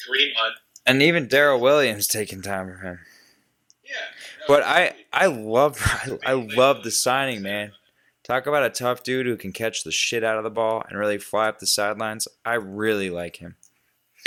Kareem 0.08 0.32
Hunt. 0.36 0.58
And 0.86 1.02
even 1.04 1.28
Darrel 1.28 1.60
Williams 1.60 2.08
taking 2.08 2.42
time 2.42 2.68
for 2.68 2.78
him. 2.78 3.00
Yeah, 3.84 3.92
no, 4.40 4.46
But 4.48 4.64
I. 4.64 4.96
I 5.14 5.26
love, 5.28 5.78
I, 5.84 6.18
I 6.32 6.34
love 6.34 6.84
the 6.84 6.92
signing, 6.92 7.42
man. 7.42 7.72
Talk 8.28 8.46
about 8.46 8.64
a 8.64 8.70
tough 8.70 9.04
dude 9.04 9.26
who 9.26 9.38
can 9.38 9.54
catch 9.54 9.86
the 9.86 9.92
shit 9.92 10.22
out 10.22 10.38
of 10.38 10.44
the 10.44 10.50
ball 10.50 10.84
and 10.90 11.00
really 11.00 11.18
fly 11.18 11.48
up 11.48 11.60
the 11.60 11.66
sidelines. 11.66 12.28
I 12.44 12.56
really 12.56 13.10
like 13.10 13.38
him. 13.38 13.56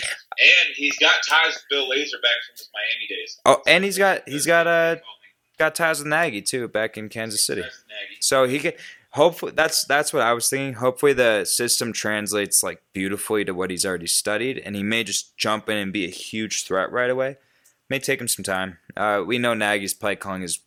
And 0.01 0.75
he's 0.75 0.97
got 0.97 1.17
ties 1.29 1.55
with 1.55 1.65
Bill 1.69 1.87
Lazor 1.87 2.23
back 2.23 2.39
from 2.47 2.57
his 2.57 2.71
Miami 2.73 3.07
days. 3.11 3.39
Oh, 3.45 3.61
and 3.67 3.85
he's 3.85 3.99
got, 3.99 4.27
he's 4.27 4.47
got 4.47 4.67
uh, 4.67 4.97
got 5.59 5.75
ties 5.75 5.99
with 5.99 6.09
Nagy 6.09 6.41
too 6.41 6.67
back 6.67 6.97
in 6.97 7.11
Kansas 7.11 7.45
City. 7.45 7.61
Ties 7.61 7.73
with 7.73 7.89
Nagy. 7.89 8.17
So 8.21 8.45
he 8.45 8.59
could 8.59 8.77
hopefully 9.11 9.53
that's 9.55 9.85
that's 9.85 10.15
what 10.15 10.23
I 10.23 10.33
was 10.33 10.49
thinking. 10.49 10.75
Hopefully 10.75 11.13
the 11.13 11.45
system 11.45 11.93
translates 11.93 12.63
like 12.63 12.81
beautifully 12.95 13.45
to 13.45 13.53
what 13.53 13.71
he's 13.71 13.85
already 13.85 14.07
studied, 14.07 14.57
and 14.59 14.75
he 14.75 14.83
may 14.83 15.05
just 15.05 15.37
jump 15.37 15.69
in 15.69 15.77
and 15.77 15.93
be 15.93 16.07
a 16.07 16.11
huge 16.11 16.65
threat 16.65 16.91
right 16.91 17.11
away. 17.11 17.37
May 17.91 17.99
take 17.99 18.21
him 18.21 18.29
some 18.29 18.45
time. 18.45 18.79
Uh, 18.97 19.23
we 19.27 19.37
know 19.37 19.53
Nagy's 19.53 19.93
play 19.93 20.17
calling 20.17 20.43
is 20.43 20.61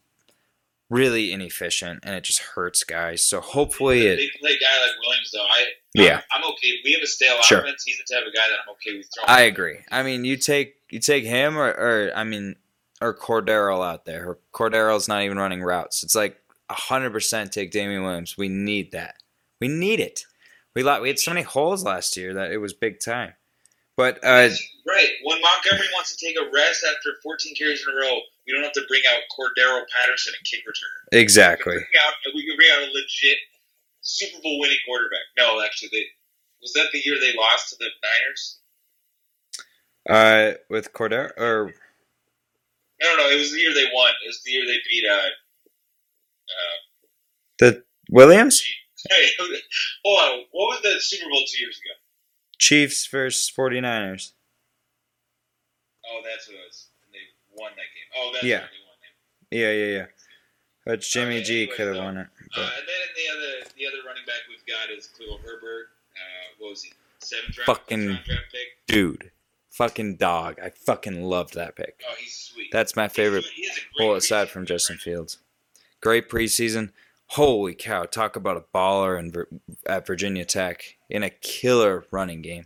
really 0.93 1.31
inefficient, 1.33 1.99
and 2.03 2.15
it 2.15 2.23
just 2.23 2.39
hurts 2.39 2.83
guys. 2.83 3.23
So 3.25 3.41
hopefully 3.41 4.07
a 4.07 4.13
it. 4.13 4.17
big 4.17 4.29
play 4.39 4.51
guy 4.51 4.81
like 4.85 4.91
Williams, 5.01 5.31
though, 5.33 5.41
I 5.43 5.65
Yeah. 5.93 6.21
I'm, 6.33 6.43
I'm 6.43 6.51
okay. 6.51 6.73
We 6.83 6.93
have 6.93 7.01
a 7.01 7.07
stale 7.07 7.41
Sure. 7.41 7.59
offense. 7.59 7.83
He's 7.83 7.97
the 7.97 8.13
type 8.15 8.25
of 8.27 8.33
guy 8.33 8.41
that 8.49 8.57
I'm 8.63 8.71
okay 8.73 8.97
with 8.97 9.07
throwing. 9.15 9.29
I 9.29 9.41
agree. 9.43 9.79
I 9.91 10.03
mean, 10.03 10.23
you 10.25 10.37
take 10.37 10.75
you 10.89 10.99
take 10.99 11.23
him 11.23 11.57
or, 11.57 11.67
or 11.67 12.11
I 12.15 12.23
mean, 12.23 12.55
or 13.01 13.15
Cordarrelle 13.15 13.85
out 13.85 14.05
there. 14.05 14.29
Or 14.29 14.39
Cordarrelle's 14.53 15.07
not 15.07 15.23
even 15.23 15.37
running 15.37 15.63
routes. 15.63 16.03
It's 16.03 16.15
like 16.15 16.37
hundred 16.69 17.11
percent 17.11 17.51
take 17.51 17.71
Damien 17.71 18.03
Williams. 18.03 18.37
We 18.37 18.47
need 18.49 18.91
that. 18.93 19.15
We 19.59 19.67
need 19.67 19.99
it. 19.99 20.25
We 20.75 20.81
lot 20.83 21.01
we 21.01 21.07
had 21.09 21.19
so 21.19 21.31
many 21.31 21.43
holes 21.43 21.83
last 21.83 22.17
year 22.17 22.33
that 22.33 22.51
it 22.51 22.57
was 22.57 22.73
big 22.73 22.99
time. 22.99 23.33
But 23.95 24.17
uh, 24.23 24.49
Right. 24.85 25.09
When 25.23 25.39
Montgomery 25.39 25.87
wants 25.93 26.15
to 26.15 26.25
take 26.25 26.35
a 26.35 26.49
rest 26.51 26.83
after 26.83 27.15
14 27.23 27.55
carries 27.55 27.85
in 27.87 27.93
a 27.93 27.95
row, 27.95 28.19
we 28.45 28.53
don't 28.53 28.63
have 28.63 28.73
to 28.73 28.83
bring 28.87 29.01
out 29.09 29.21
Cordarrelle 29.31 29.85
Patterson 29.87 30.33
and 30.37 30.45
kick 30.45 30.61
return. 30.67 31.19
exactly. 31.19 31.75
We 31.75 31.79
can 31.79 31.87
bring 31.87 32.01
out, 32.03 32.13
we 32.35 32.45
can 32.45 32.55
bring 32.57 32.71
out 32.73 32.89
a 32.89 32.91
legit 32.91 33.37
Super 34.01 34.41
Bowl 34.41 34.59
winning 34.59 34.77
quarterback. 34.85 35.23
No, 35.37 35.63
actually, 35.63 35.89
they, 35.93 36.05
was 36.61 36.73
that 36.73 36.87
the 36.91 37.01
year 37.05 37.15
they 37.19 37.33
lost 37.37 37.69
to 37.69 37.75
the 37.79 37.89
Niners? 38.03 38.59
Uh, 40.09 40.57
with 40.69 40.91
Cordarrelle 40.91 41.31
or 41.37 41.73
No, 43.01 43.15
no, 43.15 43.23
no. 43.23 43.29
It 43.29 43.39
was 43.39 43.51
the 43.53 43.59
year 43.59 43.73
they 43.73 43.87
won. 43.93 44.11
It 44.23 44.27
was 44.27 44.41
the 44.43 44.51
year 44.51 44.65
they 44.65 44.79
beat. 44.89 45.07
Uh, 45.09 45.15
uh, 46.43 46.77
the 47.59 47.83
Williams 48.09 48.61
hey, 49.09 49.29
hold 49.39 49.51
on. 50.19 50.45
What 50.51 50.75
was 50.75 50.81
the 50.83 50.99
Super 50.99 51.29
Bowl 51.29 51.43
two 51.47 51.63
years 51.63 51.79
ago? 51.79 52.02
Chiefs 52.63 53.07
versus 53.07 53.51
49ers. 53.55 54.31
Oh, 56.07 56.21
that's 56.23 56.47
what 56.47 56.55
it 56.55 56.61
was. 56.67 56.87
And 57.05 57.13
they 57.13 57.25
won 57.61 57.71
that 57.71 57.89
game. 57.91 58.09
Oh, 58.15 58.31
that's 58.33 58.43
Yeah. 58.45 58.59
right. 58.61 58.69
They 58.71 58.79
won. 58.87 59.61
Yeah, 59.63 59.71
yeah, 59.71 59.97
yeah. 59.97 60.05
But 60.85 61.01
Jimmy 61.01 61.35
Okay, 61.37 61.43
G 61.43 61.61
anyway, 61.63 61.75
could 61.77 61.87
have 61.87 61.95
so, 61.97 62.03
won 62.03 62.17
it. 62.17 62.27
Uh, 62.27 62.47
but- 62.55 62.77
and 62.79 62.87
then 62.87 63.07
the 63.15 63.27
other 63.31 63.69
the 63.75 63.87
other 63.87 63.97
running 64.07 64.25
back 64.25 64.41
we've 64.49 64.65
got 64.65 64.89
is 64.89 65.07
Khalil 65.07 65.39
Herbert. 65.39 65.89
Uh, 66.15 66.55
what 66.59 66.69
was 66.71 66.83
he? 66.83 66.93
Seventh 67.19 67.57
round, 67.57 67.65
Fucking- 67.65 68.07
round 68.07 68.23
draft 68.25 68.51
pick. 68.51 68.85
Dude, 68.87 69.31
fucking 69.71 70.15
dog. 70.17 70.59
I 70.59 70.69
fucking 70.69 71.23
loved 71.23 71.53
that 71.55 71.75
pick. 71.75 72.01
Oh, 72.09 72.13
he's 72.15 72.33
sweet. 72.35 72.69
That's 72.71 72.95
my 72.95 73.07
favorite 73.09 73.45
He 73.45 73.67
has 73.67 73.77
a 73.77 73.81
great 73.97 74.07
Well, 74.07 74.15
aside 74.15 74.49
from 74.49 74.61
right? 74.63 74.67
Justin 74.69 74.97
Fields. 74.97 75.39
Great 76.01 76.29
preseason. 76.29 76.91
Holy 77.27 77.73
cow. 77.73 78.03
Talk 78.03 78.35
about 78.35 78.57
a 78.57 78.61
baller 78.77 79.17
in, 79.17 79.61
at 79.85 80.05
Virginia 80.05 80.43
Tech 80.45 80.97
in 81.13 81.23
a 81.23 81.29
killer 81.29 82.05
running 82.11 82.41
game. 82.41 82.65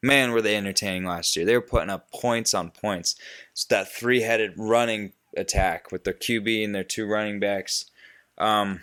Man, 0.00 0.30
were 0.30 0.40
they 0.40 0.56
entertaining 0.56 1.04
last 1.04 1.36
year. 1.36 1.44
They 1.44 1.56
were 1.56 1.60
putting 1.60 1.90
up 1.90 2.10
points 2.12 2.54
on 2.54 2.70
points. 2.70 3.16
It's 3.52 3.64
that 3.64 3.92
three 3.92 4.22
headed 4.22 4.54
running 4.56 5.12
attack 5.36 5.90
with 5.90 6.04
their 6.04 6.14
QB 6.14 6.64
and 6.64 6.74
their 6.74 6.84
two 6.84 7.06
running 7.06 7.40
backs. 7.40 7.86
Um, 8.38 8.80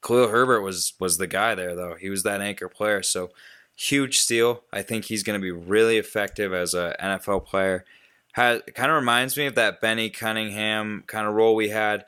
Khalil 0.00 0.28
Herbert 0.28 0.60
was 0.60 0.94
was 1.00 1.18
the 1.18 1.26
guy 1.26 1.56
there 1.56 1.74
though. 1.74 1.96
He 1.98 2.08
was 2.08 2.22
that 2.22 2.40
anchor 2.40 2.68
player. 2.68 3.02
So 3.02 3.30
huge 3.76 4.18
steal. 4.18 4.62
I 4.72 4.82
think 4.82 5.06
he's 5.06 5.24
going 5.24 5.38
to 5.38 5.42
be 5.42 5.50
really 5.50 5.98
effective 5.98 6.54
as 6.54 6.72
an 6.72 6.94
NFL 7.02 7.44
player. 7.44 7.84
Has 8.32 8.62
kind 8.74 8.92
of 8.92 8.96
reminds 8.96 9.36
me 9.36 9.46
of 9.46 9.56
that 9.56 9.80
Benny 9.80 10.08
Cunningham 10.08 11.02
kind 11.08 11.26
of 11.26 11.34
role 11.34 11.56
we 11.56 11.70
had, 11.70 12.04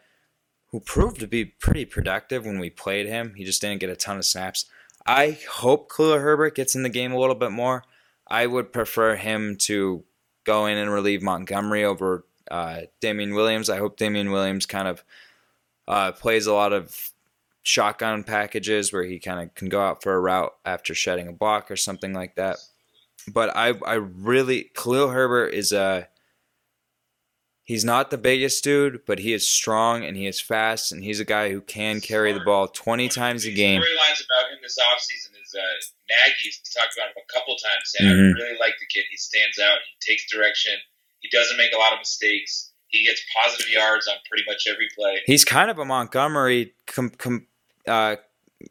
who 0.71 0.79
proved 0.79 1.19
to 1.21 1.27
be 1.27 1.45
pretty 1.45 1.85
productive 1.85 2.47
when 2.47 2.61
we 2.61 2.71
played 2.71 3.07
him. 3.07 3.35
He 3.35 3.45
just 3.45 3.61
didn't 3.61 3.81
get 3.81 3.91
a 3.91 3.97
ton 3.97 4.19
of 4.19 4.25
snaps. 4.25 4.67
I 5.09 5.39
hope 5.49 5.91
Khalil 5.91 6.19
Herbert 6.19 6.55
gets 6.55 6.75
in 6.75 6.83
the 6.83 6.91
game 6.91 7.13
a 7.13 7.19
little 7.19 7.35
bit 7.35 7.51
more. 7.51 7.83
I 8.27 8.47
would 8.47 8.75
prefer 8.75 9.17
him 9.17 9.57
to 9.61 10.05
go 10.45 10.67
in 10.67 10.77
and 10.77 10.93
relieve 10.93 11.23
Montgomery 11.23 11.83
over 11.83 12.27
uh, 12.51 12.83
Damien 13.01 13.35
Williams. 13.35 13.71
I 13.71 13.79
hope 13.79 13.97
Damien 13.97 14.31
Williams 14.31 14.67
kind 14.67 14.87
of 14.87 15.03
uh, 15.89 16.13
plays 16.13 16.47
a 16.47 16.53
lot 16.53 16.75
of 16.75 17.11
shotgun 17.63 18.23
packages 18.23 18.93
where 18.93 19.05
he 19.05 19.19
kind 19.19 19.41
of 19.41 19.55
can 19.55 19.71
go 19.71 19.81
out 19.81 20.03
for 20.03 20.15
a 20.15 20.21
route 20.21 20.55
after 20.67 20.95
shedding 20.95 21.27
a 21.27 21.33
block 21.33 21.71
or 21.71 21.77
something 21.77 22.13
like 22.13 22.35
that. 22.35 22.59
But 23.33 23.57
I, 23.57 23.75
I 23.87 23.95
really 23.95 24.71
Khalil 24.75 25.09
Herbert 25.09 25.55
is 25.55 25.73
a 25.73 26.09
he's 27.65 27.85
not 27.85 28.11
the 28.11 28.19
biggest 28.19 28.63
dude, 28.65 29.05
but 29.07 29.19
he 29.19 29.33
is 29.33 29.47
strong 29.47 30.05
and 30.05 30.17
he 30.17 30.27
is 30.27 30.41
fast 30.41 30.93
and 30.93 31.03
he's 31.03 31.21
a 31.21 31.25
guy 31.25 31.51
who 31.51 31.61
can 31.61 32.01
carry 32.01 32.33
the 32.33 32.41
ball 32.41 32.69
20 32.69 33.09
times 33.09 33.45
a 33.45 33.53
game. 33.53 33.83
Storylines 34.69 34.77
about 34.77 34.93
him 34.93 35.03
this 35.03 35.29
offseason 35.29 35.33
is 35.43 35.55
uh, 35.55 35.61
Nagy's 36.11 36.61
talked 36.77 36.95
about 36.97 37.09
him 37.09 37.23
a 37.29 37.33
couple 37.33 37.57
times. 37.57 37.95
And 37.99 38.09
Mhm. 38.09 38.37
I 38.37 38.43
really 38.45 38.59
like 38.59 38.75
the 38.81 38.87
kid. 38.87 39.05
He 39.11 39.16
stands 39.16 39.59
out. 39.59 39.79
He 40.01 40.12
takes 40.12 40.31
direction. 40.31 40.75
He 41.21 41.29
doesn't 41.31 41.57
make 41.57 41.73
a 41.73 41.79
lot 41.79 41.93
of 41.93 41.99
mistakes. 41.99 42.73
He 42.89 43.05
gets 43.05 43.23
positive 43.35 43.69
yards 43.71 44.09
on 44.09 44.16
pretty 44.29 44.45
much 44.47 44.66
every 44.66 44.89
play. 44.97 45.23
He's 45.27 45.45
kind 45.45 45.71
of 45.71 45.79
a 45.79 45.85
Montgomery 45.85 46.73
com, 46.87 47.11
com, 47.11 47.47
uh, 47.87 48.16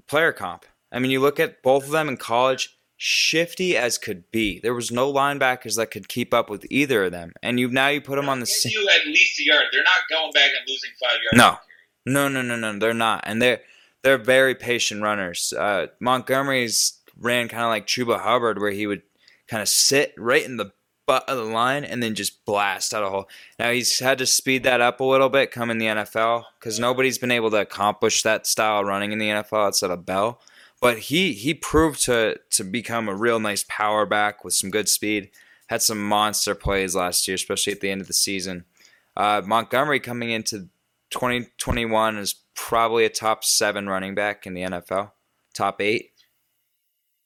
player 0.07 0.31
comp. 0.33 0.65
I 0.91 0.99
mean, 0.99 1.11
you 1.11 1.19
look 1.19 1.39
at 1.39 1.61
both 1.61 1.83
of 1.83 1.91
them 1.91 2.07
in 2.09 2.17
college, 2.17 2.69
shifty 2.95 3.77
as 3.77 3.97
could 3.97 4.31
be. 4.31 4.59
There 4.59 4.73
was 4.73 4.89
no 4.91 5.11
linebackers 5.13 5.75
that 5.75 5.91
could 5.91 6.07
keep 6.07 6.33
up 6.33 6.49
with 6.49 6.65
either 6.71 7.05
of 7.05 7.11
them, 7.11 7.33
and 7.43 7.59
you 7.59 7.67
now 7.69 7.89
you 7.89 8.01
put 8.01 8.15
them 8.15 8.27
on 8.29 8.39
the 8.39 8.45
Give 8.47 8.55
same. 8.55 8.71
you 8.71 8.89
at 8.89 9.05
least 9.05 9.39
a 9.39 9.43
yard. 9.43 9.65
They're 9.71 9.83
not 9.83 10.07
going 10.09 10.31
back 10.31 10.49
and 10.57 10.67
losing 10.67 10.91
five 10.99 11.19
yards. 11.21 11.37
No. 11.37 11.59
No, 12.05 12.29
no, 12.29 12.41
no, 12.41 12.55
no, 12.55 12.79
they're 12.79 12.93
not, 12.93 13.25
and 13.27 13.41
they're 13.41 13.61
they're 14.03 14.17
very 14.17 14.55
patient 14.55 15.01
runners. 15.01 15.53
Uh, 15.57 15.87
Montgomery's 15.99 17.01
ran 17.19 17.47
kind 17.47 17.63
of 17.63 17.69
like 17.69 17.87
Chuba 17.87 18.19
Hubbard, 18.19 18.59
where 18.59 18.71
he 18.71 18.87
would 18.87 19.01
kind 19.47 19.61
of 19.61 19.69
sit 19.69 20.13
right 20.17 20.43
in 20.43 20.57
the 20.57 20.71
butt 21.07 21.27
of 21.29 21.37
the 21.37 21.43
line 21.43 21.85
and 21.85 22.03
then 22.03 22.13
just 22.13 22.45
blast 22.45 22.93
out 22.93 23.03
a 23.03 23.09
hole. 23.09 23.29
Now 23.57 23.71
he's 23.71 23.99
had 23.99 24.17
to 24.19 24.25
speed 24.25 24.63
that 24.63 24.81
up 24.81 24.99
a 24.99 25.05
little 25.05 25.29
bit 25.29 25.51
come 25.51 25.71
in 25.71 25.77
the 25.77 25.85
NFL 25.85 26.43
because 26.59 26.79
nobody's 26.79 27.17
been 27.17 27.31
able 27.31 27.49
to 27.51 27.61
accomplish 27.61 28.21
that 28.21 28.45
style 28.45 28.81
of 28.81 28.87
running 28.87 29.13
in 29.13 29.17
the 29.17 29.29
NFL 29.29 29.67
outside 29.67 29.89
of 29.89 30.05
Bell. 30.05 30.39
But 30.79 30.99
he 30.99 31.33
he 31.33 31.53
proved 31.53 32.03
to 32.03 32.39
to 32.51 32.63
become 32.63 33.07
a 33.09 33.15
real 33.15 33.39
nice 33.39 33.65
power 33.67 34.05
back 34.05 34.43
with 34.43 34.53
some 34.53 34.69
good 34.69 34.87
speed. 34.87 35.31
Had 35.67 35.81
some 35.81 36.07
monster 36.07 36.53
plays 36.53 36.95
last 36.95 37.27
year, 37.27 37.35
especially 37.35 37.73
at 37.73 37.81
the 37.81 37.89
end 37.89 38.01
of 38.01 38.07
the 38.07 38.13
season. 38.13 38.65
Uh, 39.15 39.41
Montgomery 39.43 39.99
coming 39.99 40.29
into 40.29 40.69
2021 41.09 42.17
is 42.17 42.35
probably 42.57 43.05
a 43.05 43.09
top 43.09 43.45
seven 43.45 43.87
running 43.87 44.15
back 44.15 44.45
in 44.45 44.53
the 44.53 44.63
NFL, 44.63 45.11
top 45.53 45.79
eight. 45.81 46.11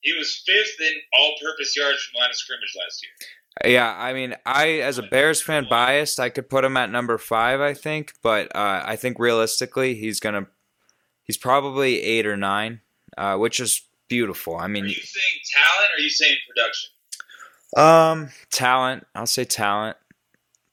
He 0.01 0.13
was 0.13 0.43
fifth 0.45 0.79
in 0.79 0.93
all-purpose 1.13 1.75
yards 1.75 2.03
from 2.03 2.19
line 2.19 2.29
of 2.29 2.35
scrimmage 2.35 2.75
last 2.77 3.03
year. 3.03 3.73
Yeah, 3.73 3.95
I 3.97 4.13
mean, 4.13 4.35
I 4.45 4.79
as 4.79 4.97
a 4.97 5.03
Bears 5.03 5.41
fan 5.41 5.67
biased, 5.69 6.19
I 6.19 6.29
could 6.29 6.49
put 6.49 6.63
him 6.63 6.77
at 6.77 6.89
number 6.89 7.17
five, 7.17 7.59
I 7.61 7.73
think, 7.73 8.13
but 8.23 8.47
uh, 8.55 8.83
I 8.85 8.95
think 8.95 9.19
realistically, 9.19 9.95
he's 9.95 10.19
gonna, 10.19 10.47
he's 11.23 11.37
probably 11.37 12.01
eight 12.01 12.25
or 12.25 12.37
nine, 12.37 12.81
uh, 13.17 13.37
which 13.37 13.59
is 13.59 13.81
beautiful. 14.07 14.55
I 14.55 14.65
Are 14.65 14.67
mean, 14.69 14.85
you 14.85 14.93
saying 14.93 15.39
talent 15.53 15.91
or 15.91 15.97
are 15.97 15.99
you 16.01 16.09
saying 16.09 16.35
production? 16.47 16.89
um, 17.77 18.29
talent. 18.51 19.05
I'll 19.15 19.25
say 19.27 19.43
talent, 19.45 19.97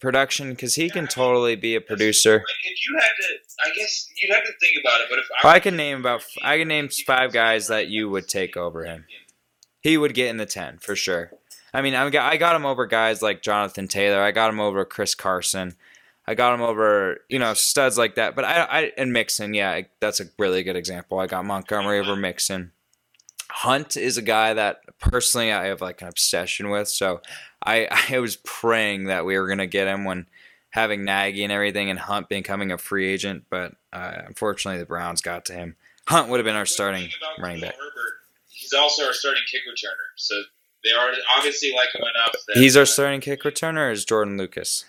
production, 0.00 0.50
because 0.50 0.74
he 0.74 0.90
can 0.90 1.06
totally 1.06 1.56
be 1.56 1.74
a 1.74 1.80
producer. 1.80 2.34
Like, 2.34 2.44
if 2.64 2.88
you 2.88 2.98
had 2.98 3.10
to, 3.20 3.38
I 3.64 3.74
guess 3.76 4.08
you'd 4.22 4.34
have 4.34 4.44
to 4.44 4.52
think 4.60 4.78
about 4.82 5.00
it. 5.00 5.06
But 5.10 5.18
if 5.18 5.26
I 5.44 5.60
can 5.60 5.76
name 5.76 6.00
about, 6.00 6.24
I 6.42 6.58
can 6.58 6.68
name 6.68 6.88
five 6.88 7.32
guys 7.32 7.68
that 7.68 7.88
you 7.88 8.08
would 8.08 8.28
take 8.28 8.56
over 8.56 8.84
him. 8.84 9.06
He 9.80 9.96
would 9.96 10.14
get 10.14 10.28
in 10.28 10.36
the 10.36 10.46
ten 10.46 10.78
for 10.78 10.96
sure. 10.96 11.30
I 11.72 11.82
mean, 11.82 11.94
I 11.94 12.08
got 12.10 12.32
I 12.32 12.36
got 12.36 12.56
him 12.56 12.66
over 12.66 12.86
guys 12.86 13.22
like 13.22 13.42
Jonathan 13.42 13.88
Taylor. 13.88 14.20
I 14.20 14.32
got 14.32 14.50
him 14.50 14.60
over 14.60 14.84
Chris 14.84 15.14
Carson. 15.14 15.76
I 16.26 16.34
got 16.34 16.54
him 16.54 16.62
over 16.62 17.18
you 17.28 17.38
know 17.38 17.54
studs 17.54 17.98
like 17.98 18.14
that. 18.16 18.34
But 18.34 18.44
I, 18.44 18.62
I 18.64 18.92
and 18.96 19.12
Mixon, 19.12 19.54
yeah, 19.54 19.82
that's 20.00 20.20
a 20.20 20.26
really 20.38 20.62
good 20.62 20.76
example. 20.76 21.18
I 21.18 21.26
got 21.26 21.44
Montgomery 21.44 22.00
over 22.00 22.16
Mixon. 22.16 22.72
Hunt 23.50 23.96
is 23.96 24.16
a 24.16 24.22
guy 24.22 24.54
that 24.54 24.80
personally 24.98 25.52
I 25.52 25.66
have 25.66 25.80
like 25.80 26.02
an 26.02 26.08
obsession 26.08 26.70
with. 26.70 26.88
So 26.88 27.20
I 27.64 27.88
I 28.10 28.18
was 28.18 28.36
praying 28.36 29.04
that 29.04 29.24
we 29.24 29.38
were 29.38 29.48
gonna 29.48 29.66
get 29.66 29.88
him 29.88 30.04
when 30.04 30.26
having 30.70 31.04
Nagy 31.04 31.42
and 31.44 31.52
everything, 31.52 31.90
and 31.90 31.98
Hunt 31.98 32.28
becoming 32.28 32.70
a 32.72 32.78
free 32.78 33.08
agent. 33.08 33.44
But 33.50 33.74
uh, 33.92 34.22
unfortunately, 34.26 34.78
the 34.78 34.86
Browns 34.86 35.20
got 35.20 35.44
to 35.46 35.52
him. 35.54 35.76
Hunt 36.08 36.28
would 36.28 36.38
have 36.38 36.44
been 36.44 36.56
our 36.56 36.66
starting 36.66 37.08
running 37.38 37.60
back. 37.60 37.74
Herbert, 37.74 38.14
he's 38.48 38.72
also 38.72 39.04
our 39.06 39.12
starting 39.12 39.42
kick 39.50 39.62
returner. 39.68 40.08
So 40.16 40.34
they 40.84 40.92
are 40.92 41.10
obviously 41.36 41.74
like 41.74 41.94
him 41.94 42.02
enough. 42.02 42.32
That, 42.46 42.56
He's 42.58 42.76
our 42.76 42.86
starting 42.86 43.20
kick 43.20 43.42
returner, 43.42 43.88
or 43.88 43.90
is 43.90 44.04
Jordan 44.04 44.38
Lucas? 44.38 44.84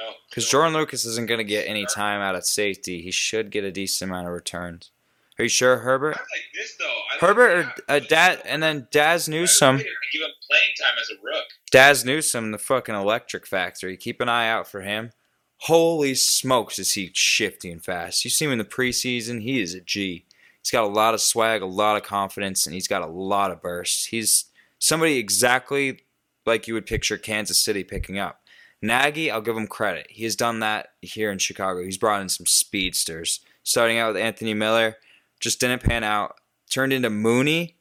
oh, 0.00 0.12
Because 0.30 0.46
so- 0.46 0.52
Jordan 0.52 0.74
Lucas 0.74 1.04
isn't 1.04 1.26
going 1.26 1.38
to 1.38 1.44
get 1.44 1.66
any 1.68 1.84
time 1.84 2.20
out 2.20 2.34
of 2.36 2.46
safety. 2.46 3.02
He 3.02 3.10
should 3.10 3.50
get 3.50 3.64
a 3.64 3.72
decent 3.72 4.10
amount 4.10 4.28
of 4.28 4.32
returns. 4.32 4.90
Are 5.38 5.42
you 5.42 5.48
sure, 5.48 5.78
Herbert? 5.78 6.16
I 6.16 6.20
like 6.20 6.52
this 6.54 6.76
though. 6.78 6.84
I 6.84 7.14
like 7.14 7.20
Herbert 7.20 7.66
or 7.66 7.74
uh, 7.88 7.98
Dad, 8.00 8.42
and 8.44 8.62
then 8.62 8.86
Dazz 8.90 9.28
Newsome. 9.28 9.78
Give 9.78 9.86
him 9.86 10.30
playing 10.48 10.74
time 10.80 10.98
as 11.00 11.10
a 11.10 11.14
rook. 11.24 11.44
Dazz 11.70 12.04
Newsome, 12.04 12.52
the 12.52 12.58
fucking 12.58 12.94
electric 12.94 13.46
factory. 13.46 13.96
Keep 13.96 14.20
an 14.20 14.28
eye 14.28 14.48
out 14.48 14.68
for 14.68 14.82
him. 14.82 15.10
Holy 15.58 16.14
smokes, 16.14 16.78
is 16.78 16.92
he 16.92 17.10
shifty 17.14 17.70
and 17.70 17.82
fast? 17.82 18.24
You 18.24 18.30
see 18.30 18.44
him 18.44 18.52
in 18.52 18.58
the 18.58 18.64
preseason. 18.64 19.42
He 19.42 19.60
is 19.60 19.74
a 19.74 19.80
G. 19.80 20.24
He's 20.62 20.70
got 20.70 20.84
a 20.84 20.88
lot 20.88 21.14
of 21.14 21.20
swag, 21.20 21.62
a 21.62 21.66
lot 21.66 21.96
of 21.96 22.02
confidence, 22.02 22.66
and 22.66 22.74
he's 22.74 22.88
got 22.88 23.02
a 23.02 23.06
lot 23.06 23.50
of 23.50 23.60
bursts. 23.60 24.06
He's 24.06 24.46
somebody 24.78 25.18
exactly 25.18 26.00
like 26.46 26.68
you 26.68 26.74
would 26.74 26.86
picture 26.86 27.18
Kansas 27.18 27.58
City 27.58 27.82
picking 27.82 28.18
up. 28.18 28.40
Nagy, 28.80 29.30
I'll 29.30 29.40
give 29.40 29.56
him 29.56 29.66
credit. 29.66 30.06
He 30.10 30.24
has 30.24 30.36
done 30.36 30.60
that 30.60 30.88
here 31.00 31.32
in 31.32 31.38
Chicago. 31.38 31.82
He's 31.82 31.98
brought 31.98 32.20
in 32.20 32.28
some 32.28 32.46
speedsters. 32.46 33.40
Starting 33.62 33.98
out 33.98 34.12
with 34.12 34.22
Anthony 34.22 34.52
Miller, 34.52 34.96
just 35.44 35.60
didn't 35.60 35.82
pan 35.82 36.02
out. 36.02 36.36
Turned 36.70 36.92
into 36.92 37.10
Mooney, 37.10 37.76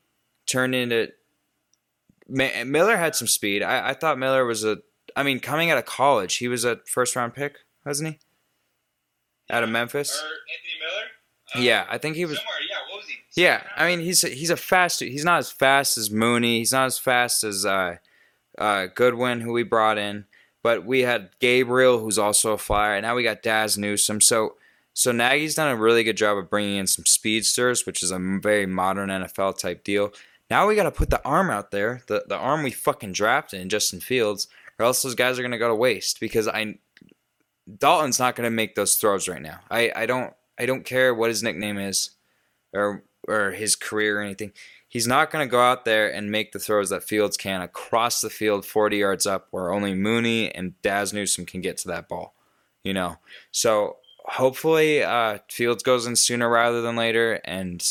turned 0.45 0.75
into 0.75 1.11
Ma- 2.27 2.63
Miller 2.65 2.97
had 2.97 3.15
some 3.15 3.27
speed. 3.27 3.63
I, 3.63 3.89
I 3.89 3.93
thought 3.93 4.19
Miller 4.19 4.45
was 4.45 4.63
a. 4.63 4.79
I 5.15 5.23
mean, 5.23 5.39
coming 5.39 5.71
out 5.71 5.77
of 5.77 5.85
college, 5.85 6.35
he 6.35 6.47
was 6.47 6.65
a 6.65 6.79
first 6.85 7.15
round 7.15 7.33
pick, 7.33 7.59
wasn't 7.85 8.09
he? 8.13 8.19
Out 9.49 9.63
of 9.63 9.69
Memphis. 9.69 10.11
Or 10.21 10.25
Anthony 10.25 10.79
Miller. 10.79 11.05
Uh, 11.55 11.59
Yeah, 11.59 11.85
I 11.89 11.97
think 11.97 12.15
he 12.17 12.25
was. 12.25 12.37
Somewhere, 12.37 12.53
yeah. 12.69 12.91
What 12.91 12.97
was 12.99 13.07
he? 13.07 13.41
Yeah, 13.41 13.63
I 13.77 13.87
mean, 13.87 13.99
he's 14.01 14.23
a, 14.23 14.29
he's 14.29 14.49
a 14.49 14.57
fast. 14.57 14.99
He's 14.99 15.25
not 15.25 15.39
as 15.39 15.51
fast 15.51 15.97
as 15.97 16.11
Mooney. 16.11 16.59
He's 16.59 16.71
not 16.73 16.85
as 16.85 16.97
fast 16.99 17.43
as 17.43 17.65
uh, 17.65 17.97
uh, 18.57 18.87
Goodwin, 18.93 19.41
who 19.41 19.53
we 19.53 19.63
brought 19.63 19.97
in. 19.97 20.25
But 20.61 20.85
we 20.85 21.01
had 21.01 21.29
Gabriel, 21.39 21.99
who's 21.99 22.19
also 22.19 22.53
a 22.53 22.57
flyer. 22.57 22.93
And 22.95 23.03
now 23.03 23.15
we 23.15 23.23
got 23.23 23.41
Dazz 23.43 23.77
Newsome. 23.77 24.21
So 24.21 24.55
so 24.93 25.11
Nagy's 25.11 25.55
done 25.55 25.71
a 25.71 25.75
really 25.75 26.03
good 26.03 26.17
job 26.17 26.37
of 26.37 26.49
bringing 26.49 26.77
in 26.77 26.87
some 26.87 27.05
speedsters, 27.05 27.85
which 27.85 28.03
is 28.03 28.11
a 28.11 28.19
very 28.19 28.65
modern 28.65 29.09
NFL 29.09 29.57
type 29.57 29.83
deal. 29.83 30.13
Now 30.49 30.67
we 30.67 30.75
got 30.75 30.83
to 30.83 30.91
put 30.91 31.09
the 31.09 31.23
arm 31.25 31.49
out 31.49 31.71
there, 31.71 32.01
the 32.07 32.25
the 32.27 32.37
arm 32.37 32.63
we 32.63 32.71
fucking 32.71 33.13
drafted 33.13 33.59
in 33.59 33.69
Justin 33.69 33.99
Fields, 33.99 34.47
or 34.77 34.85
else 34.85 35.01
those 35.01 35.15
guys 35.15 35.39
are 35.39 35.41
gonna 35.41 35.57
go 35.57 35.67
to 35.67 35.75
waste. 35.75 36.19
Because 36.19 36.47
I 36.47 36.75
Dalton's 37.77 38.19
not 38.19 38.35
gonna 38.35 38.51
make 38.51 38.75
those 38.75 38.95
throws 38.95 39.27
right 39.27 39.41
now. 39.41 39.61
I, 39.71 39.91
I 39.95 40.05
don't 40.05 40.33
I 40.59 40.67
don't 40.67 40.85
care 40.85 41.13
what 41.13 41.29
his 41.29 41.41
nickname 41.41 41.79
is, 41.79 42.11
or 42.71 43.03
or 43.27 43.51
his 43.51 43.75
career 43.75 44.19
or 44.19 44.21
anything. 44.21 44.51
He's 44.87 45.07
not 45.07 45.31
gonna 45.31 45.47
go 45.47 45.59
out 45.59 45.85
there 45.85 46.13
and 46.13 46.29
make 46.29 46.51
the 46.51 46.59
throws 46.59 46.91
that 46.91 47.03
Fields 47.03 47.35
can 47.35 47.61
across 47.61 48.21
the 48.21 48.29
field, 48.29 48.63
forty 48.63 48.97
yards 48.97 49.25
up, 49.25 49.47
where 49.49 49.73
only 49.73 49.95
Mooney 49.95 50.53
and 50.53 50.79
Dazz 50.83 51.13
Newsome 51.13 51.47
can 51.47 51.61
get 51.61 51.77
to 51.77 51.87
that 51.87 52.07
ball. 52.07 52.35
You 52.83 52.93
know, 52.93 53.17
so 53.51 53.97
hopefully 54.25 55.03
uh, 55.03 55.39
Fields 55.49 55.83
goes 55.83 56.05
in 56.05 56.15
sooner 56.15 56.49
rather 56.49 56.81
than 56.81 56.95
later, 56.95 57.39
and 57.45 57.85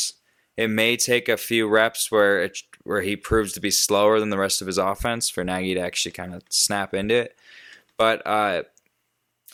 it 0.56 0.68
may 0.68 0.96
take 0.96 1.28
a 1.28 1.36
few 1.36 1.68
reps 1.68 2.10
where 2.10 2.42
it, 2.42 2.62
where 2.84 3.02
he 3.02 3.16
proves 3.16 3.52
to 3.52 3.60
be 3.60 3.70
slower 3.70 4.20
than 4.20 4.30
the 4.30 4.38
rest 4.38 4.60
of 4.60 4.66
his 4.66 4.78
offense 4.78 5.28
for 5.28 5.44
Nagy 5.44 5.74
to 5.74 5.80
actually 5.80 6.12
kind 6.12 6.34
of 6.34 6.42
snap 6.50 6.94
into 6.94 7.14
it. 7.14 7.36
But 7.96 8.26
uh, 8.26 8.64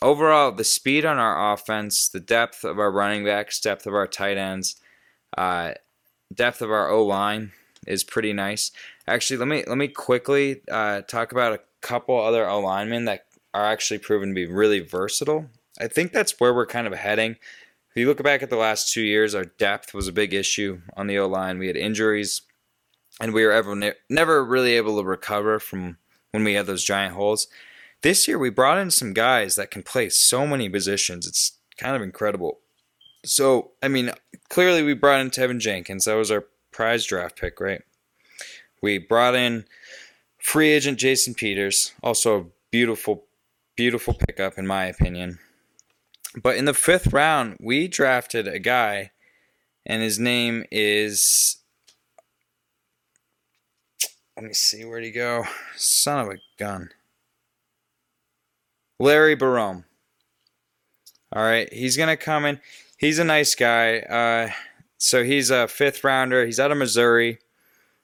overall, 0.01 0.51
the 0.51 0.63
speed 0.63 1.05
on 1.05 1.17
our 1.17 1.53
offense, 1.53 2.09
the 2.09 2.19
depth 2.19 2.63
of 2.63 2.79
our 2.79 2.91
running 2.91 3.25
backs, 3.25 3.59
depth 3.59 3.85
of 3.85 3.93
our 3.93 4.07
tight 4.07 4.37
ends, 4.37 4.75
uh, 5.37 5.73
depth 6.33 6.61
of 6.61 6.71
our 6.71 6.89
O 6.89 7.05
line 7.05 7.51
is 7.87 8.03
pretty 8.03 8.33
nice. 8.33 8.71
Actually, 9.07 9.37
let 9.37 9.47
me 9.47 9.63
let 9.67 9.77
me 9.77 9.87
quickly 9.87 10.61
uh, 10.69 11.01
talk 11.01 11.31
about 11.31 11.53
a 11.53 11.61
couple 11.81 12.19
other 12.19 12.47
O 12.47 12.59
linemen 12.59 13.05
that 13.05 13.25
are 13.53 13.65
actually 13.65 13.97
proven 13.97 14.29
to 14.29 14.35
be 14.35 14.45
really 14.45 14.79
versatile. 14.79 15.49
I 15.79 15.87
think 15.87 16.11
that's 16.11 16.39
where 16.39 16.53
we're 16.53 16.65
kind 16.65 16.87
of 16.87 16.93
heading. 16.93 17.31
if 17.31 17.95
you 17.95 18.07
look 18.07 18.21
back 18.21 18.43
at 18.43 18.49
the 18.49 18.57
last 18.57 18.93
two 18.93 19.01
years, 19.01 19.33
our 19.33 19.45
depth 19.45 19.93
was 19.93 20.07
a 20.07 20.13
big 20.13 20.33
issue 20.33 20.81
on 20.95 21.07
the 21.07 21.17
O 21.19 21.27
line. 21.27 21.57
We 21.57 21.67
had 21.67 21.77
injuries, 21.77 22.41
and 23.19 23.33
we 23.33 23.45
were 23.45 23.51
ever 23.51 23.75
ne- 23.75 23.93
never 24.09 24.43
really 24.43 24.73
able 24.73 24.97
to 24.97 25.07
recover 25.07 25.59
from 25.59 25.97
when 26.31 26.43
we 26.43 26.53
had 26.53 26.65
those 26.65 26.83
giant 26.83 27.15
holes. 27.15 27.47
This 28.01 28.27
year, 28.27 28.37
we 28.37 28.49
brought 28.49 28.77
in 28.77 28.91
some 28.91 29.13
guys 29.13 29.55
that 29.55 29.71
can 29.71 29.83
play 29.83 30.09
so 30.09 30.45
many 30.45 30.69
positions. 30.69 31.27
It's 31.27 31.57
kind 31.77 31.95
of 31.95 32.01
incredible. 32.01 32.59
So, 33.25 33.71
I 33.83 33.87
mean, 33.89 34.11
clearly 34.49 34.83
we 34.83 34.93
brought 34.93 35.19
in 35.19 35.29
Teven 35.29 35.59
Jenkins. 35.59 36.05
That 36.05 36.15
was 36.15 36.31
our 36.31 36.45
prize 36.71 37.05
draft 37.05 37.37
pick, 37.37 37.59
right? 37.59 37.81
We 38.81 38.97
brought 38.97 39.35
in 39.35 39.65
free 40.37 40.69
agent 40.69 40.99
Jason 40.99 41.33
Peters, 41.33 41.93
also 42.01 42.39
a 42.39 42.45
beautiful, 42.71 43.25
beautiful 43.75 44.13
pickup 44.13 44.57
in 44.57 44.65
my 44.65 44.85
opinion. 44.85 45.39
But 46.35 46.57
in 46.57 46.65
the 46.65 46.73
fifth 46.73 47.11
round, 47.11 47.57
we 47.59 47.87
drafted 47.87 48.47
a 48.47 48.59
guy, 48.59 49.11
and 49.85 50.01
his 50.01 50.19
name 50.19 50.65
is. 50.71 51.57
Let 54.35 54.45
me 54.45 54.53
see, 54.53 54.85
where'd 54.85 55.03
he 55.03 55.11
go? 55.11 55.43
Son 55.75 56.19
of 56.19 56.31
a 56.31 56.37
gun. 56.57 56.89
Larry 58.99 59.35
Borom. 59.35 59.83
All 61.33 61.43
right, 61.43 61.71
he's 61.73 61.97
gonna 61.97 62.17
come 62.17 62.45
in. 62.45 62.59
He's 62.97 63.19
a 63.19 63.23
nice 63.23 63.55
guy. 63.55 63.99
Uh, 63.99 64.51
so 64.97 65.23
he's 65.23 65.49
a 65.49 65.67
fifth 65.67 66.03
rounder. 66.03 66.45
He's 66.45 66.59
out 66.59 66.71
of 66.71 66.77
Missouri. 66.77 67.39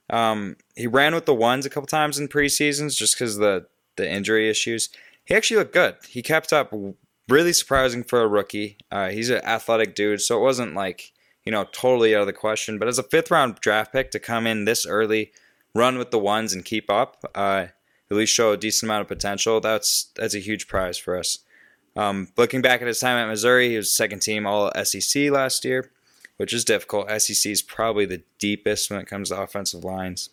Um, 0.09 0.57
he 0.75 0.87
ran 0.87 1.15
with 1.15 1.25
the 1.25 1.33
ones 1.33 1.65
a 1.65 1.69
couple 1.69 1.87
times 1.87 2.19
in 2.19 2.27
preseasons 2.27 2.95
just 2.97 3.15
because 3.15 3.37
the 3.37 3.67
the 3.95 4.09
injury 4.09 4.49
issues. 4.49 4.89
He 5.25 5.33
actually 5.33 5.57
looked 5.57 5.73
good. 5.73 5.95
He 6.07 6.21
kept 6.21 6.53
up. 6.53 6.73
Really 7.27 7.53
surprising 7.53 8.03
for 8.03 8.21
a 8.21 8.27
rookie. 8.27 8.77
Uh, 8.91 9.09
he's 9.09 9.29
an 9.29 9.43
athletic 9.43 9.95
dude, 9.95 10.21
so 10.21 10.37
it 10.37 10.43
wasn't 10.43 10.75
like 10.75 11.11
you 11.43 11.51
know 11.51 11.65
totally 11.71 12.15
out 12.15 12.21
of 12.21 12.27
the 12.27 12.33
question. 12.33 12.77
But 12.77 12.87
as 12.87 12.99
a 12.99 13.03
fifth 13.03 13.31
round 13.31 13.55
draft 13.55 13.91
pick 13.91 14.11
to 14.11 14.19
come 14.19 14.45
in 14.45 14.65
this 14.65 14.85
early, 14.85 15.31
run 15.73 15.97
with 15.97 16.11
the 16.11 16.19
ones 16.19 16.53
and 16.53 16.63
keep 16.63 16.89
up, 16.89 17.23
uh, 17.33 17.67
at 18.09 18.17
least 18.17 18.33
show 18.33 18.51
a 18.51 18.57
decent 18.57 18.89
amount 18.89 19.01
of 19.01 19.07
potential. 19.07 19.59
That's 19.59 20.11
that's 20.15 20.35
a 20.35 20.39
huge 20.39 20.67
prize 20.67 20.97
for 20.97 21.17
us. 21.17 21.39
Um, 21.95 22.29
looking 22.37 22.61
back 22.61 22.81
at 22.81 22.87
his 22.87 22.99
time 22.99 23.17
at 23.17 23.27
Missouri, 23.27 23.69
he 23.69 23.77
was 23.77 23.95
second 23.95 24.21
team 24.21 24.45
All 24.45 24.71
SEC 24.83 25.31
last 25.31 25.63
year, 25.63 25.91
which 26.37 26.53
is 26.53 26.65
difficult. 26.65 27.09
SEC 27.21 27.51
is 27.51 27.61
probably 27.61 28.05
the 28.05 28.23
deepest 28.39 28.91
when 28.91 28.99
it 28.99 29.07
comes 29.07 29.29
to 29.29 29.39
offensive 29.39 29.83
lines. 29.83 30.29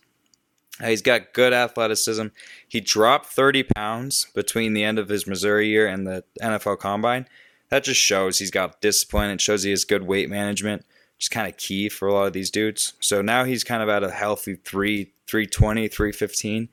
Uh, 0.80 0.88
he's 0.88 1.02
got 1.02 1.32
good 1.32 1.52
athleticism. 1.52 2.28
He 2.66 2.80
dropped 2.80 3.26
30 3.26 3.64
pounds 3.74 4.26
between 4.34 4.74
the 4.74 4.84
end 4.84 4.98
of 4.98 5.08
his 5.08 5.26
Missouri 5.26 5.68
year 5.68 5.86
and 5.86 6.06
the 6.06 6.24
NFL 6.40 6.78
Combine. 6.78 7.26
That 7.68 7.84
just 7.84 8.00
shows 8.00 8.38
he's 8.38 8.50
got 8.50 8.80
discipline. 8.80 9.30
It 9.30 9.40
shows 9.40 9.62
he 9.62 9.70
has 9.70 9.84
good 9.84 10.02
weight 10.02 10.28
management, 10.28 10.82
which 11.16 11.24
is 11.24 11.28
kind 11.28 11.48
of 11.48 11.56
key 11.56 11.88
for 11.88 12.08
a 12.08 12.12
lot 12.12 12.26
of 12.26 12.32
these 12.32 12.50
dudes. 12.50 12.94
So 13.00 13.22
now 13.22 13.44
he's 13.44 13.64
kind 13.64 13.82
of 13.82 13.88
at 13.88 14.02
a 14.02 14.10
healthy 14.10 14.56
3, 14.56 15.12
320, 15.26 15.88
315. 15.88 16.68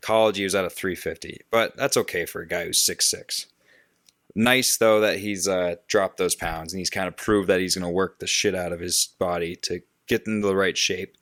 College, 0.00 0.36
he 0.36 0.44
was 0.44 0.54
at 0.54 0.64
a 0.64 0.70
350, 0.70 1.40
but 1.50 1.76
that's 1.76 1.96
okay 1.96 2.26
for 2.26 2.42
a 2.42 2.46
guy 2.46 2.66
who's 2.66 2.84
6'6. 2.84 3.46
Nice 4.36 4.76
though 4.76 5.00
that 5.00 5.18
he's 5.18 5.46
uh, 5.46 5.76
dropped 5.86 6.18
those 6.18 6.34
pounds 6.34 6.72
and 6.72 6.78
he's 6.78 6.90
kind 6.90 7.08
of 7.08 7.16
proved 7.16 7.48
that 7.48 7.60
he's 7.60 7.76
going 7.76 7.86
to 7.86 7.88
work 7.88 8.18
the 8.18 8.26
shit 8.26 8.54
out 8.54 8.72
of 8.72 8.80
his 8.80 9.08
body 9.18 9.56
to 9.56 9.80
get 10.06 10.26
into 10.26 10.46
the 10.46 10.56
right 10.56 10.76
shape. 10.76 11.16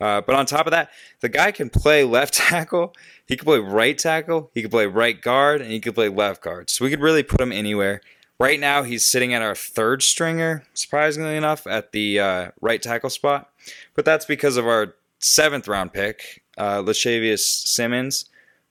Uh, 0.00 0.20
but 0.20 0.34
on 0.34 0.44
top 0.46 0.66
of 0.66 0.72
that, 0.72 0.90
the 1.20 1.28
guy 1.28 1.50
can 1.52 1.70
play 1.70 2.04
left 2.04 2.34
tackle, 2.48 2.94
he 3.26 3.36
can 3.36 3.44
play 3.44 3.58
right 3.58 3.96
tackle, 3.96 4.50
he 4.54 4.62
can 4.62 4.70
play 4.70 4.86
right 4.86 5.20
guard, 5.20 5.60
and 5.60 5.70
he 5.70 5.80
can 5.80 5.92
play 5.92 6.08
left 6.08 6.42
guard. 6.42 6.70
So 6.70 6.84
we 6.84 6.90
could 6.90 7.00
really 7.00 7.22
put 7.22 7.40
him 7.40 7.52
anywhere. 7.52 8.00
Right 8.38 8.60
now, 8.60 8.82
he's 8.82 9.08
sitting 9.08 9.32
at 9.32 9.40
our 9.40 9.54
third 9.54 10.02
stringer, 10.02 10.64
surprisingly 10.74 11.36
enough, 11.36 11.66
at 11.66 11.92
the 11.92 12.20
uh, 12.20 12.50
right 12.60 12.82
tackle 12.82 13.08
spot. 13.08 13.50
But 13.94 14.04
that's 14.04 14.26
because 14.26 14.58
of 14.58 14.66
our 14.66 14.94
seventh 15.18 15.66
round 15.66 15.94
pick, 15.94 16.42
uh, 16.58 16.92
Simmons, 16.92 18.26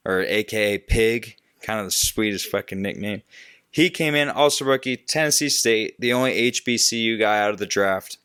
or 0.05 0.21
AKA 0.21 0.79
Pig, 0.79 1.37
kind 1.63 1.79
of 1.79 1.87
the 1.87 1.91
sweetest 1.91 2.47
fucking 2.47 2.81
nickname. 2.81 3.23
He 3.71 3.89
came 3.89 4.15
in, 4.15 4.29
also 4.29 4.63
rookie, 4.63 4.95
Tennessee 4.95 5.49
State, 5.49 5.99
the 5.99 6.13
only 6.13 6.51
HBCU 6.51 7.19
guy 7.19 7.41
out 7.41 7.51
of 7.51 7.57
the 7.57 7.65
draft. 7.65 8.19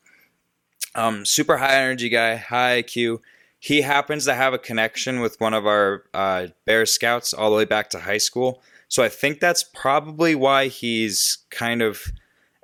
Um, 0.95 1.25
super 1.25 1.57
high 1.57 1.75
energy 1.75 2.09
guy, 2.09 2.35
high 2.35 2.83
IQ. 2.83 3.19
He 3.59 3.81
happens 3.81 4.25
to 4.25 4.33
have 4.33 4.53
a 4.53 4.57
connection 4.57 5.19
with 5.19 5.39
one 5.39 5.53
of 5.53 5.65
our 5.67 6.03
uh, 6.13 6.47
Bear 6.65 6.85
Scouts 6.85 7.33
all 7.33 7.51
the 7.51 7.57
way 7.57 7.65
back 7.65 7.89
to 7.91 7.99
high 7.99 8.17
school. 8.17 8.61
So 8.87 9.03
I 9.03 9.09
think 9.09 9.39
that's 9.39 9.63
probably 9.63 10.35
why 10.35 10.67
he's 10.67 11.45
kind 11.49 11.81
of 11.81 12.11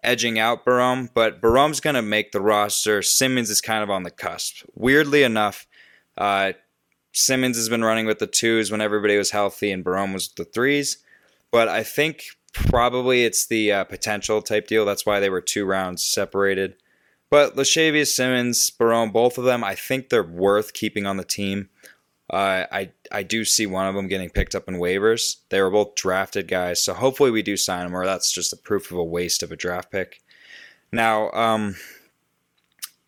edging 0.03 0.39
out 0.39 0.65
Borom. 0.65 1.09
But 1.13 1.41
Borom's 1.41 1.79
going 1.79 1.95
to 1.95 2.01
make 2.01 2.31
the 2.31 2.41
roster. 2.41 3.01
Simmons 3.01 3.49
is 3.49 3.61
kind 3.61 3.83
of 3.83 3.89
on 3.89 4.03
the 4.03 4.11
cusp. 4.11 4.63
Weirdly 4.75 5.23
enough, 5.23 5.67
uh, 6.17 6.53
Simmons 7.13 7.57
has 7.57 7.69
been 7.69 7.83
running 7.83 8.05
with 8.05 8.19
the 8.19 8.27
twos 8.27 8.71
when 8.71 8.81
everybody 8.81 9.17
was 9.17 9.31
healthy, 9.31 9.71
and 9.71 9.85
Borom 9.85 10.13
was 10.13 10.29
the 10.29 10.45
threes. 10.45 10.97
But 11.51 11.67
I 11.67 11.83
think 11.83 12.23
probably 12.53 13.23
it's 13.23 13.47
the 13.47 13.71
uh, 13.71 13.83
potential 13.85 14.41
type 14.41 14.67
deal. 14.67 14.85
That's 14.85 15.05
why 15.05 15.19
they 15.19 15.29
were 15.29 15.41
two 15.41 15.65
rounds 15.65 16.03
separated. 16.03 16.75
But 17.29 17.55
Lachavious 17.55 18.15
Simmons, 18.15 18.71
Borom, 18.71 19.11
both 19.11 19.37
of 19.37 19.43
them, 19.43 19.63
I 19.63 19.75
think 19.75 20.09
they're 20.09 20.23
worth 20.23 20.73
keeping 20.73 21.05
on 21.05 21.17
the 21.17 21.25
team. 21.25 21.69
Uh, 22.29 22.65
I 22.71 22.91
I 23.11 23.23
do 23.23 23.45
see 23.45 23.65
one 23.65 23.87
of 23.87 23.95
them 23.95 24.07
getting 24.07 24.29
picked 24.29 24.53
up 24.53 24.67
in 24.67 24.75
waivers. 24.75 25.37
They 25.49 25.61
were 25.61 25.69
both 25.69 25.95
drafted 25.95 26.47
guys, 26.47 26.83
so 26.83 26.93
hopefully 26.93 27.31
we 27.31 27.41
do 27.41 27.55
sign 27.55 27.85
them, 27.85 27.95
or 27.95 28.05
that's 28.05 28.31
just 28.31 28.51
a 28.51 28.57
proof 28.57 28.91
of 28.91 28.97
a 28.97 29.03
waste 29.03 29.43
of 29.43 29.51
a 29.51 29.55
draft 29.55 29.91
pick. 29.91 30.21
Now, 30.91 31.31
um, 31.31 31.75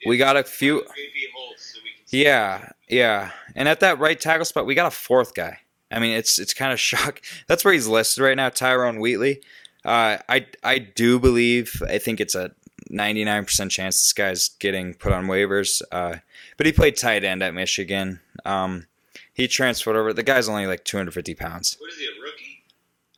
we 0.05 0.17
got 0.17 0.37
a 0.37 0.43
few. 0.43 0.85
Yeah, 2.07 2.69
yeah, 2.87 3.31
and 3.55 3.67
at 3.67 3.81
that 3.81 3.99
right 3.99 4.19
tackle 4.19 4.45
spot, 4.45 4.65
we 4.65 4.73
got 4.73 4.87
a 4.87 4.91
fourth 4.91 5.33
guy. 5.33 5.59
I 5.91 5.99
mean, 5.99 6.15
it's 6.15 6.39
it's 6.39 6.53
kind 6.53 6.71
of 6.71 6.79
shock. 6.79 7.21
That's 7.47 7.65
where 7.65 7.73
he's 7.73 7.87
listed 7.87 8.23
right 8.23 8.37
now, 8.37 8.49
Tyrone 8.49 9.01
Wheatley. 9.01 9.41
Uh, 9.83 10.17
I 10.29 10.45
I 10.63 10.79
do 10.79 11.19
believe 11.19 11.81
I 11.87 11.97
think 11.97 12.21
it's 12.21 12.35
a 12.35 12.51
99% 12.91 13.69
chance 13.69 14.01
this 14.01 14.13
guy's 14.13 14.49
getting 14.59 14.93
put 14.93 15.11
on 15.11 15.27
waivers. 15.27 15.81
Uh, 15.91 16.17
but 16.57 16.65
he 16.65 16.71
played 16.71 16.97
tight 16.97 17.23
end 17.23 17.43
at 17.43 17.53
Michigan. 17.53 18.19
Um, 18.45 18.87
he 19.33 19.47
transferred 19.47 19.95
over. 19.95 20.13
The 20.13 20.23
guy's 20.23 20.49
only 20.49 20.67
like 20.67 20.83
250 20.83 21.35
pounds. 21.35 21.77
What 21.79 21.91
is 21.91 21.97
he, 21.97 22.05
a 22.05 22.21
rookie? 22.21 22.63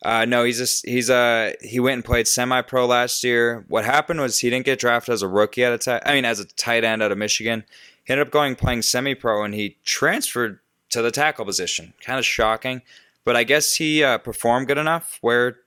Uh, 0.04 0.26
no, 0.26 0.44
he's 0.44 0.58
just 0.58 0.86
he's 0.88 1.10
uh 1.10 1.54
he 1.62 1.80
went 1.80 1.96
and 1.96 2.06
played 2.06 2.28
semi-pro 2.28 2.86
last 2.86 3.24
year. 3.24 3.66
What 3.68 3.86
happened 3.86 4.20
was 4.20 4.40
he 4.40 4.50
didn't 4.50 4.66
get 4.66 4.80
drafted 4.80 5.14
as 5.14 5.22
a 5.22 5.28
rookie 5.28 5.64
at 5.64 5.74
a 5.74 5.78
tight. 5.78 6.04
I 6.06 6.14
mean, 6.14 6.26
as 6.26 6.40
a 6.40 6.46
tight 6.46 6.84
end 6.84 7.04
out 7.04 7.12
of 7.12 7.18
Michigan. 7.18 7.64
He 8.04 8.14
ended 8.14 8.28
up 8.28 8.34
going 8.34 8.56
playing 8.56 8.82
semi-pro, 8.82 9.44
and 9.44 9.54
he 9.54 9.78
transferred 9.86 10.60
to 10.90 11.04
the 11.04 11.12
tackle 11.12 11.46
position. 11.46 11.94
Kind 12.04 12.18
of 12.18 12.26
shocking, 12.26 12.82
but 13.24 13.36
I 13.36 13.44
guess 13.44 13.76
he 13.76 14.04
uh, 14.04 14.18
performed 14.18 14.68
good 14.68 14.80
enough 14.80 15.20
where 15.22 15.60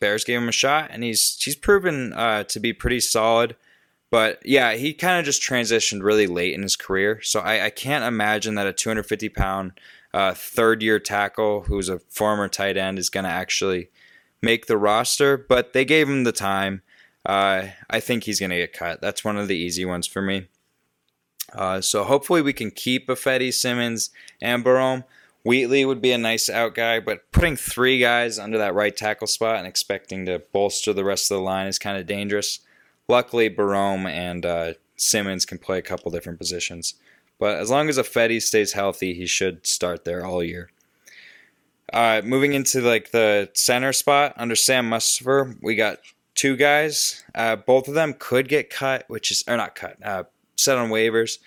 Bears 0.00 0.24
gave 0.24 0.40
him 0.40 0.48
a 0.48 0.52
shot, 0.52 0.90
and 0.90 1.02
he's 1.02 1.40
he's 1.42 1.56
proven 1.56 2.12
uh, 2.12 2.44
to 2.44 2.60
be 2.60 2.72
pretty 2.72 3.00
solid. 3.00 3.56
But 4.10 4.40
yeah, 4.44 4.74
he 4.74 4.94
kind 4.94 5.18
of 5.18 5.24
just 5.24 5.42
transitioned 5.42 6.02
really 6.02 6.26
late 6.26 6.54
in 6.54 6.62
his 6.62 6.76
career, 6.76 7.20
so 7.22 7.40
I, 7.40 7.66
I 7.66 7.70
can't 7.70 8.04
imagine 8.04 8.54
that 8.54 8.66
a 8.66 8.72
250 8.72 9.28
pound 9.28 9.72
uh, 10.14 10.32
third 10.34 10.82
year 10.82 10.98
tackle 10.98 11.62
who's 11.62 11.88
a 11.88 11.98
former 11.98 12.48
tight 12.48 12.76
end 12.76 12.98
is 12.98 13.10
going 13.10 13.24
to 13.24 13.30
actually 13.30 13.90
make 14.40 14.66
the 14.66 14.78
roster. 14.78 15.36
But 15.36 15.72
they 15.72 15.84
gave 15.84 16.08
him 16.08 16.24
the 16.24 16.32
time. 16.32 16.82
Uh, 17.26 17.68
I 17.90 18.00
think 18.00 18.24
he's 18.24 18.40
going 18.40 18.50
to 18.50 18.56
get 18.56 18.72
cut. 18.72 19.00
That's 19.02 19.24
one 19.24 19.36
of 19.36 19.48
the 19.48 19.56
easy 19.56 19.84
ones 19.84 20.06
for 20.06 20.22
me. 20.22 20.46
Uh, 21.52 21.80
so 21.80 22.04
hopefully 22.04 22.42
we 22.42 22.52
can 22.52 22.70
keep 22.70 23.08
Ifedi 23.08 23.52
Simmons 23.52 24.10
and 24.40 24.64
Borom. 24.64 25.04
Wheatley 25.48 25.86
would 25.86 26.02
be 26.02 26.12
a 26.12 26.18
nice 26.18 26.50
out 26.50 26.74
guy, 26.74 27.00
but 27.00 27.32
putting 27.32 27.56
three 27.56 27.98
guys 27.98 28.38
under 28.38 28.58
that 28.58 28.74
right 28.74 28.94
tackle 28.94 29.26
spot 29.26 29.56
and 29.56 29.66
expecting 29.66 30.26
to 30.26 30.42
bolster 30.52 30.92
the 30.92 31.06
rest 31.06 31.30
of 31.30 31.38
the 31.38 31.42
line 31.42 31.66
is 31.66 31.78
kind 31.78 31.96
of 31.96 32.06
dangerous. 32.06 32.60
Luckily, 33.08 33.48
Borom 33.48 34.06
and 34.06 34.44
uh, 34.44 34.74
Simmons 34.96 35.46
can 35.46 35.56
play 35.56 35.78
a 35.78 35.82
couple 35.82 36.10
different 36.10 36.38
positions. 36.38 36.96
But 37.38 37.56
as 37.60 37.70
long 37.70 37.88
as 37.88 37.96
Ifedi 37.96 38.42
stays 38.42 38.74
healthy, 38.74 39.14
he 39.14 39.24
should 39.24 39.66
start 39.66 40.04
there 40.04 40.22
all 40.22 40.44
year. 40.44 40.70
Uh, 41.94 42.20
moving 42.22 42.52
into 42.52 42.82
like 42.82 43.12
the 43.12 43.48
center 43.54 43.94
spot 43.94 44.34
under 44.36 44.54
Sam 44.54 44.90
Mustipher, 44.90 45.56
we 45.62 45.76
got 45.76 46.00
two 46.34 46.56
guys. 46.56 47.24
Uh, 47.34 47.56
both 47.56 47.88
of 47.88 47.94
them 47.94 48.14
could 48.18 48.48
get 48.48 48.68
cut, 48.68 49.06
which 49.08 49.30
is 49.30 49.44
or 49.48 49.56
not 49.56 49.74
cut, 49.74 49.96
uh, 50.04 50.24
set 50.56 50.76
on 50.76 50.90
waivers, 50.90 51.38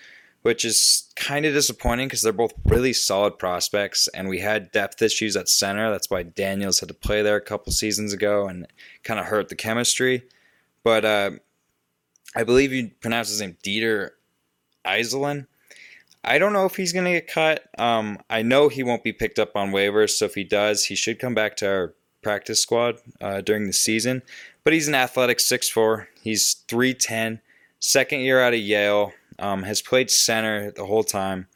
which 0.41 0.65
is 0.65 1.11
kind 1.15 1.45
of 1.45 1.53
disappointing 1.53 2.07
because 2.07 2.21
they're 2.21 2.33
both 2.33 2.53
really 2.65 2.93
solid 2.93 3.37
prospects, 3.37 4.07
and 4.09 4.27
we 4.27 4.39
had 4.39 4.71
depth 4.71 5.01
issues 5.01 5.35
at 5.35 5.49
center. 5.49 5.91
That's 5.91 6.09
why 6.09 6.23
Daniels 6.23 6.79
had 6.79 6.89
to 6.89 6.95
play 6.95 7.21
there 7.21 7.35
a 7.35 7.41
couple 7.41 7.71
seasons 7.71 8.13
ago, 8.13 8.47
and 8.47 8.67
kind 9.03 9.19
of 9.19 9.27
hurt 9.27 9.49
the 9.49 9.55
chemistry. 9.55 10.23
But 10.83 11.05
uh, 11.05 11.31
I 12.35 12.43
believe 12.43 12.73
you 12.73 12.91
pronounce 13.01 13.29
his 13.29 13.41
name 13.41 13.57
Dieter 13.63 14.11
Eiselen. 14.85 15.47
I 16.23 16.37
don't 16.37 16.53
know 16.53 16.65
if 16.65 16.75
he's 16.75 16.93
going 16.93 17.05
to 17.05 17.11
get 17.11 17.27
cut. 17.27 17.67
Um, 17.79 18.19
I 18.29 18.43
know 18.43 18.69
he 18.69 18.83
won't 18.83 19.03
be 19.03 19.13
picked 19.13 19.39
up 19.39 19.55
on 19.55 19.71
waivers, 19.71 20.11
so 20.11 20.25
if 20.25 20.35
he 20.35 20.43
does, 20.43 20.85
he 20.85 20.95
should 20.95 21.19
come 21.19 21.33
back 21.33 21.55
to 21.57 21.67
our 21.67 21.93
practice 22.21 22.59
squad 22.59 22.97
uh, 23.19 23.41
during 23.41 23.65
the 23.65 23.73
season, 23.73 24.21
but 24.63 24.73
he's 24.73 24.87
an 24.87 24.95
athletic 24.95 25.39
6'4. 25.39 26.07
He's 26.21 26.53
310, 26.67 27.41
second 27.79 28.19
year 28.19 28.39
out 28.41 28.53
of 28.53 28.59
Yale, 28.59 29.13
um, 29.39 29.63
has 29.63 29.81
played 29.81 30.09
center 30.09 30.71
the 30.71 30.85
whole 30.85 31.03
time. 31.03 31.47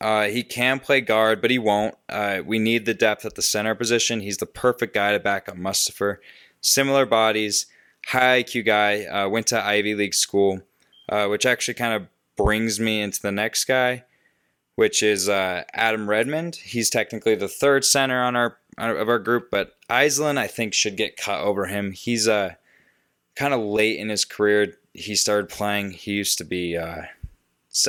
Uh, 0.00 0.24
he 0.24 0.42
can 0.42 0.80
play 0.80 1.00
guard, 1.00 1.40
but 1.40 1.50
he 1.50 1.58
won't. 1.58 1.94
Uh, 2.08 2.40
we 2.44 2.58
need 2.58 2.84
the 2.84 2.94
depth 2.94 3.24
at 3.24 3.36
the 3.36 3.42
center 3.42 3.74
position. 3.74 4.20
He's 4.20 4.38
the 4.38 4.46
perfect 4.46 4.94
guy 4.94 5.12
to 5.12 5.20
back 5.20 5.48
up 5.48 5.56
Mustipher. 5.56 6.18
Similar 6.60 7.06
bodies, 7.06 7.66
high 8.08 8.42
IQ 8.42 8.66
guy, 8.66 9.04
uh, 9.04 9.28
went 9.28 9.46
to 9.48 9.64
Ivy 9.64 9.94
League 9.94 10.14
school, 10.14 10.60
uh, 11.08 11.26
which 11.28 11.46
actually 11.46 11.74
kind 11.74 11.94
of 11.94 12.08
brings 12.36 12.80
me 12.80 13.00
into 13.00 13.22
the 13.22 13.32
next 13.32 13.64
guy, 13.64 14.04
which 14.74 15.02
is 15.02 15.28
uh, 15.28 15.64
Adam 15.72 16.08
Redmond. 16.08 16.56
He's 16.56 16.90
technically 16.90 17.34
the 17.34 17.48
third 17.48 17.84
center 17.84 18.22
on 18.22 18.36
our 18.36 18.58
of 18.76 19.08
our 19.08 19.20
group, 19.20 19.50
but 19.50 19.74
Eiselen 19.88 20.36
I 20.36 20.48
think 20.48 20.74
should 20.74 20.96
get 20.96 21.16
cut 21.16 21.40
over 21.40 21.66
him. 21.66 21.92
He's 21.92 22.26
uh, 22.26 22.54
kind 23.36 23.54
of 23.54 23.60
late 23.60 23.98
in 23.98 24.08
his 24.08 24.24
career. 24.24 24.76
He 24.94 25.14
started 25.16 25.48
playing. 25.50 25.90
He 25.90 26.12
used 26.12 26.38
to 26.38 26.44
be. 26.44 26.76
Uh, 26.76 27.02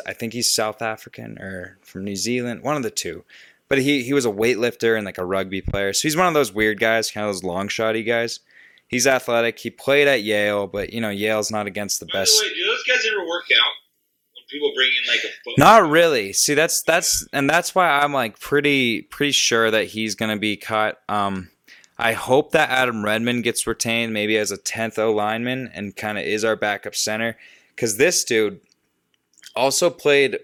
I 0.05 0.13
think 0.13 0.33
he's 0.33 0.51
South 0.51 0.81
African 0.81 1.37
or 1.39 1.77
from 1.83 2.03
New 2.03 2.15
Zealand, 2.15 2.63
one 2.63 2.75
of 2.75 2.83
the 2.83 2.89
two. 2.91 3.23
But 3.67 3.77
he, 3.79 4.03
he 4.03 4.13
was 4.13 4.25
a 4.25 4.31
weightlifter 4.31 4.95
and 4.97 5.05
like 5.05 5.17
a 5.17 5.25
rugby 5.25 5.61
player. 5.61 5.93
So 5.93 6.01
he's 6.03 6.17
one 6.17 6.27
of 6.27 6.33
those 6.33 6.51
weird 6.51 6.79
guys, 6.79 7.09
kind 7.11 7.25
of 7.25 7.29
those 7.33 7.43
long 7.43 7.67
shotty 7.67 8.05
guys. 8.05 8.39
He's 8.87 9.07
athletic. 9.07 9.57
He 9.57 9.69
played 9.71 10.07
at 10.07 10.21
Yale, 10.23 10.67
but 10.67 10.93
you 10.93 11.01
know 11.01 11.09
Yale's 11.09 11.49
not 11.51 11.65
against 11.67 11.99
the 11.99 12.05
By 12.07 12.19
best. 12.19 12.39
the 12.39 12.47
way, 12.47 12.53
do 12.53 12.65
those 12.67 12.83
guys 12.83 13.05
ever 13.11 13.25
work 13.27 13.45
out? 13.51 13.71
When 14.35 14.43
people 14.49 14.71
bring 14.75 14.89
in 14.89 15.07
like 15.07 15.19
a 15.23 15.29
foot 15.43 15.57
Not 15.57 15.89
really. 15.89 16.33
See, 16.33 16.53
that's 16.53 16.83
that's 16.83 17.27
and 17.33 17.49
that's 17.49 17.73
why 17.73 17.89
I'm 17.89 18.13
like 18.13 18.39
pretty 18.39 19.01
pretty 19.03 19.31
sure 19.31 19.71
that 19.71 19.85
he's 19.85 20.13
gonna 20.13 20.37
be 20.37 20.57
cut. 20.57 21.01
Um, 21.09 21.49
I 21.97 22.13
hope 22.13 22.51
that 22.51 22.69
Adam 22.69 23.05
Redmond 23.05 23.43
gets 23.43 23.65
retained, 23.65 24.13
maybe 24.13 24.37
as 24.37 24.51
a 24.51 24.57
tenth 24.57 24.99
O 24.99 25.13
lineman, 25.13 25.71
and 25.73 25.95
kind 25.95 26.17
of 26.17 26.25
is 26.25 26.43
our 26.43 26.55
backup 26.55 26.95
center. 26.95 27.37
Because 27.69 27.97
this 27.97 28.23
dude 28.23 28.59
also 29.55 29.89
played 29.89 30.39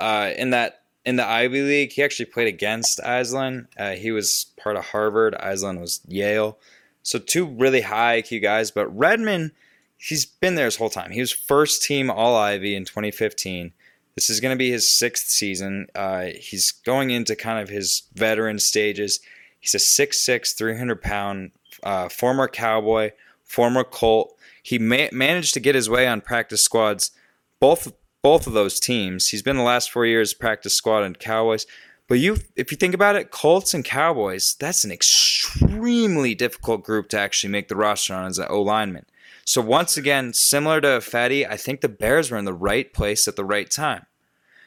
uh, 0.00 0.30
in 0.36 0.50
that 0.50 0.82
in 1.04 1.16
the 1.16 1.26
Ivy 1.26 1.62
League. 1.62 1.92
He 1.92 2.02
actually 2.02 2.26
played 2.26 2.48
against 2.48 2.98
Eiselen. 3.00 3.66
Uh, 3.78 3.92
he 3.92 4.10
was 4.10 4.46
part 4.56 4.76
of 4.76 4.86
Harvard. 4.86 5.34
Eiselen 5.34 5.80
was 5.80 6.00
Yale. 6.08 6.58
So 7.02 7.18
two 7.18 7.46
really 7.46 7.82
high 7.82 8.22
IQ 8.22 8.42
guys. 8.42 8.70
But 8.70 8.86
Redmond, 8.96 9.52
he's 9.98 10.24
been 10.24 10.54
there 10.54 10.64
his 10.64 10.76
whole 10.76 10.90
time. 10.90 11.10
He 11.10 11.20
was 11.20 11.32
first 11.32 11.82
team 11.82 12.10
All 12.10 12.36
Ivy 12.36 12.74
in 12.74 12.84
2015. 12.84 13.72
This 14.14 14.30
is 14.30 14.40
going 14.40 14.54
to 14.54 14.58
be 14.58 14.70
his 14.70 14.90
sixth 14.90 15.28
season. 15.28 15.88
Uh, 15.94 16.26
he's 16.38 16.70
going 16.70 17.10
into 17.10 17.34
kind 17.36 17.60
of 17.60 17.68
his 17.68 18.04
veteran 18.14 18.58
stages. 18.58 19.20
He's 19.64 19.74
a 19.74 19.78
6'6", 19.78 20.54
300 20.54 21.00
pound 21.00 21.52
uh, 21.82 22.10
former 22.10 22.48
Cowboy, 22.48 23.12
former 23.44 23.82
Colt. 23.82 24.36
He 24.62 24.78
ma- 24.78 25.08
managed 25.10 25.54
to 25.54 25.60
get 25.60 25.74
his 25.74 25.88
way 25.88 26.06
on 26.06 26.20
practice 26.20 26.62
squads, 26.62 27.12
both 27.60 27.90
both 28.22 28.46
of 28.46 28.52
those 28.52 28.78
teams. 28.78 29.28
He's 29.28 29.40
been 29.40 29.56
the 29.56 29.62
last 29.62 29.90
four 29.90 30.04
years 30.04 30.34
practice 30.34 30.74
squad 30.74 31.02
and 31.02 31.18
Cowboys. 31.18 31.66
But 32.08 32.18
you, 32.18 32.36
if 32.56 32.70
you 32.70 32.76
think 32.76 32.92
about 32.92 33.16
it, 33.16 33.30
Colts 33.30 33.72
and 33.72 33.82
Cowboys, 33.82 34.54
that's 34.60 34.84
an 34.84 34.92
extremely 34.92 36.34
difficult 36.34 36.84
group 36.84 37.08
to 37.08 37.18
actually 37.18 37.50
make 37.50 37.68
the 37.68 37.76
roster 37.76 38.12
on 38.12 38.26
as 38.26 38.38
an 38.38 38.48
O 38.50 38.60
lineman. 38.60 39.06
So 39.46 39.62
once 39.62 39.96
again, 39.96 40.34
similar 40.34 40.82
to 40.82 41.00
Fatty, 41.00 41.46
I 41.46 41.56
think 41.56 41.80
the 41.80 41.88
Bears 41.88 42.30
were 42.30 42.36
in 42.36 42.44
the 42.44 42.52
right 42.52 42.92
place 42.92 43.26
at 43.26 43.36
the 43.36 43.44
right 43.46 43.70
time. 43.70 44.04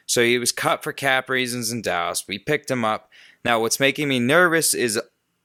So 0.08 0.24
he 0.24 0.38
was 0.38 0.52
cut 0.52 0.82
for 0.82 0.92
cap 0.92 1.28
reasons 1.28 1.70
in 1.70 1.82
Dallas. 1.82 2.24
We 2.26 2.38
picked 2.38 2.70
him 2.70 2.82
up. 2.82 3.10
Now, 3.44 3.60
what's 3.60 3.78
making 3.78 4.08
me 4.08 4.18
nervous 4.18 4.72
is 4.72 4.98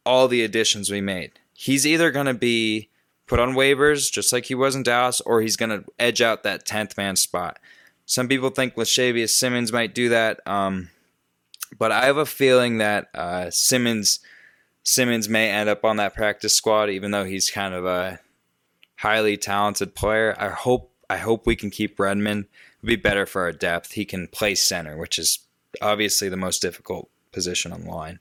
all 0.06 0.30
the 0.30 0.42
additions 0.42 0.90
we 0.90 1.02
made. 1.02 1.34
He's 1.54 1.86
either 1.86 2.12
going 2.12 2.26
to 2.28 2.34
be 2.34 2.90
put 3.28 3.40
on 3.40 3.54
waivers, 3.54 4.10
just 4.10 4.32
like 4.32 4.46
he 4.46 4.56
was 4.56 4.74
in 4.74 4.84
Dallas, 4.84 5.20
or 5.22 5.42
he's 5.42 5.58
going 5.58 5.70
to 5.70 5.86
edge 6.00 6.22
out 6.22 6.44
that 6.44 6.66
10th 6.66 6.98
man 6.98 7.18
spot. 7.18 7.60
Some 8.06 8.30
people 8.30 8.50
think 8.50 8.76
Lachavious 8.76 9.36
Simmons 9.36 9.74
might 9.74 9.94
do 9.94 10.10
that, 10.10 10.46
um, 10.48 10.90
but 11.78 11.92
I 11.92 12.06
have 12.06 12.18
a 12.18 12.26
feeling 12.26 12.78
that 12.78 13.10
uh, 13.14 13.50
Simmons 13.50 14.20
Simmons 14.86 15.30
may 15.30 15.50
end 15.50 15.70
up 15.70 15.86
on 15.86 15.96
that 15.98 16.14
practice 16.14 16.54
squad, 16.54 16.90
even 16.90 17.12
though 17.12 17.24
he's 17.24 17.50
kind 17.50 17.74
of 17.74 17.86
a 17.86 18.20
highly 18.98 19.38
talented 19.38 19.96
player. 19.96 20.36
I 20.38 20.50
hope 20.50 20.92
I 21.10 21.18
hope 21.18 21.46
we 21.46 21.56
can 21.56 21.70
keep 21.70 22.00
Redmond. 22.00 22.46
It'd 22.84 22.88
be 22.88 22.96
better 22.98 23.26
for 23.26 23.44
our 23.44 23.54
depth. 23.54 23.94
He 23.94 24.04
can 24.04 24.28
play 24.28 24.56
center, 24.56 24.98
which 24.98 25.18
is 25.18 25.40
obviously 25.82 26.28
the 26.28 26.36
most 26.36 26.62
difficult 26.62 27.10
position 27.32 27.72
on 27.72 27.86
the 27.86 27.90
line. 27.90 28.20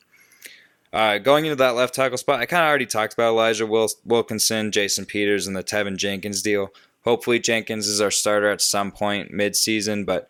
Uh, 0.92 1.18
going 1.18 1.46
into 1.46 1.56
that 1.56 1.74
left 1.74 1.94
tackle 1.94 2.16
spot, 2.16 2.38
I 2.38 2.46
kind 2.46 2.62
of 2.62 2.68
already 2.68 2.86
talked 2.86 3.14
about 3.14 3.32
Elijah 3.32 3.66
Wilkinson, 3.66 4.70
Jason 4.70 5.04
Peters, 5.04 5.48
and 5.48 5.56
the 5.56 5.64
Teven 5.64 5.96
Jenkins 5.96 6.42
deal. 6.42 6.68
Hopefully, 7.02 7.40
Jenkins 7.40 7.88
is 7.88 8.00
our 8.00 8.12
starter 8.12 8.50
at 8.50 8.60
some 8.60 8.92
point 8.92 9.32
mid-season, 9.32 10.04
but 10.04 10.28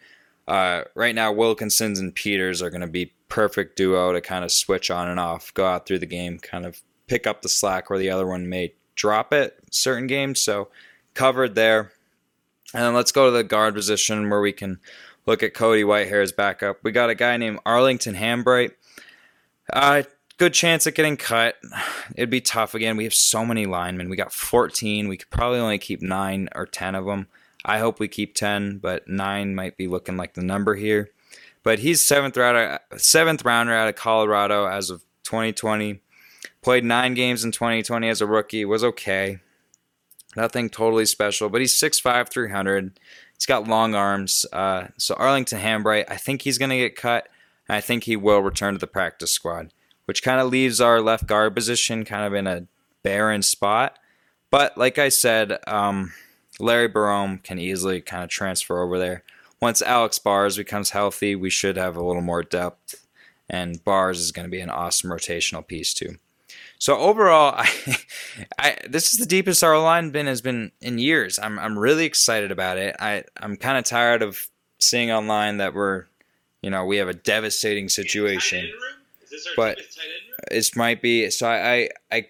uh, 0.48 0.84
right 0.94 1.14
now, 1.14 1.30
Wilkinson's 1.30 2.00
and 2.00 2.14
Peters 2.14 2.62
are 2.62 2.70
going 2.70 2.80
to 2.80 2.86
be 2.86 3.12
perfect 3.28 3.76
duo 3.76 4.12
to 4.12 4.20
kind 4.20 4.44
of 4.44 4.52
switch 4.52 4.90
on 4.90 5.08
and 5.08 5.20
off, 5.20 5.52
go 5.52 5.66
out 5.66 5.84
through 5.84 5.98
the 5.98 6.06
game, 6.06 6.38
kind 6.38 6.64
of 6.64 6.80
pick 7.06 7.26
up 7.26 7.42
the 7.42 7.48
slack 7.48 7.90
where 7.90 7.98
the 7.98 8.10
other 8.10 8.26
one 8.26 8.48
may 8.48 8.72
drop 8.94 9.32
it 9.32 9.58
certain 9.70 10.06
games. 10.06 10.40
So 10.40 10.68
covered 11.14 11.54
there. 11.54 11.92
And 12.74 12.94
let's 12.94 13.12
go 13.12 13.26
to 13.26 13.30
the 13.30 13.44
guard 13.44 13.74
position 13.74 14.30
where 14.30 14.40
we 14.40 14.52
can 14.52 14.80
look 15.26 15.42
at 15.42 15.54
Cody 15.54 15.82
Whitehair's 15.82 16.32
backup. 16.32 16.78
We 16.82 16.92
got 16.92 17.10
a 17.10 17.14
guy 17.14 17.36
named 17.36 17.60
Arlington 17.66 18.14
Hambright. 18.14 18.72
Uh, 19.72 20.02
good 20.38 20.54
chance 20.54 20.86
at 20.86 20.94
getting 20.94 21.16
cut. 21.16 21.56
It'd 22.16 22.30
be 22.30 22.40
tough 22.40 22.74
again. 22.74 22.96
We 22.96 23.04
have 23.04 23.14
so 23.14 23.44
many 23.44 23.66
linemen. 23.66 24.08
We 24.08 24.16
got 24.16 24.32
14. 24.32 25.08
We 25.08 25.16
could 25.16 25.30
probably 25.30 25.58
only 25.58 25.78
keep 25.78 26.02
nine 26.02 26.48
or 26.54 26.66
10 26.66 26.94
of 26.94 27.04
them. 27.04 27.28
I 27.64 27.78
hope 27.78 28.00
we 28.00 28.08
keep 28.08 28.34
10, 28.34 28.78
but 28.78 29.06
nine 29.06 29.54
might 29.54 29.76
be 29.76 29.86
looking 29.86 30.16
like 30.16 30.34
the 30.34 30.42
number 30.42 30.74
here. 30.74 31.10
But 31.62 31.78
he's 31.78 32.02
seventh 32.02 32.36
rounder, 32.36 32.80
seventh 32.96 33.44
rounder 33.44 33.72
out 33.72 33.88
of 33.88 33.94
Colorado 33.94 34.66
as 34.66 34.90
of 34.90 35.04
2020. 35.24 36.00
Played 36.60 36.84
nine 36.84 37.14
games 37.14 37.44
in 37.44 37.52
2020 37.52 38.08
as 38.08 38.20
a 38.20 38.26
rookie. 38.26 38.64
Was 38.64 38.82
okay. 38.82 39.38
Nothing 40.36 40.70
totally 40.70 41.06
special, 41.06 41.48
but 41.48 41.60
he's 41.60 41.78
6'5", 41.78 42.30
300. 42.30 42.98
He's 43.34 43.46
got 43.46 43.68
long 43.68 43.94
arms. 43.94 44.46
Uh, 44.52 44.88
so 44.98 45.14
Arlington 45.14 45.60
Hambright, 45.60 46.04
I 46.08 46.16
think 46.16 46.42
he's 46.42 46.58
going 46.58 46.70
to 46.70 46.76
get 46.76 46.96
cut. 46.96 47.28
And 47.68 47.76
I 47.76 47.80
think 47.80 48.04
he 48.04 48.16
will 48.16 48.40
return 48.40 48.74
to 48.74 48.78
the 48.78 48.86
practice 48.86 49.32
squad, 49.32 49.72
which 50.06 50.22
kind 50.22 50.40
of 50.40 50.48
leaves 50.48 50.80
our 50.80 51.00
left 51.00 51.26
guard 51.26 51.54
position 51.54 52.04
kind 52.04 52.24
of 52.24 52.34
in 52.34 52.46
a 52.46 52.66
barren 53.02 53.42
spot. 53.42 53.98
But 54.50 54.76
like 54.76 54.98
I 54.98 55.08
said, 55.08 55.58
um, 55.66 56.12
Larry 56.58 56.88
Borom 56.88 57.42
can 57.42 57.58
easily 57.58 58.00
kind 58.00 58.22
of 58.22 58.30
transfer 58.30 58.82
over 58.82 58.98
there. 58.98 59.24
Once 59.60 59.80
Alex 59.80 60.18
Bars 60.18 60.56
becomes 60.56 60.90
healthy, 60.90 61.36
we 61.36 61.50
should 61.50 61.76
have 61.76 61.96
a 61.96 62.04
little 62.04 62.22
more 62.22 62.42
depth, 62.42 63.06
and 63.48 63.82
Bars 63.84 64.20
is 64.20 64.32
going 64.32 64.44
to 64.44 64.50
be 64.50 64.60
an 64.60 64.70
awesome 64.70 65.10
rotational 65.10 65.66
piece 65.66 65.94
too. 65.94 66.16
So 66.82 66.98
overall, 66.98 67.54
I, 67.56 67.68
I 68.58 68.76
this 68.88 69.12
is 69.12 69.18
the 69.20 69.24
deepest 69.24 69.62
our 69.62 69.80
line 69.80 70.10
been 70.10 70.26
has 70.26 70.40
been 70.40 70.72
in 70.80 70.98
years. 70.98 71.38
I'm 71.38 71.56
I'm 71.60 71.78
really 71.78 72.04
excited 72.04 72.50
about 72.50 72.76
it. 72.76 72.96
I 72.98 73.22
I'm 73.36 73.56
kind 73.56 73.78
of 73.78 73.84
tired 73.84 74.20
of 74.20 74.48
seeing 74.80 75.12
online 75.12 75.58
that 75.58 75.74
we're, 75.74 76.06
you 76.60 76.70
know, 76.70 76.84
we 76.84 76.96
have 76.96 77.06
a 77.06 77.14
devastating 77.14 77.88
situation. 77.88 78.68
But 79.54 79.78
this 80.50 80.74
might 80.74 81.00
be 81.00 81.30
so. 81.30 81.46
I 81.46 81.54
I 81.54 81.88
I, 82.10 82.28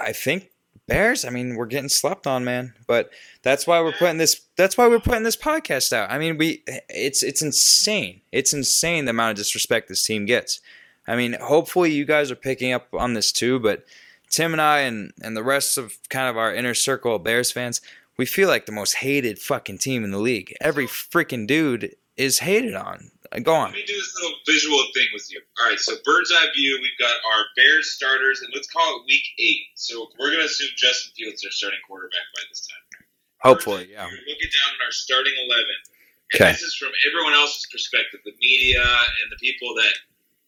I 0.00 0.12
think 0.14 0.50
Bears. 0.88 1.24
I 1.24 1.30
mean, 1.30 1.54
we're 1.54 1.66
getting 1.66 1.88
slept 1.88 2.26
on, 2.26 2.44
man. 2.44 2.74
But 2.88 3.10
that's 3.42 3.68
why 3.68 3.80
we're 3.82 3.92
putting 3.92 4.18
this. 4.18 4.48
That's 4.56 4.76
why 4.76 4.88
we're 4.88 4.98
putting 4.98 5.22
this 5.22 5.36
podcast 5.36 5.92
out. 5.92 6.10
I 6.10 6.18
mean, 6.18 6.38
we. 6.38 6.64
It's 6.88 7.22
it's 7.22 7.40
insane. 7.40 8.22
It's 8.32 8.52
insane 8.52 9.04
the 9.04 9.10
amount 9.10 9.30
of 9.30 9.36
disrespect 9.36 9.88
this 9.88 10.02
team 10.02 10.26
gets. 10.26 10.60
I 11.06 11.16
mean, 11.16 11.36
hopefully 11.40 11.92
you 11.92 12.04
guys 12.04 12.30
are 12.30 12.36
picking 12.36 12.72
up 12.72 12.88
on 12.92 13.14
this 13.14 13.32
too. 13.32 13.58
But 13.58 13.84
Tim 14.28 14.52
and 14.52 14.60
I 14.60 14.80
and 14.80 15.12
and 15.22 15.36
the 15.36 15.42
rest 15.42 15.76
of 15.78 15.98
kind 16.08 16.28
of 16.28 16.36
our 16.36 16.54
inner 16.54 16.74
circle 16.74 17.16
of 17.16 17.24
Bears 17.24 17.50
fans, 17.52 17.80
we 18.16 18.26
feel 18.26 18.48
like 18.48 18.66
the 18.66 18.72
most 18.72 18.96
hated 18.96 19.38
fucking 19.38 19.78
team 19.78 20.04
in 20.04 20.10
the 20.10 20.18
league. 20.18 20.54
Every 20.60 20.86
freaking 20.86 21.46
dude 21.46 21.94
is 22.16 22.38
hated 22.40 22.74
on. 22.74 23.10
Go 23.42 23.54
on. 23.54 23.70
Let 23.70 23.78
me 23.78 23.84
do 23.86 23.94
this 23.94 24.12
little 24.20 24.36
visual 24.44 24.82
thing 24.92 25.06
with 25.14 25.30
you. 25.30 25.40
All 25.60 25.70
right, 25.70 25.78
so 25.78 25.94
bird's 26.04 26.32
eye 26.34 26.48
view, 26.54 26.76
we've 26.82 26.98
got 26.98 27.14
our 27.14 27.44
Bears 27.54 27.92
starters, 27.92 28.42
and 28.42 28.50
let's 28.52 28.66
call 28.68 28.82
it 28.98 29.06
week 29.06 29.22
eight. 29.38 29.70
So 29.76 30.08
we're 30.18 30.34
going 30.34 30.40
to 30.42 30.46
assume 30.50 30.68
Justin 30.76 31.12
Fields 31.16 31.38
is 31.38 31.46
our 31.46 31.52
starting 31.54 31.78
quarterback 31.86 32.26
by 32.34 32.42
this 32.50 32.66
time. 32.66 32.82
Hopefully, 33.46 33.88
yeah. 33.92 34.02
We're 34.04 34.26
looking 34.26 34.50
down 34.50 34.74
at 34.74 34.82
our 34.84 34.90
starting 34.90 35.32
11. 35.46 35.46
And 36.34 36.42
Okay. 36.42 36.50
this 36.52 36.62
is 36.62 36.74
from 36.74 36.90
everyone 37.06 37.34
else's 37.34 37.66
perspective, 37.70 38.18
the 38.26 38.34
media 38.42 38.82
and 38.82 39.30
the 39.30 39.38
people 39.38 39.74
that 39.78 39.94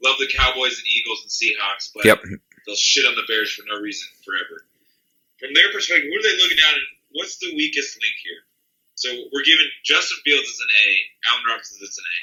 love 0.02 0.18
the 0.18 0.30
Cowboys 0.36 0.78
and 0.78 0.86
Eagles 0.86 1.22
and 1.22 1.30
Seahawks, 1.30 1.90
but 1.94 2.04
Yep. 2.04 2.22
they'll 2.66 2.76
shit 2.76 3.06
on 3.06 3.14
the 3.14 3.22
Bears 3.28 3.52
for 3.52 3.64
no 3.66 3.78
reason 3.80 4.08
forever. 4.24 4.66
From 5.38 5.54
their 5.54 5.70
perspective, 5.72 6.10
what 6.10 6.20
are 6.24 6.28
they 6.30 6.42
looking 6.42 6.58
at? 6.58 6.74
What's 7.12 7.36
the 7.38 7.54
weakest 7.54 8.00
link 8.00 8.14
here? 8.22 8.42
So 8.94 9.10
we're 9.32 9.42
giving 9.44 9.66
Justin 9.84 10.18
Fields 10.24 10.48
as 10.48 10.58
an 10.60 10.68
A, 10.86 11.30
Allen 11.30 11.44
Robinson 11.48 11.78
as 11.82 11.98
an 11.98 12.04
A. 12.04 12.18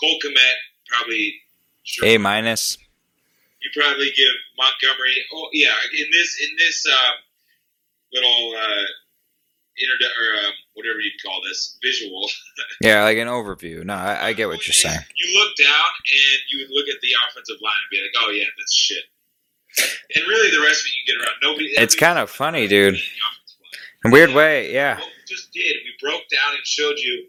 Cole 0.00 0.18
Kmet, 0.24 0.54
probably 0.88 1.34
sure. 1.84 2.06
A 2.08 2.18
minus. 2.18 2.78
You 3.60 3.70
probably 3.74 4.10
give 4.16 4.34
Montgomery. 4.56 5.24
Oh 5.34 5.48
yeah, 5.52 5.74
in 5.98 6.06
this 6.10 6.40
in 6.40 6.56
this 6.56 6.86
um, 6.86 7.14
little 8.12 8.54
uh, 8.56 8.84
inter 9.80 9.96
or 10.04 10.46
um, 10.46 10.52
whatever 10.74 11.00
you'd 11.00 11.18
call 11.24 11.40
this 11.48 11.78
visual. 11.82 12.28
Yeah, 12.82 13.04
like 13.04 13.18
an 13.18 13.28
overview. 13.28 13.84
No, 13.84 13.94
I, 13.94 14.28
I 14.28 14.32
get 14.32 14.48
what 14.48 14.66
you're 14.66 14.72
saying. 14.72 15.00
You 15.16 15.38
look 15.38 15.52
down 15.56 15.68
and 15.68 16.38
you 16.48 16.64
would 16.64 16.72
look 16.72 16.88
at 16.88 17.00
the 17.02 17.08
offensive 17.28 17.56
line 17.60 17.74
and 17.76 17.90
be 17.90 18.00
like, 18.00 18.24
"Oh 18.24 18.30
yeah, 18.30 18.48
that's 18.56 18.72
shit." 18.72 19.04
And 20.16 20.26
really, 20.26 20.50
the 20.50 20.62
rest 20.62 20.80
of 20.80 20.86
it 20.86 20.94
you 20.96 21.04
get 21.06 21.20
around. 21.20 21.36
Nobody. 21.42 21.66
It's 21.76 21.94
kind 21.94 22.18
of 22.18 22.30
funny, 22.30 22.66
dude. 22.68 22.94
in 22.94 23.00
the 23.00 23.00
offensive 23.00 23.40
a 24.04 24.10
weird 24.10 24.30
way, 24.30 24.72
yeah. 24.72 24.96
What 24.96 25.06
we 25.06 25.22
just 25.28 25.52
did, 25.52 25.76
we 25.84 25.92
broke 26.00 26.22
down 26.30 26.54
and 26.54 26.64
showed 26.64 26.96
you. 26.98 27.26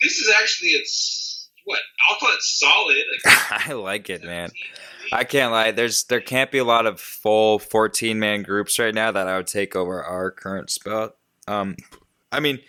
This 0.00 0.18
is 0.18 0.32
actually 0.40 0.70
it's 0.70 1.50
what 1.64 1.80
I'll 2.08 2.16
call 2.16 2.30
it 2.30 2.40
solid. 2.40 2.96
Like 3.26 3.68
I 3.68 3.72
like 3.74 4.08
it, 4.08 4.24
man. 4.24 4.50
I 5.12 5.24
can't 5.24 5.52
lie. 5.52 5.72
There's 5.72 6.04
there 6.04 6.20
can't 6.20 6.50
be 6.50 6.58
a 6.58 6.64
lot 6.64 6.86
of 6.86 7.00
full 7.00 7.58
14 7.58 8.18
man 8.18 8.42
groups 8.42 8.78
right 8.78 8.94
now 8.94 9.12
that 9.12 9.28
I 9.28 9.36
would 9.36 9.46
take 9.46 9.76
over 9.76 10.02
our 10.02 10.30
current 10.30 10.70
spot. 10.70 11.16
Um, 11.50 11.76
I 12.30 12.40
mean, 12.40 12.60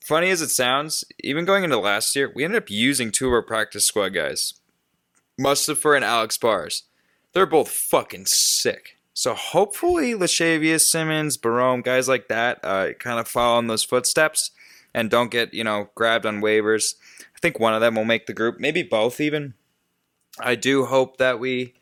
funny 0.00 0.30
as 0.30 0.40
it 0.40 0.50
sounds, 0.50 1.04
even 1.22 1.44
going 1.44 1.64
into 1.64 1.78
last 1.78 2.14
year, 2.14 2.30
we 2.34 2.44
ended 2.44 2.62
up 2.62 2.70
using 2.70 3.10
two 3.10 3.26
of 3.26 3.32
our 3.32 3.42
practice 3.42 3.86
squad 3.86 4.10
guys, 4.10 4.54
Mustipher 5.40 5.96
and 5.96 6.04
Alex 6.04 6.38
Bars. 6.38 6.84
They're 7.32 7.46
both 7.46 7.68
fucking 7.68 8.26
sick. 8.26 8.96
So 9.12 9.34
hopefully, 9.34 10.14
Lachavious 10.14 10.88
Simmons, 10.88 11.36
Borom, 11.36 11.82
guys 11.82 12.06
like 12.06 12.28
that, 12.28 12.60
uh, 12.62 12.92
kind 12.98 13.18
of 13.18 13.26
follow 13.26 13.58
in 13.58 13.66
those 13.66 13.82
footsteps 13.82 14.50
and 14.94 15.10
don't 15.10 15.30
get 15.30 15.52
you 15.52 15.64
know 15.64 15.90
grabbed 15.94 16.26
on 16.26 16.40
waivers. 16.40 16.94
I 17.20 17.38
think 17.40 17.58
one 17.58 17.74
of 17.74 17.80
them 17.80 17.94
will 17.94 18.04
make 18.04 18.26
the 18.26 18.34
group, 18.34 18.60
maybe 18.60 18.82
both 18.82 19.20
even. 19.20 19.54
I 20.38 20.54
do 20.54 20.84
hope 20.84 21.16
that 21.18 21.40
we 21.40 21.74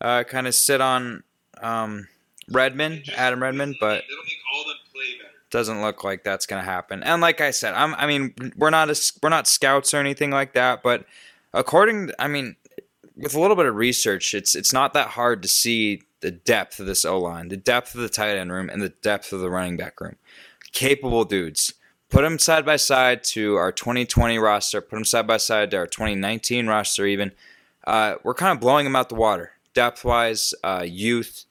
uh, 0.00 0.24
kind 0.24 0.46
of 0.46 0.54
sit 0.54 0.80
on 0.80 1.22
um, 1.62 2.08
Redmond, 2.50 3.10
Adam 3.16 3.42
Redmond, 3.42 3.76
but 3.80 4.02
That'll 4.08 4.24
make 4.24 4.38
all 4.52 4.64
them 4.64 4.76
play 4.92 5.18
better. 5.18 5.32
Doesn't 5.52 5.82
look 5.82 6.02
like 6.02 6.24
that's 6.24 6.46
gonna 6.46 6.62
happen. 6.62 7.04
And 7.04 7.22
like 7.22 7.40
I 7.40 7.52
said, 7.52 7.74
I'm 7.74 7.94
I 7.94 8.06
mean 8.06 8.34
we're 8.56 8.70
not 8.70 8.90
a, 8.90 9.12
we're 9.22 9.28
not 9.28 9.46
scouts 9.46 9.94
or 9.94 9.98
anything 9.98 10.32
like 10.32 10.54
that, 10.54 10.82
but 10.82 11.04
according 11.54 12.10
I 12.18 12.26
mean 12.26 12.56
with 13.16 13.34
a 13.34 13.40
little 13.40 13.56
bit 13.56 13.66
of 13.66 13.76
research, 13.76 14.34
it's 14.34 14.56
it's 14.56 14.72
not 14.72 14.94
that 14.94 15.08
hard 15.08 15.42
to 15.42 15.48
see 15.48 16.02
the 16.20 16.30
depth 16.30 16.80
of 16.80 16.86
this 16.86 17.04
O 17.04 17.18
line, 17.18 17.48
the 17.48 17.56
depth 17.56 17.94
of 17.94 18.00
the 18.00 18.08
tight 18.08 18.36
end 18.36 18.52
room, 18.52 18.68
and 18.68 18.82
the 18.82 18.88
depth 18.88 19.32
of 19.32 19.40
the 19.40 19.50
running 19.50 19.76
back 19.76 20.00
room. 20.00 20.16
Capable 20.72 21.24
dudes. 21.24 21.74
Put 22.08 22.22
them 22.22 22.38
side 22.38 22.66
by 22.66 22.76
side 22.76 23.24
to 23.24 23.56
our 23.56 23.72
2020 23.72 24.38
roster. 24.38 24.80
Put 24.80 24.96
them 24.96 25.04
side 25.04 25.26
by 25.26 25.38
side 25.38 25.70
to 25.70 25.78
our 25.78 25.86
2019 25.86 26.66
roster. 26.66 27.06
Even 27.06 27.32
uh, 27.86 28.16
we're 28.22 28.34
kind 28.34 28.52
of 28.52 28.60
blowing 28.60 28.84
them 28.84 28.96
out 28.96 29.08
the 29.08 29.14
water, 29.14 29.52
depth 29.74 30.04
wise, 30.04 30.54
uh, 30.62 30.84
youth, 30.86 31.44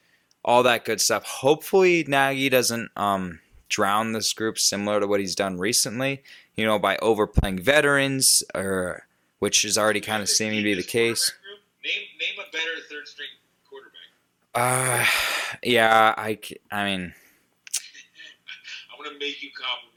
all 0.45 0.63
that 0.63 0.85
good 0.85 1.01
stuff. 1.01 1.23
Hopefully, 1.25 2.05
Nagy 2.07 2.49
doesn't 2.49 2.89
um, 2.95 3.39
drown 3.71 4.11
this 4.11 4.31
group 4.33 4.59
similar 4.59 4.99
to 4.99 5.07
what 5.07 5.19
he's 5.19 5.35
done 5.35 5.57
recently. 5.57 6.21
You 6.55 6.65
know, 6.65 6.77
by 6.77 6.97
overplaying 6.97 7.59
veterans, 7.59 8.43
or 8.53 9.07
which 9.39 9.65
is 9.65 9.77
already 9.77 10.01
kind 10.01 10.21
of 10.21 10.29
seeming 10.29 10.59
to 10.59 10.63
be 10.63 10.75
the 10.75 10.83
case. 10.83 11.31
Name 11.83 12.03
name 12.19 12.45
a 12.47 12.51
better 12.51 12.85
third 12.89 13.07
string 13.07 13.29
quarterback. 13.67 13.97
Uh, 14.53 15.05
yeah, 15.63 16.13
I, 16.17 16.37
I 16.71 16.85
mean, 16.85 17.01
I'm 18.91 19.03
gonna 19.03 19.17
make 19.17 19.41
you 19.41 19.49
compliment 19.55 19.91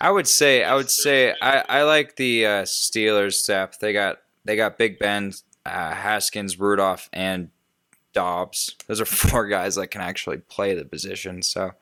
I 0.00 0.10
would 0.10 0.28
say, 0.28 0.62
I 0.62 0.74
would 0.74 0.90
say, 0.90 1.34
I, 1.40 1.64
I 1.68 1.82
like 1.82 2.16
the 2.16 2.46
uh, 2.46 2.62
Steelers 2.62 3.46
depth. 3.46 3.78
They 3.78 3.92
got, 3.92 4.18
they 4.44 4.56
got 4.56 4.78
Big 4.78 4.98
Ben, 4.98 5.32
uh, 5.64 5.94
Haskins, 5.94 6.58
Rudolph, 6.58 7.08
and 7.12 7.50
Dobbs. 8.12 8.76
Those 8.86 9.00
are 9.00 9.04
four 9.06 9.48
guys 9.48 9.76
that 9.76 9.88
can 9.88 10.02
actually 10.02 10.38
play 10.38 10.74
the 10.74 10.84
position. 10.84 11.42
So, 11.42 11.72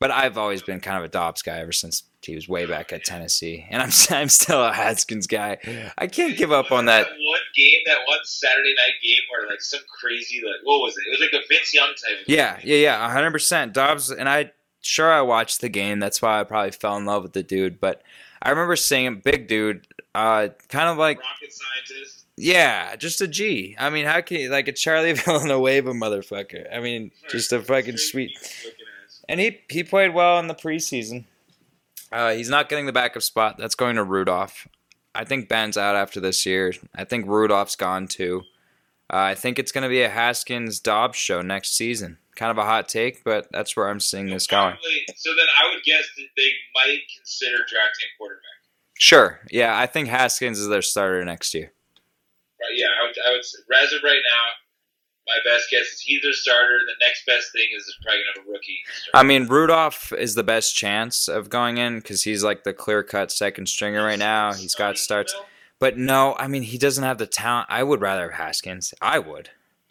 but 0.00 0.10
I've 0.10 0.38
always 0.38 0.62
been 0.62 0.80
kind 0.80 0.96
of 0.96 1.04
a 1.04 1.08
Dobbs 1.08 1.42
guy 1.42 1.58
ever 1.58 1.72
since 1.72 2.02
he 2.22 2.34
was 2.34 2.48
way 2.48 2.66
back 2.66 2.92
at 2.92 3.04
Tennessee, 3.04 3.66
and 3.70 3.82
I'm, 3.82 3.90
I'm 4.10 4.28
still 4.28 4.64
a 4.64 4.72
Haskins 4.72 5.26
guy. 5.26 5.58
I 5.96 6.06
can't 6.06 6.36
give 6.36 6.50
up 6.50 6.72
on 6.72 6.86
that. 6.86 7.06
one 7.06 7.40
game, 7.54 7.80
that 7.86 7.98
one 8.08 8.18
Saturday 8.24 8.74
night 8.76 8.94
game 9.02 9.20
where 9.30 9.48
like 9.48 9.60
some 9.60 9.80
crazy 10.00 10.40
like 10.44 10.64
what 10.64 10.80
was 10.80 10.96
it? 10.96 11.04
It 11.06 11.10
was 11.12 11.20
like 11.20 11.42
a 11.42 11.46
Vince 11.48 11.72
Young 11.74 11.88
type. 11.88 12.22
Of 12.22 12.28
Yeah, 12.28 12.58
yeah, 12.64 12.76
yeah, 12.76 13.12
hundred 13.12 13.30
percent. 13.30 13.74
Dobbs 13.74 14.10
and 14.10 14.28
I 14.28 14.52
sure 14.80 15.12
I 15.12 15.20
watched 15.20 15.60
the 15.60 15.68
game. 15.68 16.00
That's 16.00 16.22
why 16.22 16.40
I 16.40 16.44
probably 16.44 16.72
fell 16.72 16.96
in 16.96 17.04
love 17.04 17.22
with 17.22 17.34
the 17.34 17.42
dude. 17.42 17.80
But 17.80 18.02
I 18.42 18.50
remember 18.50 18.76
seeing 18.76 19.04
him, 19.04 19.20
big 19.22 19.48
dude, 19.48 19.86
uh, 20.14 20.48
kind 20.68 20.88
of 20.88 20.96
like 20.96 21.18
rocket 21.18 21.52
scientist. 21.52 22.24
yeah, 22.36 22.96
just 22.96 23.20
a 23.20 23.28
G. 23.28 23.76
I 23.78 23.90
mean, 23.90 24.06
how 24.06 24.22
can 24.22 24.40
you 24.40 24.48
like 24.48 24.68
a 24.68 24.72
Charlie 24.72 25.12
Villanueva 25.14 25.92
motherfucker? 25.92 26.74
I 26.74 26.80
mean, 26.80 27.10
just 27.28 27.52
a 27.52 27.60
fucking 27.60 27.98
sweet. 27.98 28.32
Looking 29.30 29.44
ass. 29.46 29.48
And 29.48 29.68
he 29.68 29.74
he 29.78 29.82
played 29.84 30.14
well 30.14 30.38
in 30.38 30.46
the 30.48 30.54
preseason. 30.54 31.24
Uh, 32.12 32.32
he's 32.32 32.48
not 32.50 32.68
getting 32.68 32.86
the 32.86 32.92
backup 32.92 33.22
spot. 33.22 33.56
That's 33.58 33.74
going 33.74 33.96
to 33.96 34.04
Rudolph. 34.04 34.66
I 35.14 35.24
think 35.24 35.48
Ben's 35.48 35.76
out 35.76 35.96
after 35.96 36.20
this 36.20 36.44
year. 36.46 36.72
I 36.94 37.04
think 37.04 37.26
Rudolph's 37.26 37.76
gone 37.76 38.06
too. 38.08 38.42
Uh, 39.12 39.16
I 39.16 39.34
think 39.34 39.58
it's 39.58 39.72
going 39.72 39.82
to 39.82 39.88
be 39.88 40.02
a 40.02 40.08
Haskins 40.08 40.78
Dobbs 40.80 41.16
show 41.18 41.40
next 41.42 41.76
season. 41.76 42.18
Kind 42.36 42.50
of 42.52 42.58
a 42.58 42.64
hot 42.64 42.88
take, 42.88 43.24
but 43.24 43.48
that's 43.50 43.76
where 43.76 43.88
I'm 43.88 43.98
seeing 44.00 44.26
this 44.26 44.46
going. 44.46 44.76
So 45.16 45.30
then 45.34 45.46
I 45.60 45.68
would 45.74 45.82
guess 45.84 46.04
that 46.16 46.26
they 46.36 46.48
might 46.74 47.00
consider 47.16 47.56
drafting 47.58 48.06
a 48.06 48.18
quarterback. 48.18 48.44
Sure. 48.98 49.40
Yeah, 49.50 49.76
I 49.76 49.86
think 49.86 50.08
Haskins 50.08 50.58
is 50.60 50.68
their 50.68 50.80
starter 50.82 51.24
next 51.24 51.52
year. 51.54 51.72
Right? 52.60 52.70
Yeah, 52.76 52.86
I 52.86 53.06
would. 53.06 53.16
I 53.28 53.32
would. 53.32 53.44
say- 53.44 53.58
As 53.82 53.92
of 53.92 54.02
right 54.04 54.20
now, 54.30 54.44
my 55.30 55.50
best 55.52 55.70
guess 55.70 55.82
is 55.86 56.00
he's 56.00 56.22
their 56.22 56.32
starter. 56.32 56.78
The 56.86 57.04
next 57.06 57.24
best 57.26 57.52
thing 57.52 57.66
is 57.76 57.96
probably 58.02 58.20
gonna 58.20 58.40
have 58.40 58.48
a 58.48 58.50
rookie. 58.52 58.80
I 59.14 59.22
mean, 59.22 59.46
Rudolph 59.46 60.12
is 60.12 60.34
the 60.34 60.42
best 60.44 60.74
chance 60.76 61.28
of 61.28 61.48
going 61.48 61.78
in 61.78 61.98
because 62.00 62.22
he's 62.24 62.42
like 62.44 62.64
the 62.64 62.72
clear 62.72 63.02
cut 63.02 63.30
second 63.32 63.66
stringer 63.68 64.04
right 64.04 64.18
now. 64.18 64.52
He's 64.52 64.74
got 64.74 64.98
starts. 64.98 65.34
But 65.78 65.96
no, 65.96 66.34
I 66.38 66.46
mean, 66.46 66.62
he 66.62 66.76
doesn't 66.76 67.02
have 67.04 67.18
the 67.18 67.26
talent. 67.26 67.66
I 67.70 67.82
would 67.82 68.00
rather 68.02 68.30
have 68.30 68.38
Haskins. 68.46 68.92
I 69.00 69.18
would. 69.18 69.48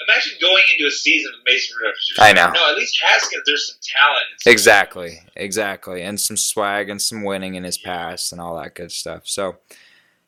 Imagine 0.07 0.33
going 0.39 0.63
into 0.77 0.87
a 0.87 0.91
season 0.91 1.31
with 1.35 1.51
Mason 1.53 1.75
Rudolph. 1.77 1.97
I 2.19 2.31
know. 2.33 2.51
No, 2.53 2.69
at 2.71 2.77
least 2.77 2.97
Haskins. 3.03 3.41
There's 3.45 3.67
some 3.73 3.79
talent. 3.81 4.25
some- 4.39 4.51
Exactly. 4.53 5.19
Exactly. 5.35 6.01
And 6.03 6.19
some 6.19 6.37
swag 6.37 6.89
and 6.89 7.01
some 7.01 7.23
winning 7.23 7.55
in 7.55 7.63
his 7.63 7.77
past 7.77 8.31
and 8.31 8.39
all 8.39 8.55
that 8.61 8.75
good 8.75 8.91
stuff. 8.91 9.23
So, 9.25 9.57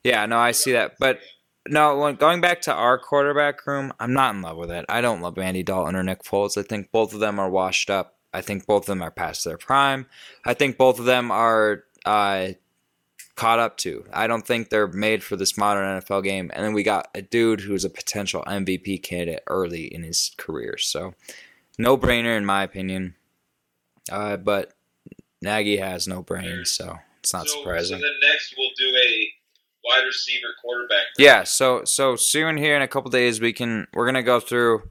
yeah, 0.03 0.25
no, 0.25 0.37
I 0.39 0.51
see 0.51 0.71
that. 0.73 0.97
But 0.99 1.19
no, 1.67 1.97
when, 1.97 2.15
going 2.15 2.41
back 2.41 2.61
to 2.61 2.73
our 2.73 2.97
quarterback 2.97 3.65
room, 3.67 3.93
I'm 3.99 4.13
not 4.13 4.35
in 4.35 4.41
love 4.41 4.57
with 4.57 4.71
it. 4.71 4.85
I 4.89 5.01
don't 5.01 5.21
love 5.21 5.37
Andy 5.37 5.63
Dalton 5.63 5.95
or 5.95 6.03
Nick 6.03 6.23
Foles. 6.23 6.57
I 6.57 6.63
think 6.63 6.91
both 6.91 7.13
of 7.13 7.19
them 7.19 7.39
are 7.39 7.49
washed 7.49 7.89
up. 7.89 8.17
I 8.33 8.41
think 8.41 8.65
both 8.65 8.83
of 8.83 8.87
them 8.87 9.01
are 9.01 9.11
past 9.11 9.43
their 9.43 9.57
prime. 9.57 10.07
I 10.45 10.53
think 10.53 10.77
both 10.77 10.99
of 10.99 11.05
them 11.05 11.31
are 11.31 11.83
uh, 12.05 12.49
caught 13.35 13.59
up 13.59 13.77
to. 13.77 14.05
I 14.13 14.27
don't 14.27 14.45
think 14.45 14.69
they're 14.69 14.87
made 14.87 15.23
for 15.23 15.35
this 15.35 15.57
modern 15.57 16.01
NFL 16.01 16.23
game. 16.23 16.49
And 16.53 16.63
then 16.63 16.73
we 16.73 16.83
got 16.83 17.09
a 17.13 17.21
dude 17.21 17.61
who's 17.61 17.85
a 17.85 17.89
potential 17.89 18.43
MVP 18.47 19.03
candidate 19.03 19.43
early 19.47 19.93
in 19.93 20.03
his 20.03 20.31
career. 20.37 20.77
So, 20.77 21.13
no 21.77 21.97
brainer 21.97 22.37
in 22.37 22.45
my 22.45 22.63
opinion. 22.63 23.15
Uh, 24.11 24.37
but 24.37 24.73
Nagy 25.41 25.77
has 25.77 26.07
no 26.07 26.21
brains, 26.21 26.71
so 26.71 26.99
it's 27.19 27.33
not 27.33 27.47
so, 27.47 27.57
surprising. 27.57 27.99
So 27.99 28.03
then 28.03 28.29
next 28.29 28.55
we'll 28.57 28.69
do 28.77 28.95
a 28.95 29.33
wide 29.85 30.03
receiver 30.05 30.47
quarterback. 30.61 31.05
Yeah, 31.17 31.43
so 31.43 31.83
so 31.85 32.15
soon 32.15 32.57
here 32.57 32.75
in 32.75 32.81
a 32.81 32.87
couple 32.87 33.09
days 33.11 33.39
we 33.41 33.53
can 33.53 33.87
we're 33.93 34.05
gonna 34.05 34.23
go 34.23 34.39
through, 34.39 34.89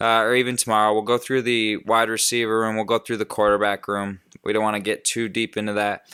uh, 0.00 0.20
or 0.20 0.34
even 0.34 0.56
tomorrow 0.56 0.92
we'll 0.92 1.02
go 1.02 1.18
through 1.18 1.42
the 1.42 1.78
wide 1.78 2.08
receiver 2.08 2.60
room. 2.60 2.76
We'll 2.76 2.84
go 2.84 2.98
through 2.98 3.18
the 3.18 3.24
quarterback 3.24 3.88
room. 3.88 4.20
We 4.44 4.52
don't 4.52 4.62
want 4.62 4.76
to 4.76 4.82
get 4.82 5.04
too 5.04 5.28
deep 5.28 5.56
into 5.56 5.72
that, 5.74 6.06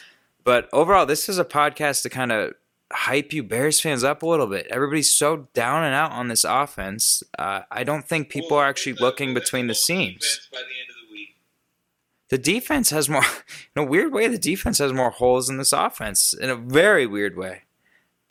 but 0.44 0.68
overall, 0.72 1.06
this 1.06 1.28
is 1.28 1.38
a 1.38 1.44
podcast 1.44 2.02
to 2.02 2.11
kind 2.11 2.30
of 2.32 2.54
hype 2.92 3.32
you 3.34 3.42
Bears 3.42 3.80
fans 3.80 4.02
up 4.02 4.22
a 4.22 4.26
little 4.26 4.46
bit. 4.46 4.66
Everybody's 4.70 5.12
so 5.12 5.48
down 5.52 5.84
and 5.84 5.94
out 5.94 6.12
on 6.12 6.28
this 6.28 6.44
offense. 6.44 7.22
Uh, 7.38 7.61
I 7.70 7.84
don't 7.84 8.09
think 8.09 8.30
people 8.30 8.52
Well, 8.56 8.61
are 8.61 8.68
actually 8.68 8.92
the- 8.92 9.02
looking 9.02 9.34
between 9.34 9.66
the 9.66 9.74
seams. 9.74 10.48
the 10.50 10.59
the. 10.59 10.64
The 12.30 12.38
defense 12.38 12.90
has 12.90 13.09
more, 13.09 13.22
in 13.76 13.82
a 13.82 13.86
weird 13.86 14.12
way, 14.12 14.28
the 14.28 14.36
defense 14.38 14.78
has 14.78 14.92
more 14.92 15.11
holes 15.11 15.48
in 15.48 15.56
this 15.56 15.72
offense. 15.72 16.34
In 16.34 16.50
a 16.50 16.56
very 16.56 17.06
weird 17.06 17.36
way. 17.38 17.62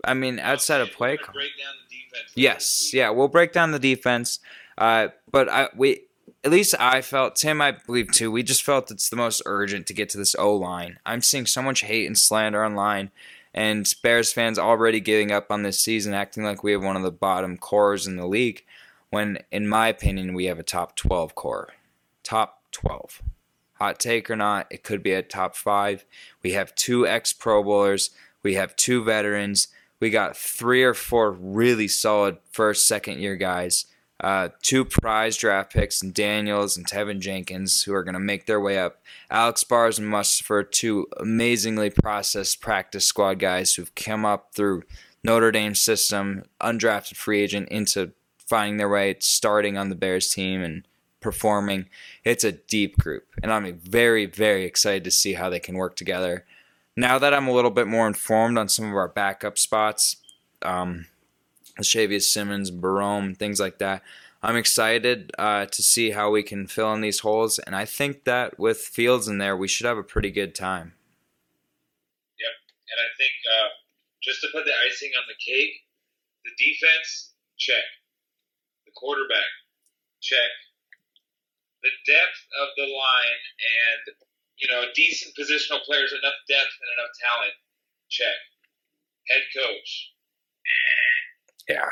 I 0.04 0.14
mean, 0.14 0.39
outside 0.39 0.82
of 0.82 0.91
play 0.91 1.18
call. 1.18 1.34
break 1.34 1.58
down 1.58 1.74
the 1.89 1.95
defense. 1.95 2.32
Yes, 2.36 2.93
yeah, 2.93 3.10
we'll 3.10 3.28
break 3.28 3.52
down 3.52 3.72
the 3.72 3.80
defense. 3.80 4.39
Uh, 4.78 5.10
but 5.32 5.50
I 5.50 5.70
we 5.76 6.02
at 6.43 6.52
least 6.52 6.76
I 6.80 7.02
felt 7.02 7.36
Tim, 7.36 7.62
I 7.62 7.72
believe 7.72 8.12
too. 8.12 8.32
We 8.32 8.43
just 8.43 8.64
felt 8.64 8.91
it's 8.91 9.10
the 9.10 9.16
most 9.16 9.41
urgent 9.45 9.88
to 9.88 9.93
get 9.93 10.10
to 10.10 10.18
this 10.18 10.36
O 10.36 10.56
line. 10.56 11.00
I'm 11.06 11.22
seeing 11.22 11.45
so 11.45 11.62
much 11.62 11.82
hate 11.82 12.06
and 12.06 12.18
slander 12.18 12.64
online, 12.64 13.12
and 13.54 13.91
Bears 14.04 14.32
fans 14.32 14.60
already 14.60 15.00
giving 15.00 15.32
up 15.32 15.52
on 15.52 15.64
this 15.64 15.80
season, 15.80 16.14
acting 16.14 16.43
like 16.43 16.64
we 16.64 16.72
have 16.72 16.84
one 16.84 16.95
of 16.95 17.04
the 17.04 17.12
bottom 17.12 17.58
corps 17.58 18.08
in 18.08 18.16
the 18.18 18.28
league. 18.28 18.64
When, 19.10 19.39
in 19.52 19.68
my 19.68 19.88
opinion, 19.88 20.34
we 20.34 20.45
have 20.45 20.60
a 20.60 20.64
top 20.64 20.95
12 20.98 21.34
corps, 21.34 21.74
top 22.24 22.62
12. 22.72 23.22
Hot 23.76 24.00
take 24.00 24.30
or 24.30 24.36
not, 24.36 24.68
it 24.70 24.84
could 24.84 25.02
be 25.04 25.14
a 25.14 25.22
top 25.22 25.56
five. 25.56 26.04
We 26.43 26.52
have 26.54 26.76
two 26.76 27.06
ex 27.06 27.32
Pro 27.32 27.64
Bowlers. 27.64 28.10
We 28.43 28.56
have 28.56 28.76
two 28.76 29.04
veterans. 29.04 29.68
We 30.00 30.10
got 30.10 30.38
three 30.38 30.84
or 30.84 30.93
four 30.93 31.32
really 31.32 31.88
solid 31.88 32.38
first, 32.52 32.88
second 32.88 33.20
year 33.20 33.36
guys. 33.36 33.86
uh, 34.20 34.50
two 34.62 34.84
prize 34.84 35.38
draft 35.38 35.72
picks 35.72 36.02
and 36.02 36.14
Daniels 36.14 36.76
and 36.76 36.88
Teven 36.88 37.20
Jenkins, 37.20 37.84
who 37.84 37.93
are 37.93 38.04
going 38.04 38.14
to 38.16 38.20
make 38.20 38.45
their 38.45 38.60
way 38.60 38.80
up. 38.80 39.00
Alex 39.30 39.64
Bars 39.64 40.00
and 40.00 40.12
Mustipher, 40.12 40.70
two 40.70 41.08
amazingly 41.18 41.89
processed 41.89 42.60
practice 42.60 43.06
squad 43.06 43.36
guys 43.39 43.76
who've 43.76 43.93
come 43.95 44.26
up 44.26 44.54
through 44.54 44.84
Notre 45.24 45.52
Dame 45.52 45.76
system, 45.76 46.43
undrafted 46.62 47.16
free 47.16 47.41
agent, 47.41 47.70
into 47.70 48.12
finding 48.38 48.78
their 48.78 48.89
way, 48.89 49.16
starting 49.20 49.78
on 49.78 49.89
the 49.89 49.95
Bears 49.95 50.30
team 50.30 50.64
and 50.64 50.88
performing. 51.20 51.88
It's 52.24 52.43
a 52.43 52.54
deep 52.54 52.98
group, 52.98 53.26
and 53.43 53.52
I'm 53.52 53.78
very, 53.78 54.26
very 54.26 54.64
excited 54.66 55.04
to 55.04 55.12
see 55.12 55.34
how 55.34 55.50
they 55.50 55.60
can 55.60 55.76
work 55.76 55.95
together. 55.95 56.45
Now 57.00 57.20
that 57.20 57.32
I'm 57.32 57.48
a 57.48 57.54
little 57.54 57.70
bit 57.70 57.86
more 57.86 58.08
informed 58.08 58.58
on 58.58 58.68
some 58.70 58.89
of 58.89 58.95
our 58.95 59.08
backup 59.08 59.60
spots, 59.60 60.18
um, 60.64 61.06
Shavius 61.80 62.24
Simmons, 62.24 62.72
Borom, 62.72 63.38
things 63.38 63.60
like 63.60 63.78
that. 63.78 64.02
I'm 64.41 64.56
excited 64.56 65.32
uh, 65.38 65.68
to 65.68 65.84
see 65.84 66.10
how 66.10 66.32
we 66.32 66.41
can 66.41 66.66
fill 66.66 66.91
in 66.95 67.02
these 67.02 67.20
holes, 67.20 67.60
and 67.60 67.76
I 67.76 67.86
think 67.86 68.24
that 68.24 68.58
with 68.58 68.80
Fields 68.80 69.28
in 69.28 69.38
there, 69.38 69.56
we 69.56 69.68
should 69.68 69.86
have 69.86 70.00
a 70.00 70.04
pretty 70.04 70.32
good 70.32 70.56
time. 70.56 70.93
Yep, 72.39 72.56
and 72.89 72.98
I 72.98 73.10
think 73.16 73.34
uh, 73.45 73.70
just 74.24 74.41
to 74.41 74.48
put 74.52 74.66
the 74.66 74.74
icing 74.89 75.12
on 75.18 75.26
the 75.30 75.38
cake, 75.38 75.86
the 76.45 76.52
defense 76.58 77.34
check, 77.60 77.86
the 78.86 78.91
quarterback 78.95 79.54
check, 80.20 80.50
the 81.84 81.93
depth 82.08 82.41
of 82.60 82.70
the 82.76 82.89
line, 82.89 83.41
and 83.86 84.26
you 84.58 84.68
know 84.70 84.84
decent 84.95 85.36
positional 85.36 85.82
players, 85.84 86.12
enough 86.14 86.34
depth 86.47 86.74
and 86.82 86.89
enough 86.97 87.12
talent 87.20 87.53
check. 88.10 88.36
Head 89.30 89.41
coach, 89.55 90.12
Yeah, 91.68 91.89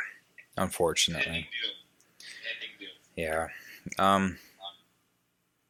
unfortunately. 0.57 1.23
pending 1.25 1.41
doom, 1.61 1.71
pending 2.43 2.79
doom. 2.79 2.89
Yeah. 3.15 3.47
Um, 3.99 4.37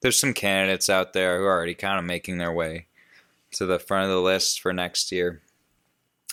there's 0.02 0.20
some 0.20 0.34
candidates 0.34 0.90
out 0.90 1.14
there 1.14 1.40
who 1.40 1.46
are 1.46 1.56
already 1.56 1.74
kind 1.74 1.98
of 1.98 2.06
making 2.06 2.38
their 2.38 2.52
way 2.54 2.86
to 3.54 3.66
the 3.66 3.80
front 3.80 4.04
of 4.06 4.12
the 4.12 4.22
list 4.22 4.62
for 4.62 4.74
next 4.74 5.12
year. 5.12 5.42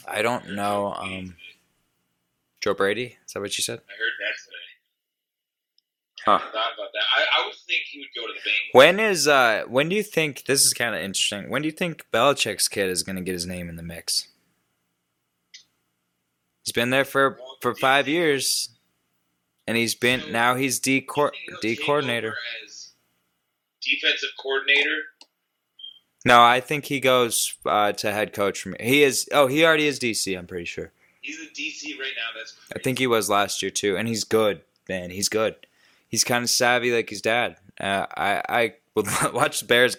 I 0.07 0.21
don't 0.21 0.51
know. 0.55 0.93
Um, 0.95 1.37
Joe 2.61 2.75
Brady? 2.75 3.17
Is 3.27 3.33
that 3.33 3.41
what 3.41 3.57
you 3.57 3.63
said? 3.63 3.79
I 3.79 3.93
heard 3.93 4.13
that 4.21 4.35
today. 4.45 4.52
Huh. 6.25 6.39
I 6.41 6.47
about 6.47 6.93
that. 6.93 7.03
I, 7.17 7.41
I 7.43 7.47
would 7.47 7.55
think 7.67 7.83
he 7.91 7.99
would 7.99 8.09
go 8.15 8.27
to 8.29 8.33
the 8.33 8.49
Bengals. 8.49 8.75
When 8.75 9.01
is 9.01 9.27
uh 9.27 9.65
when 9.67 9.89
do 9.89 9.97
you 9.97 10.03
think 10.03 10.45
this 10.45 10.65
is 10.65 10.73
kind 10.73 10.95
of 10.95 11.01
interesting? 11.01 11.51
When 11.51 11.63
do 11.63 11.67
you 11.67 11.73
think 11.73 12.07
Belichick's 12.13 12.69
kid 12.69 12.89
is 12.91 13.03
going 13.03 13.17
to 13.17 13.23
get 13.23 13.33
his 13.33 13.47
name 13.47 13.69
in 13.69 13.77
the 13.77 13.83
mix? 13.83 14.29
He's 16.65 16.73
been 16.73 16.91
there 16.91 17.05
for 17.05 17.39
for 17.61 17.75
5 17.75 18.07
years 18.07 18.69
and 19.67 19.77
he's 19.77 19.95
been 19.95 20.31
now 20.31 20.55
he's 20.55 20.79
D 20.79 21.01
cor- 21.01 21.33
D 21.61 21.77
coordinator. 21.77 22.37
defensive 23.81 24.31
coordinator. 24.41 24.99
No, 26.25 26.41
I 26.41 26.61
think 26.61 26.85
he 26.85 27.01
goes 27.01 27.55
uh, 27.67 27.93
to 27.93 28.13
head 28.13 28.33
coach 28.33 28.61
from 28.63 28.77
He 28.79 29.03
is 29.03 29.29
oh, 29.33 29.49
he 29.49 29.65
already 29.65 29.87
is 29.87 29.99
DC, 29.99 30.39
I'm 30.39 30.47
pretty 30.47 30.67
sure. 30.67 30.93
He's 31.21 31.39
a 31.39 31.47
DC 31.47 31.99
right 31.99 32.13
now. 32.17 32.39
That's 32.39 32.57
I 32.75 32.79
think 32.79 32.99
he 32.99 33.07
was 33.07 33.29
last 33.29 33.63
year 33.63 33.71
too, 33.71 33.97
and 33.97 34.07
he's 34.09 34.25
good, 34.25 34.63
man. 34.89 35.11
He's 35.11 35.29
good. 35.29 35.57
He's 36.13 36.23
kind 36.25 36.45
of 36.45 36.51
savvy 36.51 36.93
like 36.93 37.11
his 37.11 37.23
dad. 37.23 37.57
Uh, 37.81 38.07
I 38.17 38.43
I 38.49 38.75
would 38.95 39.07
watch 39.33 39.61
the 39.61 39.67
Bears 39.67 39.97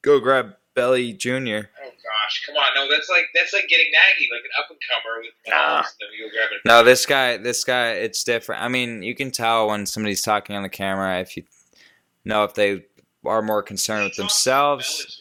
go 0.00 0.20
grab 0.20 0.54
Belly 0.74 1.12
Jr. 1.12 1.28
Oh 1.28 1.90
gosh, 1.90 2.46
come 2.46 2.54
on! 2.56 2.68
No, 2.76 2.88
that's 2.88 3.10
like 3.10 3.26
that's 3.34 3.52
like 3.52 3.68
getting 3.68 3.86
Nagy, 3.90 4.30
like 4.32 4.44
an 4.44 4.50
up 4.58 4.70
and 4.70 4.78
comer 4.88 5.20
with 5.20 5.32
Nah. 5.48 5.82
Mahomes. 5.82 5.94
Then 6.00 6.08
you 6.16 6.24
go 6.26 6.30
grab 6.32 6.48
it. 6.52 6.60
No, 6.64 6.82
this 6.84 7.04
guy, 7.04 7.36
this 7.36 7.64
guy, 7.64 7.90
it's 7.90 8.22
different. 8.24 8.62
I 8.62 8.68
mean, 8.68 9.02
you 9.02 9.14
can 9.14 9.30
tell 9.30 9.66
when 9.68 9.84
somebody's 9.86 10.22
talking 10.22 10.54
on 10.56 10.62
the 10.62 10.68
camera 10.68 11.18
if 11.20 11.36
you 11.36 11.42
know 12.24 12.44
if 12.44 12.54
they 12.54 12.84
are 13.26 13.42
more 13.42 13.62
concerned 13.62 14.04
with 14.04 14.16
themselves. 14.16 15.20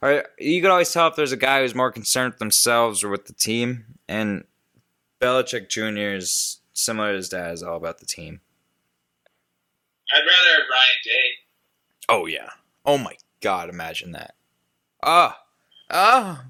Or 0.00 0.24
you 0.38 0.60
could 0.60 0.70
always 0.70 0.92
tell 0.92 1.06
if 1.08 1.14
there's 1.14 1.30
a 1.30 1.36
guy 1.36 1.60
who's 1.60 1.76
more 1.76 1.92
concerned 1.92 2.32
with 2.32 2.38
themselves 2.40 3.04
or 3.04 3.08
with 3.08 3.26
the 3.26 3.32
team. 3.32 3.84
And 4.08 4.44
Belichick 5.20 5.68
Jr. 5.68 6.16
is 6.16 6.60
similar 6.72 7.10
to 7.12 7.18
his 7.18 7.28
dad, 7.28 7.52
is 7.52 7.62
all 7.62 7.76
about 7.76 7.98
the 7.98 8.06
team. 8.06 8.40
I'd 10.14 10.18
rather 10.20 10.60
have 10.60 10.68
Ryan 10.70 11.00
Day. 11.04 11.28
Oh 12.08 12.26
yeah. 12.26 12.50
Oh 12.84 12.98
my 12.98 13.16
God! 13.40 13.68
Imagine 13.68 14.12
that. 14.12 14.34
Ah, 15.02 15.38
ah, 15.90 16.46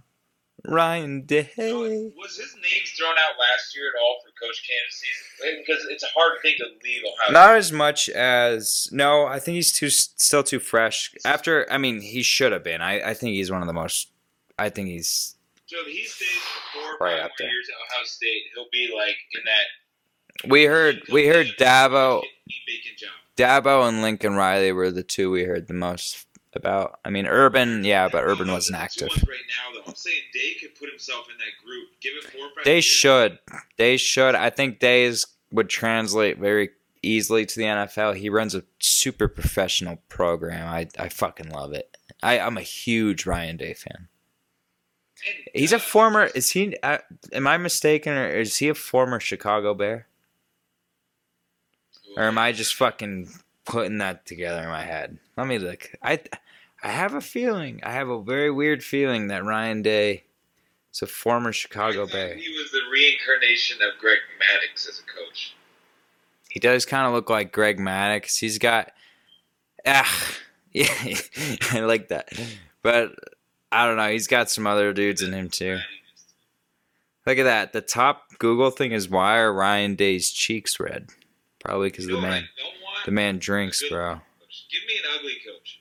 Ryan 0.64 1.22
Day. 1.26 1.50
So 1.56 1.80
was 1.80 2.36
his 2.36 2.54
name 2.54 2.82
thrown 2.96 3.10
out 3.12 3.34
last 3.38 3.74
year 3.76 3.84
at 3.94 4.00
all 4.00 4.16
for 4.24 4.30
coach 4.44 4.62
candidacies? 4.68 5.64
Because 5.66 5.86
it's 5.90 6.02
a 6.04 6.08
hard 6.14 6.40
thing 6.42 6.54
to 6.58 6.64
leave 6.84 7.02
Ohio. 7.04 7.32
Not 7.32 7.56
as 7.56 7.72
much 7.72 8.08
as 8.08 8.88
no. 8.92 9.26
I 9.26 9.38
think 9.38 9.56
he's 9.56 9.72
too 9.72 9.90
still 9.90 10.42
too 10.42 10.58
fresh. 10.60 11.14
After 11.24 11.70
I 11.70 11.78
mean, 11.78 12.00
he 12.00 12.22
should 12.22 12.52
have 12.52 12.64
been. 12.64 12.80
I, 12.80 13.10
I 13.10 13.14
think 13.14 13.32
he's 13.32 13.50
one 13.50 13.60
of 13.60 13.66
the 13.66 13.72
most. 13.74 14.08
I 14.58 14.68
think 14.68 14.88
he's 14.88 15.36
So 15.66 15.76
if 15.80 15.86
he 15.86 16.04
stays 16.04 16.28
for 16.28 16.78
four 16.78 16.90
or 16.94 16.98
Right 17.00 17.16
five 17.16 17.24
up 17.24 17.30
more 17.30 17.34
there. 17.38 17.48
years 17.48 17.68
at 17.68 17.94
Ohio 17.94 18.04
State, 18.04 18.42
he'll 18.54 18.68
be 18.72 18.90
like 18.94 19.16
in 19.34 19.42
that. 19.44 20.48
We 20.50 20.64
heard 20.64 21.02
we 21.10 21.26
heard 21.26 21.46
Eat 21.46 21.58
bacon. 21.58 22.22
Dabo 23.37 23.89
and 23.89 24.03
Lincoln 24.03 24.35
Riley 24.35 24.72
were 24.72 24.91
the 24.91 25.03
two 25.03 25.30
we 25.30 25.45
heard 25.45 25.66
the 25.66 25.74
most 25.74 26.26
about. 26.55 27.01
I 27.05 27.11
mean, 27.11 27.26
Urban, 27.26 27.85
yeah, 27.85 28.09
but 28.09 28.24
Urban 28.24 28.51
wasn't 28.51 28.78
are 28.78 28.83
the 28.83 28.89
two 28.95 29.05
active. 29.07 29.28
Right 29.28 29.39
now, 29.49 29.74
though, 29.74 29.89
I'm 29.89 29.95
saying 29.95 30.20
Day 30.33 30.55
could 30.61 30.74
put 30.74 30.89
himself 30.91 31.26
in 31.30 31.37
that 31.39 31.64
group. 31.64 31.89
Give 32.01 32.12
it 32.16 32.24
four. 32.24 32.49
They 32.64 32.74
years. 32.74 32.85
should, 32.85 33.39
they 33.78 33.97
should. 33.97 34.35
I 34.35 34.51
think 34.51 34.78
Days 34.78 35.26
would 35.51 35.68
translate 35.68 36.39
very 36.39 36.70
easily 37.03 37.47
to 37.47 37.59
the 37.59 37.64
NFL. 37.64 38.16
He 38.16 38.28
runs 38.28 38.55
a 38.55 38.64
super 38.78 39.28
professional 39.28 39.97
program. 40.09 40.68
I 40.68 40.89
I 40.99 41.09
fucking 41.09 41.51
love 41.51 41.72
it. 41.72 41.97
I 42.22 42.39
I'm 42.39 42.57
a 42.57 42.62
huge 42.62 43.26
Ryan 43.26 43.57
Day 43.57 43.74
fan. 43.74 44.09
And, 45.26 45.37
He's 45.55 45.72
a 45.72 45.78
former. 45.78 46.24
Is 46.35 46.51
he? 46.51 46.76
Uh, 46.83 46.99
am 47.33 47.47
I 47.47 47.57
mistaken, 47.57 48.12
or 48.12 48.28
is 48.28 48.57
he 48.59 48.68
a 48.68 48.74
former 48.74 49.20
Chicago 49.20 49.72
Bear? 49.74 50.07
Or 52.16 52.24
am 52.24 52.38
I 52.38 52.52
just 52.52 52.74
fucking 52.74 53.28
putting 53.64 53.98
that 53.98 54.26
together 54.26 54.62
in 54.62 54.68
my 54.68 54.82
head? 54.82 55.18
Let 55.36 55.46
me 55.46 55.58
look. 55.58 55.90
I 56.02 56.20
I 56.82 56.88
have 56.88 57.14
a 57.14 57.20
feeling. 57.20 57.80
I 57.84 57.92
have 57.92 58.08
a 58.08 58.22
very 58.22 58.50
weird 58.50 58.82
feeling 58.82 59.28
that 59.28 59.44
Ryan 59.44 59.82
Day 59.82 60.24
is 60.92 61.02
a 61.02 61.06
former 61.06 61.52
Chicago 61.52 62.06
Bear. 62.06 62.34
He 62.34 62.48
was 62.48 62.70
the 62.72 62.80
reincarnation 62.90 63.78
of 63.82 63.98
Greg 64.00 64.18
Maddux 64.40 64.88
as 64.88 65.00
a 65.00 65.02
coach. 65.02 65.54
He 66.50 66.60
does 66.60 66.84
kind 66.84 67.06
of 67.06 67.12
look 67.12 67.30
like 67.30 67.52
Greg 67.52 67.78
Maddux. 67.78 68.38
He's 68.38 68.58
got, 68.58 68.92
ah, 69.86 70.36
yeah, 70.72 70.92
I 71.70 71.80
like 71.80 72.08
that. 72.08 72.28
But 72.82 73.14
I 73.70 73.86
don't 73.86 73.96
know. 73.96 74.10
He's 74.10 74.26
got 74.26 74.50
some 74.50 74.66
other 74.66 74.92
dudes 74.92 75.22
in 75.22 75.32
him 75.32 75.48
too. 75.48 75.78
Look 77.26 77.38
at 77.38 77.44
that. 77.44 77.72
The 77.72 77.80
top 77.80 78.24
Google 78.38 78.70
thing 78.70 78.92
is 78.92 79.08
why 79.08 79.38
are 79.38 79.52
Ryan 79.52 79.94
Day's 79.94 80.30
cheeks 80.30 80.80
red? 80.80 81.10
Probably 81.64 81.88
because 81.90 82.06
the 82.06 82.20
man, 82.20 82.48
the 83.04 83.12
man 83.12 83.38
drinks, 83.38 83.82
bro. 83.88 84.14
coach. 84.14 84.66
Give 84.70 84.82
me 84.86 84.94
an 84.98 85.18
ugly 85.18 85.36
coach. 85.46 85.80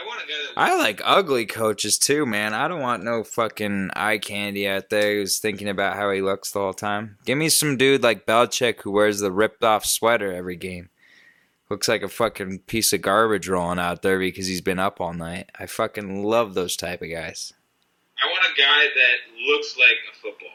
I 0.00 0.06
want 0.06 0.22
a 0.22 0.26
guy 0.26 0.32
that. 0.54 0.60
I 0.60 0.76
like 0.78 1.02
ugly 1.04 1.44
coaches 1.44 1.98
too, 1.98 2.24
man. 2.24 2.54
I 2.54 2.66
don't 2.68 2.80
want 2.80 3.04
no 3.04 3.22
fucking 3.22 3.90
eye 3.94 4.18
candy 4.18 4.66
out 4.66 4.88
there 4.88 5.16
who's 5.16 5.38
thinking 5.38 5.68
about 5.68 5.96
how 5.96 6.10
he 6.10 6.22
looks 6.22 6.50
the 6.50 6.60
whole 6.60 6.72
time. 6.72 7.18
Give 7.26 7.36
me 7.36 7.50
some 7.50 7.76
dude 7.76 8.02
like 8.02 8.24
Belichick 8.24 8.80
who 8.80 8.90
wears 8.90 9.20
the 9.20 9.30
ripped 9.30 9.62
off 9.62 9.84
sweater 9.84 10.32
every 10.32 10.56
game. 10.56 10.88
Looks 11.68 11.88
like 11.88 12.02
a 12.02 12.08
fucking 12.08 12.60
piece 12.60 12.92
of 12.92 13.02
garbage 13.02 13.48
rolling 13.48 13.78
out 13.78 14.02
there 14.02 14.18
because 14.18 14.46
he's 14.46 14.60
been 14.60 14.78
up 14.78 15.00
all 15.00 15.12
night. 15.12 15.50
I 15.58 15.66
fucking 15.66 16.24
love 16.24 16.54
those 16.54 16.76
type 16.76 17.02
of 17.02 17.10
guys. 17.10 17.52
I 18.22 18.26
want 18.28 18.44
a 18.44 18.60
guy 18.60 18.84
that 18.94 19.52
looks 19.52 19.76
like 19.76 19.96
a 20.12 20.16
football. 20.16 20.48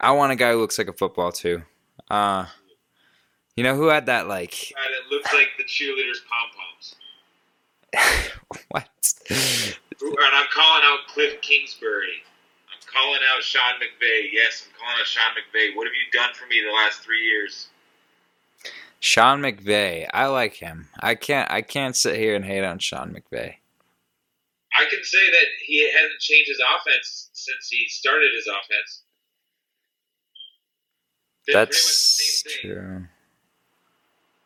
I 0.00 0.10
want 0.12 0.32
a 0.32 0.36
guy 0.36 0.52
who 0.52 0.60
looks 0.60 0.78
like 0.78 0.88
a 0.88 0.92
football 0.92 1.32
too. 1.32 1.62
Uh 2.10 2.46
you 3.56 3.64
know 3.64 3.76
who 3.76 3.88
had 3.88 4.06
that 4.06 4.28
like 4.28 4.72
that 4.74 5.10
looks 5.10 5.32
like 5.32 5.48
the 5.58 5.64
cheerleaders' 5.64 6.20
pom 6.28 6.48
poms. 6.56 6.94
what? 8.68 8.88
And 9.30 10.34
I'm 10.34 10.46
calling 10.52 10.82
out 10.84 11.00
Cliff 11.08 11.40
Kingsbury. 11.42 12.22
I'm 12.72 12.80
calling 12.92 13.20
out 13.34 13.42
Sean 13.42 13.74
McVay. 13.80 14.28
Yes, 14.32 14.66
I'm 14.66 14.78
calling 14.80 15.00
out 15.00 15.06
Sean 15.06 15.32
McVay. 15.32 15.76
What 15.76 15.86
have 15.86 15.94
you 15.94 16.10
done 16.18 16.30
for 16.34 16.46
me 16.46 16.62
the 16.66 16.72
last 16.72 17.00
three 17.00 17.22
years? 17.22 17.68
Sean 19.00 19.40
McVay. 19.40 20.08
I 20.14 20.26
like 20.26 20.54
him. 20.54 20.88
I 21.00 21.14
can't 21.16 21.50
I 21.50 21.60
can't 21.62 21.96
sit 21.96 22.16
here 22.16 22.34
and 22.36 22.44
hate 22.44 22.64
on 22.64 22.78
Sean 22.78 23.12
McVay. 23.12 23.54
I 24.78 24.84
can 24.88 25.02
say 25.02 25.30
that 25.30 25.46
he 25.66 25.90
hasn't 25.92 26.20
changed 26.20 26.48
his 26.48 26.60
offense 26.60 27.30
since 27.32 27.68
he 27.68 27.86
started 27.88 28.30
his 28.34 28.46
offense. 28.46 29.02
Been 31.46 31.54
pretty 31.54 31.58
much 31.58 31.68
the 31.68 31.74
That's 31.74 32.42
same 32.42 32.52
thing. 32.52 32.70
true. 32.72 33.06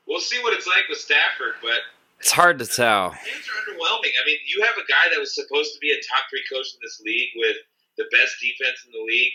We'll 0.07 0.21
see 0.23 0.39
what 0.43 0.55
it's 0.55 0.67
like 0.67 0.87
with 0.89 0.99
Stafford, 0.99 1.59
but 1.63 1.81
It's 2.21 2.31
hard 2.33 2.59
to 2.61 2.67
tell. 2.67 3.11
fans 3.11 3.47
are 3.51 3.59
underwhelming. 3.67 4.15
I 4.15 4.23
mean, 4.25 4.39
you 4.47 4.63
have 4.65 4.77
a 4.79 4.87
guy 4.87 5.11
that 5.13 5.19
was 5.21 5.35
supposed 5.35 5.75
to 5.75 5.81
be 5.81 5.91
a 5.91 5.99
top 6.07 6.31
three 6.31 6.45
coach 6.51 6.67
in 6.75 6.81
this 6.83 7.01
league 7.05 7.31
with 7.37 7.57
the 7.99 8.07
best 8.13 8.37
defense 8.41 8.79
in 8.87 8.93
the 8.93 9.03
league, 9.05 9.35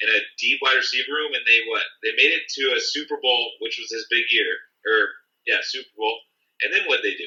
and 0.00 0.10
a 0.14 0.20
deep 0.38 0.58
wide 0.62 0.76
receiver 0.76 1.12
room, 1.12 1.32
and 1.34 1.44
they 1.46 1.60
what? 1.68 1.82
They 2.02 2.12
made 2.16 2.32
it 2.32 2.42
to 2.48 2.62
a 2.76 2.80
Super 2.80 3.16
Bowl, 3.20 3.52
which 3.60 3.78
was 3.78 3.90
his 3.90 4.06
big 4.10 4.24
year, 4.30 4.52
or 4.86 5.08
yeah, 5.46 5.58
Super 5.62 5.88
Bowl. 5.96 6.16
And 6.62 6.72
then 6.72 6.86
what 6.86 7.00
they 7.02 7.12
do? 7.12 7.26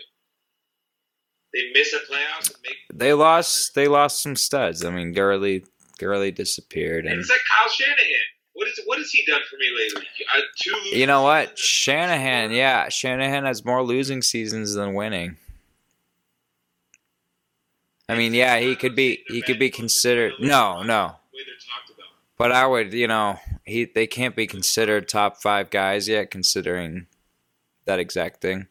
They 1.54 1.72
miss 1.74 1.94
a 1.94 2.00
playoffs 2.00 2.54
and 2.54 2.62
make. 2.64 2.78
They 2.94 3.14
lost. 3.14 3.74
They 3.76 3.88
lost 3.88 4.22
some 4.22 4.36
studs. 4.36 4.86
I 4.86 4.92
mean, 4.92 5.14
Gurley, 5.14 5.66
Gurley 5.98 6.32
disappeared, 6.32 7.06
And 7.06 7.14
and 7.14 7.22
it's 7.22 7.30
like 7.30 7.42
Kyle 7.50 7.70
Shanahan. 7.70 8.28
What 8.60 8.68
is 8.68 8.82
what 8.84 8.98
has 8.98 9.10
he 9.10 9.24
done 9.26 9.40
for 9.50 9.56
me 9.56 9.68
lately? 9.74 10.06
Uh, 10.36 10.42
two 10.58 10.76
you 10.98 11.08
know 11.08 11.24
what? 11.24 11.58
Shanahan, 11.58 12.52
yeah, 12.52 12.90
Shanahan 12.90 13.46
has 13.46 13.64
more 13.64 13.82
losing 13.82 14.22
seasons 14.22 14.74
than 14.74 14.96
winning. 14.96 15.38
I 18.10 18.16
mean, 18.16 18.34
yeah, 18.34 18.60
he 18.60 18.76
could 18.76 18.96
be. 18.96 19.24
He 19.30 19.42
could 19.42 19.60
be 19.60 19.70
considered. 19.70 20.34
No, 20.42 20.84
no. 20.84 20.84
The 20.84 21.38
way 21.38 21.44
they're 21.46 21.56
talked 21.70 21.90
about. 21.90 22.08
But 22.38 22.52
I 22.52 22.68
would, 22.68 22.92
you 22.92 23.08
know, 23.08 23.40
he 23.64 23.86
they 23.86 24.08
can't 24.08 24.36
be 24.36 24.46
considered 24.46 25.08
top 25.08 25.38
five 25.38 25.70
guys 25.70 26.10
yet, 26.10 26.30
considering 26.30 27.08
that 27.86 28.00
exact 28.00 28.42
thing. 28.42 28.68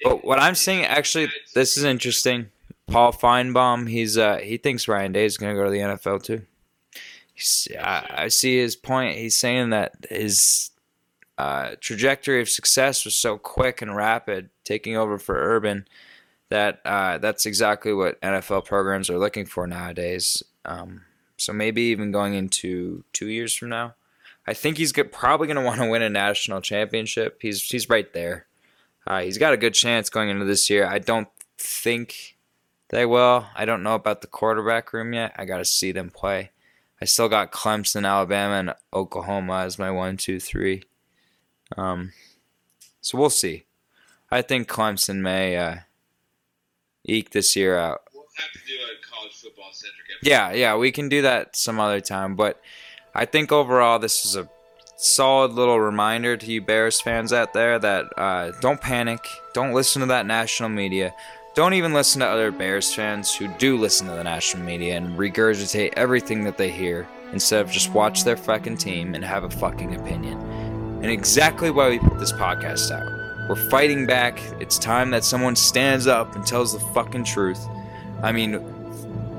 But 0.00 0.24
what 0.24 0.38
I'm 0.38 0.54
saying, 0.54 0.84
actually, 0.84 1.28
this 1.56 1.76
is 1.76 1.82
interesting. 1.82 2.50
Paul 2.86 3.12
Finebaum, 3.12 3.88
he's 3.88 4.16
uh 4.16 4.36
he 4.36 4.58
thinks 4.58 4.86
Ryan 4.86 5.10
Day 5.10 5.24
is 5.24 5.36
going 5.36 5.56
to 5.56 5.60
go 5.60 5.64
to 5.64 5.70
the 5.72 5.78
NFL 5.78 6.22
too. 6.22 6.42
I, 7.78 8.24
I 8.24 8.28
see 8.28 8.58
his 8.58 8.76
point. 8.76 9.18
He's 9.18 9.36
saying 9.36 9.70
that 9.70 9.94
his 10.08 10.70
uh, 11.38 11.74
trajectory 11.80 12.40
of 12.40 12.48
success 12.48 13.04
was 13.04 13.14
so 13.14 13.38
quick 13.38 13.80
and 13.80 13.96
rapid, 13.96 14.50
taking 14.64 14.96
over 14.96 15.18
for 15.18 15.34
Urban, 15.34 15.86
that 16.50 16.80
uh, 16.84 17.18
that's 17.18 17.46
exactly 17.46 17.94
what 17.94 18.20
NFL 18.20 18.66
programs 18.66 19.08
are 19.08 19.18
looking 19.18 19.46
for 19.46 19.66
nowadays. 19.66 20.42
Um, 20.64 21.02
so 21.38 21.52
maybe 21.52 21.82
even 21.82 22.12
going 22.12 22.34
into 22.34 23.04
two 23.12 23.28
years 23.28 23.54
from 23.54 23.70
now, 23.70 23.94
I 24.46 24.52
think 24.52 24.76
he's 24.76 24.92
probably 25.12 25.46
going 25.46 25.56
to 25.56 25.62
want 25.62 25.80
to 25.80 25.88
win 25.88 26.02
a 26.02 26.10
national 26.10 26.60
championship. 26.60 27.38
He's 27.40 27.62
he's 27.62 27.88
right 27.88 28.12
there. 28.12 28.46
Uh, 29.06 29.22
he's 29.22 29.38
got 29.38 29.54
a 29.54 29.56
good 29.56 29.74
chance 29.74 30.10
going 30.10 30.28
into 30.28 30.44
this 30.44 30.68
year. 30.68 30.86
I 30.86 30.98
don't 30.98 31.28
think 31.56 32.36
they 32.90 33.06
will. 33.06 33.46
I 33.54 33.64
don't 33.64 33.82
know 33.82 33.94
about 33.94 34.20
the 34.20 34.26
quarterback 34.26 34.92
room 34.92 35.14
yet. 35.14 35.34
I 35.36 35.44
got 35.44 35.58
to 35.58 35.64
see 35.64 35.92
them 35.92 36.10
play. 36.10 36.50
I 37.02 37.06
still 37.06 37.28
got 37.28 37.52
Clemson, 37.52 38.06
Alabama, 38.06 38.54
and 38.54 38.74
Oklahoma 38.92 39.60
as 39.60 39.78
my 39.78 39.90
one, 39.90 40.16
two, 40.16 40.38
three. 40.38 40.82
Um, 41.76 42.12
so 43.00 43.16
we'll 43.16 43.30
see. 43.30 43.64
I 44.30 44.42
think 44.42 44.68
Clemson 44.68 45.20
may 45.20 45.56
uh, 45.56 45.76
eke 47.04 47.30
this 47.30 47.56
year 47.56 47.78
out. 47.78 48.02
We'll 48.12 48.24
have 48.36 48.52
to 48.52 48.58
do 48.66 48.74
a 48.74 49.14
college 49.14 49.32
football 49.32 49.70
centric 49.72 50.06
episode. 50.18 50.30
Yeah, 50.30 50.52
yeah, 50.52 50.76
we 50.76 50.92
can 50.92 51.08
do 51.08 51.22
that 51.22 51.56
some 51.56 51.80
other 51.80 52.00
time. 52.00 52.36
But 52.36 52.60
I 53.14 53.24
think 53.24 53.50
overall, 53.50 53.98
this 53.98 54.24
is 54.24 54.36
a 54.36 54.48
solid 54.96 55.52
little 55.52 55.80
reminder 55.80 56.36
to 56.36 56.46
you 56.46 56.60
Bears 56.60 57.00
fans 57.00 57.32
out 57.32 57.54
there 57.54 57.78
that 57.78 58.06
uh, 58.18 58.52
don't 58.60 58.80
panic, 58.80 59.26
don't 59.54 59.72
listen 59.72 60.00
to 60.00 60.06
that 60.06 60.26
national 60.26 60.68
media, 60.68 61.14
don't 61.60 61.74
even 61.74 61.92
listen 61.92 62.20
to 62.20 62.26
other 62.26 62.50
Bears 62.50 62.94
fans 62.94 63.34
who 63.34 63.46
do 63.58 63.76
listen 63.76 64.06
to 64.06 64.14
the 64.14 64.24
national 64.24 64.64
media 64.64 64.96
and 64.96 65.18
regurgitate 65.18 65.92
everything 65.94 66.42
that 66.44 66.56
they 66.56 66.70
hear 66.70 67.06
instead 67.34 67.60
of 67.60 67.70
just 67.70 67.90
watch 67.90 68.24
their 68.24 68.38
fucking 68.38 68.78
team 68.78 69.14
and 69.14 69.22
have 69.22 69.44
a 69.44 69.50
fucking 69.50 69.94
opinion. 69.94 70.40
And 71.02 71.10
exactly 71.10 71.70
why 71.70 71.90
we 71.90 71.98
put 71.98 72.18
this 72.18 72.32
podcast 72.32 72.90
out. 72.90 73.06
We're 73.46 73.68
fighting 73.68 74.06
back. 74.06 74.40
It's 74.58 74.78
time 74.78 75.10
that 75.10 75.22
someone 75.22 75.54
stands 75.54 76.06
up 76.06 76.34
and 76.34 76.46
tells 76.46 76.72
the 76.72 76.80
fucking 76.94 77.24
truth. 77.24 77.62
I 78.22 78.32
mean, 78.32 78.54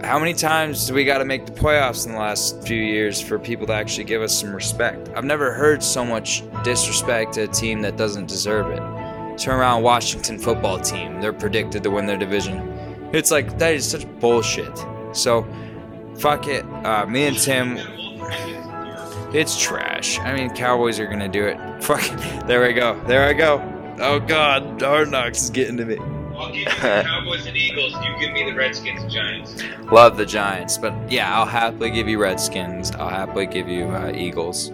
how 0.04 0.20
many 0.20 0.36
times 0.36 0.86
do 0.86 0.94
we 0.94 1.04
got 1.04 1.18
to 1.18 1.26
make 1.26 1.48
the 1.48 1.54
playoffs 1.54 2.06
in 2.06 2.12
the 2.12 2.20
last 2.20 2.62
few 2.68 2.78
years 2.78 3.20
for 3.20 3.40
people 3.40 3.66
to 3.66 3.74
actually 3.74 4.04
give 4.04 4.22
us 4.22 4.40
some 4.40 4.54
respect? 4.54 5.10
I've 5.16 5.26
never 5.26 5.54
heard 5.54 5.82
so 5.82 6.06
much 6.06 6.44
disrespect 6.64 7.34
to 7.34 7.46
a 7.46 7.48
team 7.48 7.82
that 7.82 7.98
doesn't 7.98 8.28
deserve 8.28 8.70
it. 8.70 9.01
Turn 9.38 9.60
around, 9.60 9.84
Washington 9.84 10.38
football 10.38 10.80
team. 10.80 11.20
They're 11.22 11.34
predicted 11.34 11.84
to 11.84 11.90
win 11.90 12.06
their 12.06 12.18
division. 12.18 12.60
It's 13.14 13.32
like 13.32 13.58
that 13.58 13.74
is 13.74 13.90
such 13.90 14.06
bullshit. 14.20 14.86
So, 15.14 15.46
fuck 16.18 16.48
it. 16.48 16.64
Uh, 16.86 17.06
me 17.08 17.26
and 17.26 17.38
Tim, 17.38 17.78
it's 19.34 19.60
trash. 19.60 20.20
I 20.20 20.34
mean, 20.34 20.50
Cowboys 20.52 21.00
are 21.00 21.08
gonna 21.08 21.30
do 21.30 21.46
it. 21.46 21.58
Fuck. 21.84 22.04
it. 22.04 22.48
There 22.48 22.62
we 22.62 22.74
go. 22.74 23.02
There 23.08 23.28
I 23.28 23.34
go. 23.34 23.60
Oh 24.00 24.20
God, 24.20 24.82
Hard 24.82 25.10
Knocks 25.10 25.44
is 25.44 25.50
getting 25.50 25.78
to 25.78 25.86
me. 25.86 25.98
I'll 26.36 26.48
give 26.48 26.56
you 26.60 26.66
the 26.66 26.72
Cowboys 27.06 27.46
and 27.46 27.56
Eagles. 27.58 27.94
You 28.04 28.18
give 28.20 28.34
me 28.34 28.50
the 28.50 28.56
Redskins 28.56 29.02
and 29.02 29.12
Giants. 29.12 29.64
Love 29.92 30.18
the 30.18 30.26
Giants, 30.26 30.78
but 30.78 30.94
yeah, 31.12 31.36
I'll 31.38 31.46
happily 31.46 31.92
give 31.92 32.08
you 32.08 32.20
Redskins. 32.20 32.92
I'll 32.92 33.10
happily 33.10 33.46
give 33.48 33.68
you 33.68 33.86
uh, 33.90 34.12
Eagles. 34.16 34.72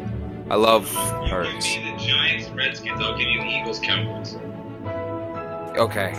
I 0.49 0.55
love 0.55 0.91
You 0.93 0.99
Hurts. 1.29 1.65
give 1.73 1.83
me 1.83 1.91
the 1.91 1.97
Giants 1.97 2.49
Redskins. 2.49 3.01
I'll 3.01 3.17
give 3.17 3.27
you 3.27 3.41
the 3.41 3.47
Eagles 3.47 3.79
Cowboys. 3.79 4.35
Okay, 5.77 6.13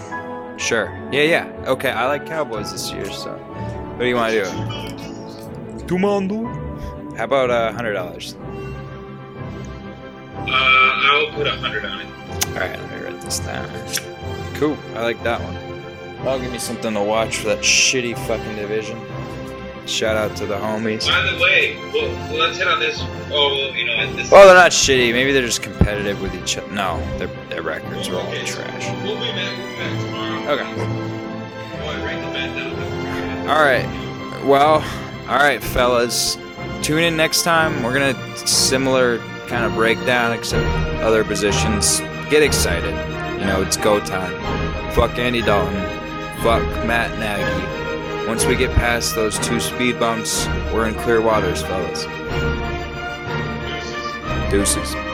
sure. 0.58 0.92
Yeah, 1.10 1.22
yeah. 1.22 1.64
Okay, 1.66 1.90
I 1.90 2.06
like 2.06 2.26
Cowboys 2.26 2.70
this 2.72 2.92
year. 2.92 3.06
So, 3.10 3.32
what 3.32 4.00
do 4.00 4.06
you 4.06 4.14
want 4.16 4.32
to 4.32 4.44
do? 4.44 5.84
Tumando. 5.86 6.46
How 7.16 7.24
about 7.24 7.50
a 7.50 7.72
hundred 7.74 7.94
dollars? 7.94 8.34
Uh, 10.36 10.50
I'll 10.50 11.32
put 11.32 11.46
a 11.46 11.50
hundred 11.52 11.84
on 11.84 12.00
it. 12.00 12.06
All 12.48 12.54
right, 12.54 12.78
let 12.78 12.90
me 12.90 12.96
write 13.04 13.20
this 13.22 13.38
down. 13.40 13.68
Cool. 14.54 14.76
I 14.94 15.02
like 15.02 15.22
that 15.24 15.40
one. 15.40 15.56
I'll 16.28 16.38
give 16.40 16.52
me 16.52 16.58
something 16.58 16.92
to 16.94 17.02
watch 17.02 17.38
for 17.38 17.48
that 17.48 17.60
shitty 17.60 18.14
fucking 18.26 18.56
division. 18.56 18.98
Shout 19.88 20.16
out 20.16 20.36
to 20.36 20.44
the 20.44 20.54
homies. 20.54 21.06
By 21.08 21.22
the 21.22 21.42
way, 21.42 21.76
well, 21.94 22.38
let's 22.38 22.58
hit 22.58 22.68
on 22.68 22.78
this. 22.78 22.98
Oh, 23.00 23.30
well, 23.30 23.74
you 23.74 23.86
know, 23.86 24.14
this. 24.14 24.30
Well, 24.30 24.46
they're 24.46 24.54
not 24.54 24.70
shitty. 24.70 25.12
Maybe 25.12 25.32
they're 25.32 25.46
just 25.46 25.62
competitive 25.62 26.20
with 26.20 26.34
each 26.34 26.58
other. 26.58 26.70
No, 26.72 27.00
their 27.16 27.28
their 27.48 27.62
records 27.62 28.06
are 28.08 28.16
all 28.16 28.28
Okay, 28.28 28.44
so 28.44 28.62
trash. 28.62 28.86
We'll 29.02 29.16
be 29.16 29.32
back. 29.32 29.56
We'll 29.56 29.66
be 29.66 29.76
back 29.78 29.98
tomorrow. 30.04 30.52
Okay. 30.52 30.64
I 31.88 32.04
write 32.04 32.20
the 32.22 32.32
bet 32.32 32.54
down. 32.54 33.48
All 33.48 33.62
right. 33.62 34.44
Well, 34.44 34.84
all 35.26 35.38
right, 35.38 35.64
fellas. 35.64 36.36
Tune 36.82 37.02
in 37.02 37.16
next 37.16 37.42
time. 37.42 37.82
We're 37.82 37.94
gonna 37.94 38.36
similar 38.46 39.18
kind 39.46 39.64
of 39.64 39.72
breakdown, 39.72 40.32
except 40.32 40.66
other 41.02 41.24
positions. 41.24 42.00
Get 42.28 42.42
excited. 42.42 42.94
You 43.40 43.46
know, 43.46 43.62
it's 43.62 43.78
go 43.78 44.00
time. 44.00 44.34
Fuck 44.92 45.18
Andy 45.18 45.40
Dalton. 45.40 45.80
Fuck 46.42 46.62
Matt 46.86 47.18
Nagy. 47.18 47.87
Once 48.28 48.44
we 48.44 48.54
get 48.54 48.70
past 48.72 49.14
those 49.14 49.38
two 49.38 49.58
speed 49.58 49.98
bumps, 49.98 50.46
we're 50.70 50.86
in 50.86 50.94
clear 50.94 51.22
waters, 51.22 51.62
fellas. 51.62 52.04
Deuces. 54.50 55.07